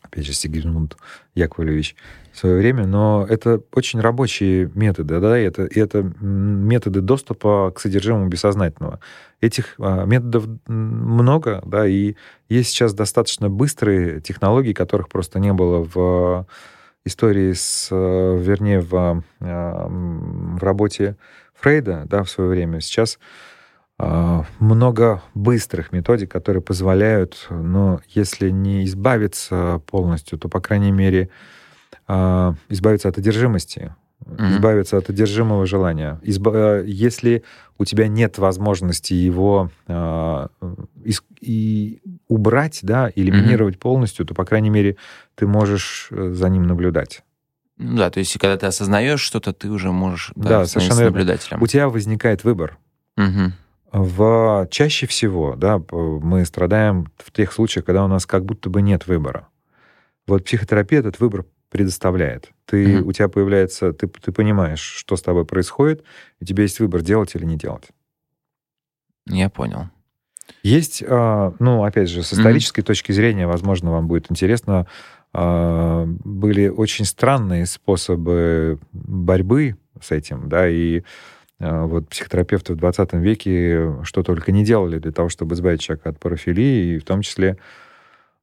опять 0.02 0.26
же, 0.26 0.34
Сигизмунд 0.34 0.98
Яковлевич 1.36 1.96
в 2.34 2.38
свое 2.38 2.58
время, 2.58 2.86
но 2.86 3.26
это 3.30 3.62
очень 3.74 4.00
рабочие 4.00 4.72
методы, 4.74 5.20
да, 5.20 5.40
и 5.40 5.44
это, 5.44 5.64
это 5.64 6.02
методы 6.22 7.02
доступа 7.02 7.72
к 7.76 7.80
содержимому 7.80 8.28
бессознательного. 8.28 9.00
Этих 9.42 9.76
а, 9.80 10.06
методов 10.06 10.48
много, 10.68 11.62
да, 11.66 11.88
и 11.88 12.16
есть 12.50 12.70
сейчас 12.70 12.94
достаточно 12.94 13.50
быстрые 13.50 14.22
технологии, 14.22 14.74
которых 14.74 15.10
просто 15.10 15.40
не 15.40 15.54
было 15.54 15.88
в 15.94 16.48
истории 17.06 17.54
с, 17.54 17.90
вернее, 17.92 18.82
в, 18.82 19.24
а, 19.40 19.88
в 19.88 20.64
работе 20.64 21.18
Фрейда, 21.56 22.06
да, 22.10 22.24
в 22.24 22.30
свое 22.30 22.50
время. 22.50 22.82
Сейчас 22.82 23.20
много 24.60 25.22
быстрых 25.34 25.92
методик, 25.92 26.32
которые 26.32 26.62
позволяют, 26.62 27.48
ну, 27.50 28.00
если 28.10 28.50
не 28.50 28.86
избавиться 28.86 29.82
полностью, 29.86 30.40
то, 30.40 30.50
по 30.50 30.60
крайней 30.60 30.92
мере, 30.92 31.30
а, 32.08 32.56
избавиться 32.70 33.10
от 33.10 33.18
одержимости, 33.18 33.96
mm-hmm. 34.26 34.52
избавиться 34.52 34.98
от 34.98 35.10
одержимого 35.10 35.66
желания. 35.66 36.20
Изба... 36.24 36.80
Если 36.80 37.44
у 37.78 37.86
тебя 37.86 38.08
нет 38.08 38.38
возможности 38.38 39.14
его 39.14 39.72
э, 39.88 40.48
и 41.40 42.02
убрать, 42.28 42.80
да, 42.84 43.12
элиминировать 43.16 43.76
mm-hmm. 43.76 43.80
полностью, 43.80 44.26
то, 44.26 44.34
по 44.34 44.46
крайней 44.46 44.70
мере, 44.70 44.98
ты 45.36 45.48
можешь 45.48 46.08
э, 46.12 46.32
за 46.34 46.50
ним 46.50 46.68
наблюдать. 46.68 47.24
Ну 47.78 47.98
да, 47.98 48.10
то 48.10 48.20
есть, 48.20 48.38
когда 48.38 48.58
ты 48.58 48.68
осознаешь 48.68 49.22
что-то, 49.22 49.54
ты 49.54 49.70
уже 49.70 49.92
можешь 49.92 50.32
да, 50.36 50.50
да, 50.50 50.66
совершенно 50.66 51.06
наблюдателем. 51.06 51.62
У 51.62 51.68
тебя 51.68 51.90
возникает 51.90 52.44
выбор. 52.44 52.78
Угу. 53.18 53.54
В, 53.92 54.68
чаще 54.72 55.06
всего 55.06 55.56
да, 55.56 55.82
мы 55.92 56.46
страдаем 56.46 57.12
в 57.18 57.32
тех 57.32 57.52
случаях, 57.52 57.86
когда 57.86 58.06
у 58.06 58.08
нас 58.08 58.26
как 58.26 58.46
будто 58.46 58.70
бы 58.70 58.82
нет 58.82 59.08
выбора. 59.08 59.48
Вот 60.28 60.46
психотерапия 60.46 61.00
этот 61.00 61.20
выбор 61.20 61.46
предоставляет. 61.70 62.52
Ты, 62.66 62.86
mm-hmm. 62.86 63.02
У 63.02 63.12
тебя 63.12 63.28
появляется, 63.28 63.94
ты, 63.94 64.08
ты 64.08 64.32
понимаешь, 64.32 64.82
что 64.82 65.16
с 65.16 65.22
тобой 65.22 65.46
происходит, 65.46 66.04
и 66.40 66.44
у 66.44 66.46
тебя 66.46 66.64
есть 66.64 66.80
выбор, 66.80 67.02
делать 67.02 67.36
или 67.36 67.46
не 67.46 67.58
делать. 67.58 67.90
Я 69.26 69.50
понял. 69.50 69.90
Есть, 70.64 71.04
а, 71.08 71.54
ну, 71.60 71.84
опять 71.84 72.10
же, 72.10 72.24
с 72.24 72.34
исторической 72.34 72.82
mm-hmm. 72.82 72.86
точки 72.86 73.12
зрения, 73.14 73.48
возможно, 73.48 73.92
вам 73.92 74.08
будет 74.08 74.30
интересно, 74.30 74.88
а, 75.34 76.06
были 76.06 76.68
очень 76.68 77.06
странные 77.06 77.66
способы 77.66 78.80
борьбы 78.92 79.78
с 80.02 80.12
этим, 80.12 80.50
да, 80.50 80.68
и 80.70 81.04
вот 81.62 82.10
психотерапевты 82.10 82.74
в 82.74 82.78
20 82.78 83.14
веке 83.14 83.96
что 84.04 84.24
только 84.24 84.52
не 84.52 84.64
делали 84.64 84.98
для 84.98 85.12
того, 85.12 85.30
чтобы 85.30 85.56
избавить 85.56 85.82
человека 85.82 86.10
от 86.10 86.20
парафилии, 86.20 86.96
и 86.96 87.00
в 87.00 87.04
том 87.04 87.22
числе, 87.22 87.58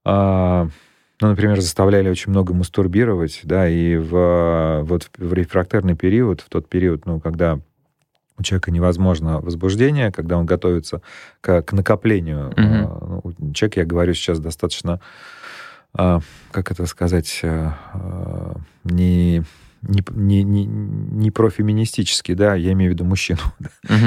а, 0.04 0.68
ну, 1.20 1.28
например, 1.28 1.60
заставляли 1.60 2.08
очень 2.08 2.30
много 2.30 2.54
мастурбировать, 2.54 3.40
да, 3.42 3.68
и 3.68 3.96
в, 3.96 4.82
вот 4.84 5.10
в 5.16 5.32
рефрактерный 5.32 5.96
период, 5.96 6.40
в 6.40 6.48
тот 6.48 6.68
период, 6.68 7.06
ну, 7.06 7.18
когда 7.18 7.58
у 8.38 8.42
человека 8.42 8.70
невозможно 8.70 9.40
возбуждение, 9.40 10.12
когда 10.12 10.38
он 10.38 10.46
готовится 10.46 11.02
к, 11.40 11.62
к 11.62 11.72
накоплению. 11.72 12.50
Mm-hmm. 12.50 13.52
Человек, 13.52 13.76
я 13.78 13.84
говорю 13.84 14.14
сейчас, 14.14 14.38
достаточно, 14.38 15.00
как 15.92 16.70
это 16.70 16.86
сказать, 16.86 17.42
не 18.84 19.42
не, 19.82 20.02
не, 20.10 20.42
не, 20.42 20.64
не 20.64 21.30
профеминистический, 21.30 22.34
да, 22.34 22.54
я 22.54 22.72
имею 22.72 22.90
в 22.90 22.94
виду 22.94 23.04
мужчину. 23.04 23.40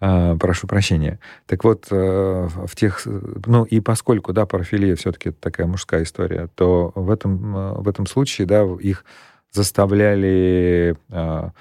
А, 0.00 0.36
прошу 0.36 0.66
прощения. 0.66 1.18
Так 1.46 1.64
вот, 1.64 1.86
э, 1.90 2.48
в 2.52 2.76
тех... 2.76 3.06
Ну, 3.06 3.64
и 3.64 3.80
поскольку, 3.80 4.34
да, 4.34 4.44
парафилия 4.44 4.96
все-таки 4.96 5.30
такая 5.30 5.66
мужская 5.66 6.02
история, 6.02 6.50
то 6.54 6.92
в 6.94 7.10
этом, 7.10 7.56
э, 7.56 7.72
в 7.78 7.88
этом 7.88 8.06
случае, 8.06 8.46
да, 8.46 8.64
их 8.80 9.04
заставляли 9.50 10.96
а, 11.10 11.52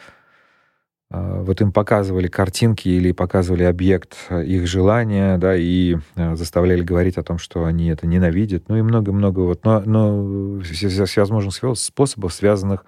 вот 1.14 1.61
им 1.61 1.72
показывали 1.72 2.28
картинки 2.28 2.88
или 2.88 3.11
показывали 3.11 3.64
объект 3.64 4.18
э, 4.30 4.43
их 4.45 4.66
желания, 4.66 5.38
да, 5.38 5.55
и 5.55 5.97
э, 6.16 6.36
заставляли 6.36 6.82
говорить 6.82 7.18
о 7.18 7.24
том, 7.24 7.38
что 7.38 7.66
они 7.66 7.89
это 7.89 8.07
ненавидят, 8.07 8.68
ну 8.68 8.78
и 8.78 8.82
много-много 8.82 9.41
вот, 9.41 9.64
но, 9.64 9.82
но 9.82 10.59
всевозможных 10.61 11.53
способов, 11.78 12.34
связанных 12.34 12.86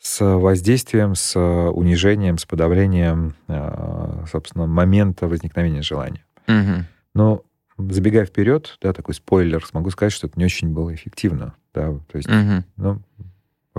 с 0.00 0.24
воздействием, 0.24 1.16
с 1.16 1.36
унижением, 1.38 2.38
с 2.38 2.44
подавлением, 2.44 3.34
э, 3.48 4.24
собственно, 4.30 4.66
момента 4.68 5.26
возникновения 5.26 5.82
желания. 5.82 6.24
Угу. 6.46 6.84
Но 7.14 7.42
забегая 7.76 8.24
вперед, 8.24 8.78
да, 8.80 8.92
такой 8.92 9.14
спойлер, 9.14 9.66
смогу 9.66 9.90
сказать, 9.90 10.12
что 10.12 10.28
это 10.28 10.38
не 10.38 10.44
очень 10.44 10.68
было 10.68 10.94
эффективно, 10.94 11.54
да, 11.74 11.92
то 12.10 12.16
есть, 12.16 12.28
угу. 12.28 12.64
ну, 12.76 13.02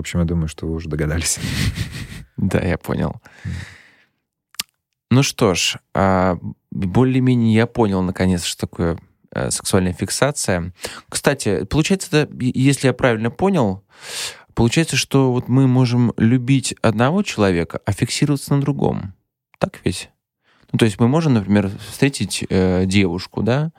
в 0.00 0.02
общем, 0.02 0.20
я 0.20 0.24
думаю, 0.24 0.48
что 0.48 0.66
вы 0.66 0.76
уже 0.76 0.88
догадались. 0.88 1.38
Да, 2.38 2.58
я 2.58 2.78
понял. 2.78 3.20
Ну 5.10 5.22
что 5.22 5.52
ж, 5.52 5.76
а, 5.92 6.38
более-менее 6.70 7.52
я 7.52 7.66
понял, 7.66 8.00
наконец, 8.00 8.44
что 8.44 8.66
такое 8.66 8.98
э, 9.34 9.50
сексуальная 9.50 9.92
фиксация. 9.92 10.72
Кстати, 11.10 11.64
получается, 11.66 12.26
если 12.40 12.86
я 12.86 12.94
правильно 12.94 13.30
понял, 13.30 13.84
получается, 14.54 14.96
что 14.96 15.32
вот 15.32 15.48
мы 15.48 15.66
можем 15.66 16.14
любить 16.16 16.74
одного 16.80 17.22
человека, 17.22 17.82
а 17.84 17.92
фиксироваться 17.92 18.54
на 18.54 18.62
другом. 18.62 19.12
Так 19.58 19.78
ведь? 19.84 20.08
Ну, 20.72 20.78
то 20.78 20.86
есть 20.86 20.98
мы 20.98 21.08
можем, 21.08 21.34
например, 21.34 21.70
встретить 21.90 22.46
э, 22.48 22.86
девушку, 22.86 23.42
да, 23.42 23.70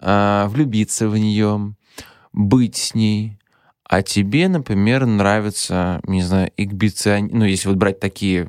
э, 0.00 0.46
влюбиться 0.48 1.10
в 1.10 1.18
нее, 1.18 1.74
быть 2.32 2.76
с 2.76 2.94
ней, 2.94 3.38
а 3.88 4.02
тебе, 4.02 4.48
например, 4.48 5.06
нравится, 5.06 6.00
не 6.06 6.22
знаю, 6.22 6.52
эксбицион... 6.58 7.30
ну, 7.32 7.46
если 7.46 7.68
вот 7.68 7.78
брать 7.78 7.98
такие 7.98 8.46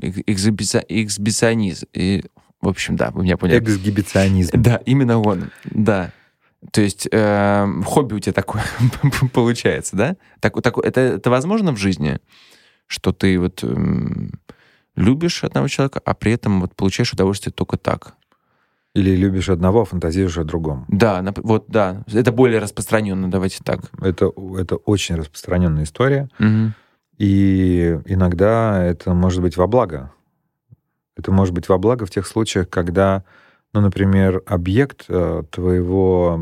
эксбиционизм, 0.00 1.86
и, 1.92 2.24
в 2.60 2.68
общем, 2.68 2.94
да, 2.94 3.10
вы 3.10 3.24
меня 3.24 3.36
поняли. 3.36 3.58
Эксгибиционизм. 3.58 4.50
Да, 4.62 4.80
именно 4.86 5.20
он, 5.20 5.50
да. 5.64 6.12
То 6.70 6.80
есть 6.80 7.08
э, 7.10 7.66
хобби 7.84 8.14
у 8.14 8.20
тебя 8.20 8.32
такое 8.32 8.62
получается, 9.32 9.96
да? 9.96 10.16
Так, 10.38 10.62
так, 10.62 10.78
это, 10.78 11.00
это 11.00 11.28
возможно 11.28 11.72
в 11.72 11.76
жизни, 11.76 12.20
что 12.86 13.12
ты 13.12 13.36
вот 13.40 13.64
э, 13.64 13.76
любишь 14.94 15.42
одного 15.42 15.66
человека, 15.66 16.00
а 16.04 16.14
при 16.14 16.30
этом 16.32 16.60
вот 16.60 16.76
получаешь 16.76 17.12
удовольствие 17.12 17.52
только 17.52 17.76
так? 17.76 18.14
Или 18.94 19.16
любишь 19.16 19.48
одного, 19.48 19.82
а 19.82 19.84
фантазируешь 19.84 20.36
о 20.36 20.44
другом. 20.44 20.84
Да, 20.88 21.24
вот 21.38 21.64
да. 21.68 22.04
Это 22.12 22.30
более 22.30 22.58
распространенно, 22.58 23.30
давайте 23.30 23.64
так. 23.64 23.80
Это, 24.00 24.30
это 24.58 24.76
очень 24.76 25.14
распространенная 25.14 25.84
история. 25.84 26.28
Угу. 26.38 26.72
И 27.18 27.98
иногда 28.04 28.82
это 28.82 29.14
может 29.14 29.40
быть 29.40 29.56
во 29.56 29.66
благо. 29.66 30.12
Это 31.16 31.32
может 31.32 31.54
быть 31.54 31.68
во 31.68 31.78
благо 31.78 32.04
в 32.04 32.10
тех 32.10 32.26
случаях, 32.26 32.68
когда, 32.68 33.24
ну, 33.72 33.80
например, 33.80 34.42
объект 34.46 35.04
э, 35.08 35.42
твоего 35.50 36.40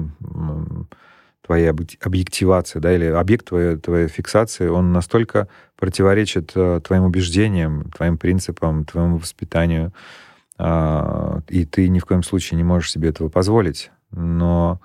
твоей 1.50 1.68
объективации, 1.68 2.78
да, 2.78 2.94
или 2.94 3.06
объект 3.06 3.48
твоей, 3.48 3.76
твоей 3.76 4.08
фиксации, 4.08 4.68
он 4.68 4.92
настолько 4.92 5.48
противоречит 5.76 6.52
э, 6.54 6.80
твоим 6.84 7.04
убеждениям, 7.04 7.90
твоим 7.90 8.18
принципам, 8.18 8.84
твоему 8.84 9.16
воспитанию, 9.16 9.92
а, 10.58 11.29
и 11.50 11.64
ты 11.64 11.88
ни 11.88 11.98
в 11.98 12.06
коем 12.06 12.22
случае 12.22 12.56
не 12.56 12.64
можешь 12.64 12.90
себе 12.90 13.08
этого 13.08 13.28
позволить. 13.28 13.90
Но 14.12 14.80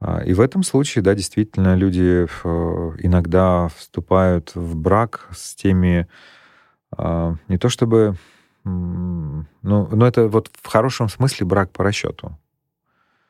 а, 0.00 0.22
и 0.24 0.32
в 0.32 0.40
этом 0.40 0.62
случае, 0.62 1.02
да, 1.02 1.14
действительно, 1.14 1.74
люди 1.74 2.26
иногда 3.04 3.68
вступают 3.76 4.54
в 4.54 4.76
брак 4.76 5.28
с 5.34 5.54
теми, 5.54 6.08
а, 6.96 7.34
не 7.48 7.58
то 7.58 7.68
чтобы, 7.68 8.16
ну, 8.64 9.44
но 9.62 10.06
это 10.06 10.28
вот 10.28 10.50
в 10.60 10.66
хорошем 10.68 11.08
смысле 11.08 11.46
брак 11.46 11.70
по 11.72 11.84
расчету. 11.84 12.38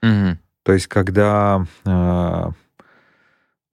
Угу. 0.03 0.38
То 0.64 0.72
есть, 0.72 0.86
когда 0.86 1.66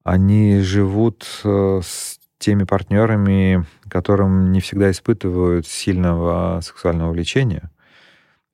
они 0.02 0.60
живут 0.60 1.26
э, 1.44 1.80
с 1.84 2.18
теми 2.38 2.64
партнерами, 2.64 3.64
которым 3.88 4.50
не 4.50 4.60
всегда 4.60 4.90
испытывают 4.90 5.66
сильного 5.66 6.60
сексуального 6.62 7.12
влечения, 7.12 7.70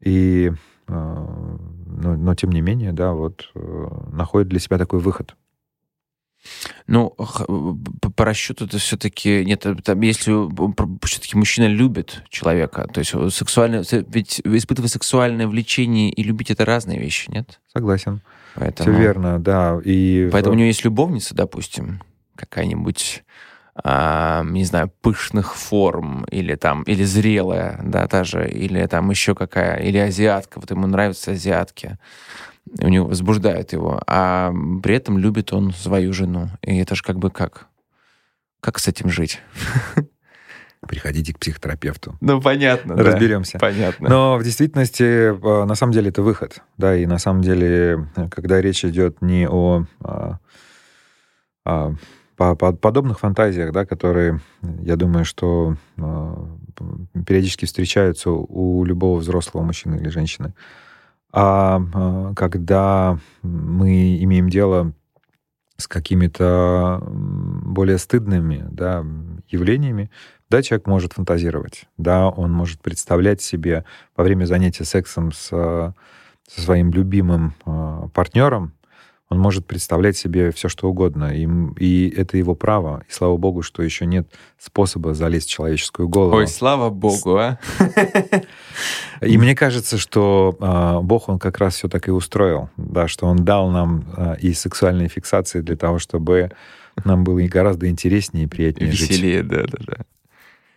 и, 0.06 0.52
а, 0.86 1.58
но, 1.86 2.16
но 2.16 2.34
тем 2.36 2.52
не 2.52 2.60
менее, 2.60 2.92
да, 2.92 3.12
вот 3.12 3.50
э, 3.56 3.88
находит 4.12 4.48
для 4.48 4.60
себя 4.60 4.78
такой 4.78 5.00
выход. 5.00 5.34
Ну, 6.86 7.10
по 8.14 8.24
расчету 8.24 8.66
это 8.66 8.78
все-таки... 8.78 9.44
Нет, 9.44 9.66
там, 9.82 10.00
если 10.02 10.30
все-таки 11.04 11.36
мужчина 11.36 11.66
любит 11.66 12.22
человека, 12.28 12.86
то 12.86 13.00
есть 13.00 13.10
сексуальное... 13.34 13.84
Ведь 13.90 14.40
испытывать 14.44 14.92
сексуальное 14.92 15.48
влечение 15.48 16.10
и 16.10 16.22
любить— 16.22 16.50
это 16.52 16.64
разные 16.64 17.00
вещи, 17.00 17.28
нет? 17.32 17.60
Согласен. 17.72 18.20
Поэтому... 18.54 18.92
Все 18.92 19.00
верно, 19.00 19.40
да. 19.40 19.80
И... 19.84 20.28
Поэтому 20.30 20.54
у 20.54 20.56
него 20.56 20.68
есть 20.68 20.84
любовница, 20.84 21.34
допустим, 21.34 22.00
какая-нибудь 22.36 23.24
а, 23.82 24.42
не 24.44 24.64
знаю, 24.64 24.90
пышных 25.00 25.54
форм, 25.54 26.24
или 26.30 26.54
там, 26.54 26.82
или 26.84 27.04
зрелая, 27.04 27.80
да, 27.82 28.06
та 28.06 28.24
же, 28.24 28.48
или 28.48 28.86
там 28.86 29.10
еще 29.10 29.34
какая, 29.34 29.80
или 29.80 29.98
азиатка, 29.98 30.60
вот 30.60 30.70
ему 30.70 30.86
нравятся 30.86 31.32
азиатки, 31.32 31.98
у 32.80 32.88
него 32.88 33.06
возбуждают 33.06 33.72
его, 33.72 34.02
а 34.06 34.52
при 34.82 34.96
этом 34.96 35.18
любит 35.18 35.52
он 35.52 35.72
свою 35.72 36.12
жену. 36.12 36.50
И 36.62 36.78
это 36.78 36.94
же 36.94 37.02
как 37.02 37.18
бы 37.18 37.30
как? 37.30 37.66
Как 38.60 38.78
с 38.78 38.88
этим 38.88 39.08
жить? 39.10 39.40
Приходите 40.88 41.32
к 41.32 41.38
психотерапевту. 41.38 42.16
Ну, 42.20 42.40
понятно. 42.40 42.96
Разберемся. 42.96 43.58
Да, 43.58 43.66
понятно. 43.66 44.08
Но 44.08 44.36
в 44.36 44.44
действительности, 44.44 45.02
э, 45.02 45.64
на 45.64 45.74
самом 45.74 45.92
деле, 45.92 46.10
это 46.10 46.22
выход. 46.22 46.62
Да, 46.76 46.96
и 46.96 47.06
на 47.06 47.18
самом 47.18 47.42
деле, 47.42 48.08
когда 48.30 48.60
речь 48.60 48.84
идет 48.84 49.20
не 49.20 49.48
о, 49.48 49.84
о, 50.00 50.38
о 51.64 51.94
по, 52.36 52.54
по 52.54 52.72
подобных 52.72 53.20
фантазиях, 53.20 53.72
да, 53.72 53.86
которые, 53.86 54.40
я 54.82 54.96
думаю, 54.96 55.24
что 55.24 55.76
э, 55.96 56.36
периодически 57.26 57.64
встречаются 57.64 58.30
у 58.30 58.84
любого 58.84 59.18
взрослого 59.18 59.64
мужчины 59.64 59.96
или 59.96 60.08
женщины. 60.08 60.54
А 61.32 61.80
э, 61.80 62.34
когда 62.36 63.18
мы 63.42 64.22
имеем 64.22 64.48
дело 64.48 64.92
с 65.76 65.88
какими-то 65.88 67.02
более 67.06 67.98
стыдными 67.98 68.66
да, 68.70 69.04
явлениями, 69.48 70.10
да, 70.48 70.62
человек 70.62 70.86
может 70.86 71.14
фантазировать, 71.14 71.86
да, 71.98 72.28
он 72.28 72.52
может 72.52 72.80
представлять 72.80 73.40
себе 73.40 73.84
во 74.16 74.24
время 74.24 74.44
занятия 74.44 74.84
сексом 74.84 75.32
с, 75.32 75.48
со 75.48 75.94
своим 76.48 76.92
любимым 76.92 77.54
э, 77.64 78.08
партнером, 78.14 78.72
он 79.28 79.38
может 79.40 79.66
представлять 79.66 80.16
себе 80.16 80.52
все, 80.52 80.68
что 80.68 80.88
угодно. 80.88 81.34
И, 81.36 81.48
и 81.78 82.08
это 82.16 82.36
его 82.36 82.54
право. 82.54 83.04
И 83.08 83.12
слава 83.12 83.36
богу, 83.36 83.62
что 83.62 83.82
еще 83.82 84.06
нет 84.06 84.28
способа 84.58 85.14
залезть 85.14 85.48
в 85.48 85.52
человеческую 85.52 86.08
голову. 86.08 86.36
Ой, 86.36 86.46
слава 86.46 86.90
богу, 86.90 87.36
а! 87.36 87.58
И 89.20 89.36
мне 89.38 89.56
кажется, 89.56 89.98
что 89.98 90.56
э, 90.60 91.00
Бог, 91.02 91.28
он 91.28 91.38
как 91.38 91.58
раз 91.58 91.74
все 91.74 91.88
так 91.88 92.06
и 92.06 92.10
устроил. 92.10 92.68
Да, 92.76 93.08
что 93.08 93.26
он 93.26 93.44
дал 93.44 93.70
нам 93.70 94.04
э, 94.16 94.36
и 94.40 94.52
сексуальные 94.52 95.08
фиксации 95.08 95.60
для 95.60 95.76
того, 95.76 95.98
чтобы 95.98 96.52
нам 97.04 97.24
было 97.24 97.38
и 97.40 97.48
гораздо 97.48 97.88
интереснее 97.88 98.44
и 98.44 98.48
приятнее 98.48 98.90
Веселее, 98.90 99.38
жить. 99.38 99.48
да, 99.48 99.62
да, 99.64 99.78
да. 99.86 99.96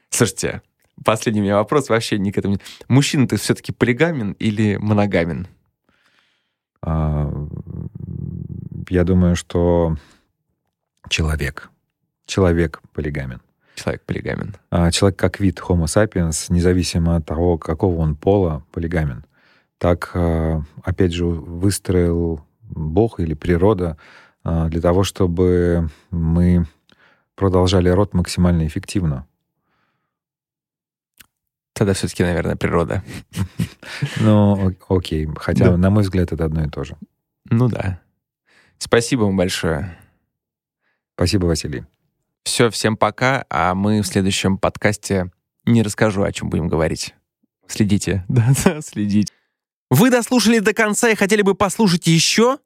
Слушайте, 0.09 0.61
последний 1.03 1.41
у 1.41 1.43
меня 1.43 1.57
вопрос 1.57 1.89
вообще 1.89 2.17
не 2.17 2.31
к 2.31 2.37
этому. 2.37 2.57
Мужчина, 2.87 3.27
ты 3.27 3.37
все-таки 3.37 3.71
полигамен 3.71 4.31
или 4.33 4.77
моногамен? 4.77 5.47
А, 6.81 7.29
я 8.89 9.03
думаю, 9.03 9.35
что 9.35 9.95
человек. 11.09 11.69
Человек 12.25 12.81
полигамен. 12.93 13.41
Человек 13.75 14.03
полигамен. 14.05 14.55
А, 14.69 14.91
человек 14.91 15.17
как 15.17 15.39
вид 15.39 15.59
Homo 15.59 15.85
sapiens, 15.85 16.47
независимо 16.49 17.15
от 17.15 17.25
того, 17.25 17.57
какого 17.57 17.99
он 17.99 18.15
пола, 18.15 18.63
полигамен. 18.71 19.25
Так, 19.77 20.11
а, 20.13 20.61
опять 20.83 21.13
же, 21.13 21.25
выстроил 21.25 22.45
Бог 22.61 23.19
или 23.19 23.33
природа 23.33 23.97
а, 24.43 24.67
для 24.67 24.81
того, 24.81 25.03
чтобы 25.03 25.89
мы 26.11 26.65
продолжали 27.35 27.89
род 27.89 28.13
максимально 28.13 28.67
эффективно. 28.67 29.25
Тогда 31.73 31.93
все-таки, 31.93 32.23
наверное, 32.23 32.55
природа. 32.55 33.03
Ну, 34.19 34.75
окей. 34.87 35.27
Хотя, 35.35 35.75
на 35.75 35.89
мой 35.89 36.03
взгляд, 36.03 36.31
это 36.31 36.45
одно 36.45 36.63
и 36.63 36.69
то 36.69 36.83
же. 36.83 36.95
Ну 37.49 37.67
да. 37.67 37.99
Спасибо 38.79 39.23
вам 39.23 39.37
большое. 39.37 39.97
Спасибо, 41.15 41.45
Василий. 41.45 41.83
Все, 42.43 42.69
всем 42.69 42.97
пока, 42.97 43.45
а 43.49 43.75
мы 43.75 44.01
в 44.01 44.07
следующем 44.07 44.57
подкасте 44.57 45.31
не 45.65 45.83
расскажу, 45.83 46.23
о 46.23 46.31
чем 46.31 46.49
будем 46.49 46.67
говорить. 46.67 47.13
Следите. 47.67 48.25
Да, 48.29 48.53
да, 48.63 48.81
следите. 48.81 49.31
Вы 49.91 50.09
дослушали 50.09 50.59
до 50.59 50.73
конца 50.73 51.09
и 51.09 51.15
хотели 51.15 51.41
бы 51.41 51.55
послушать 51.55 52.07
еще? 52.07 52.59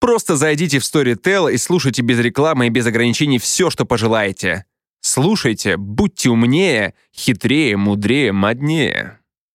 Просто 0.00 0.36
зайдите 0.36 0.78
в 0.78 0.82
Storytel 0.82 1.52
и 1.52 1.56
слушайте 1.56 2.02
без 2.02 2.18
рекламы 2.18 2.66
и 2.66 2.70
без 2.70 2.86
ограничений 2.86 3.38
все, 3.38 3.70
что 3.70 3.86
пожелаете. 3.86 4.66
Слушайте, 5.00 5.76
будьте 5.76 6.30
умнее, 6.30 6.94
хитрее, 7.14 7.76
мудрее, 7.76 8.32
моднее. 8.32 9.20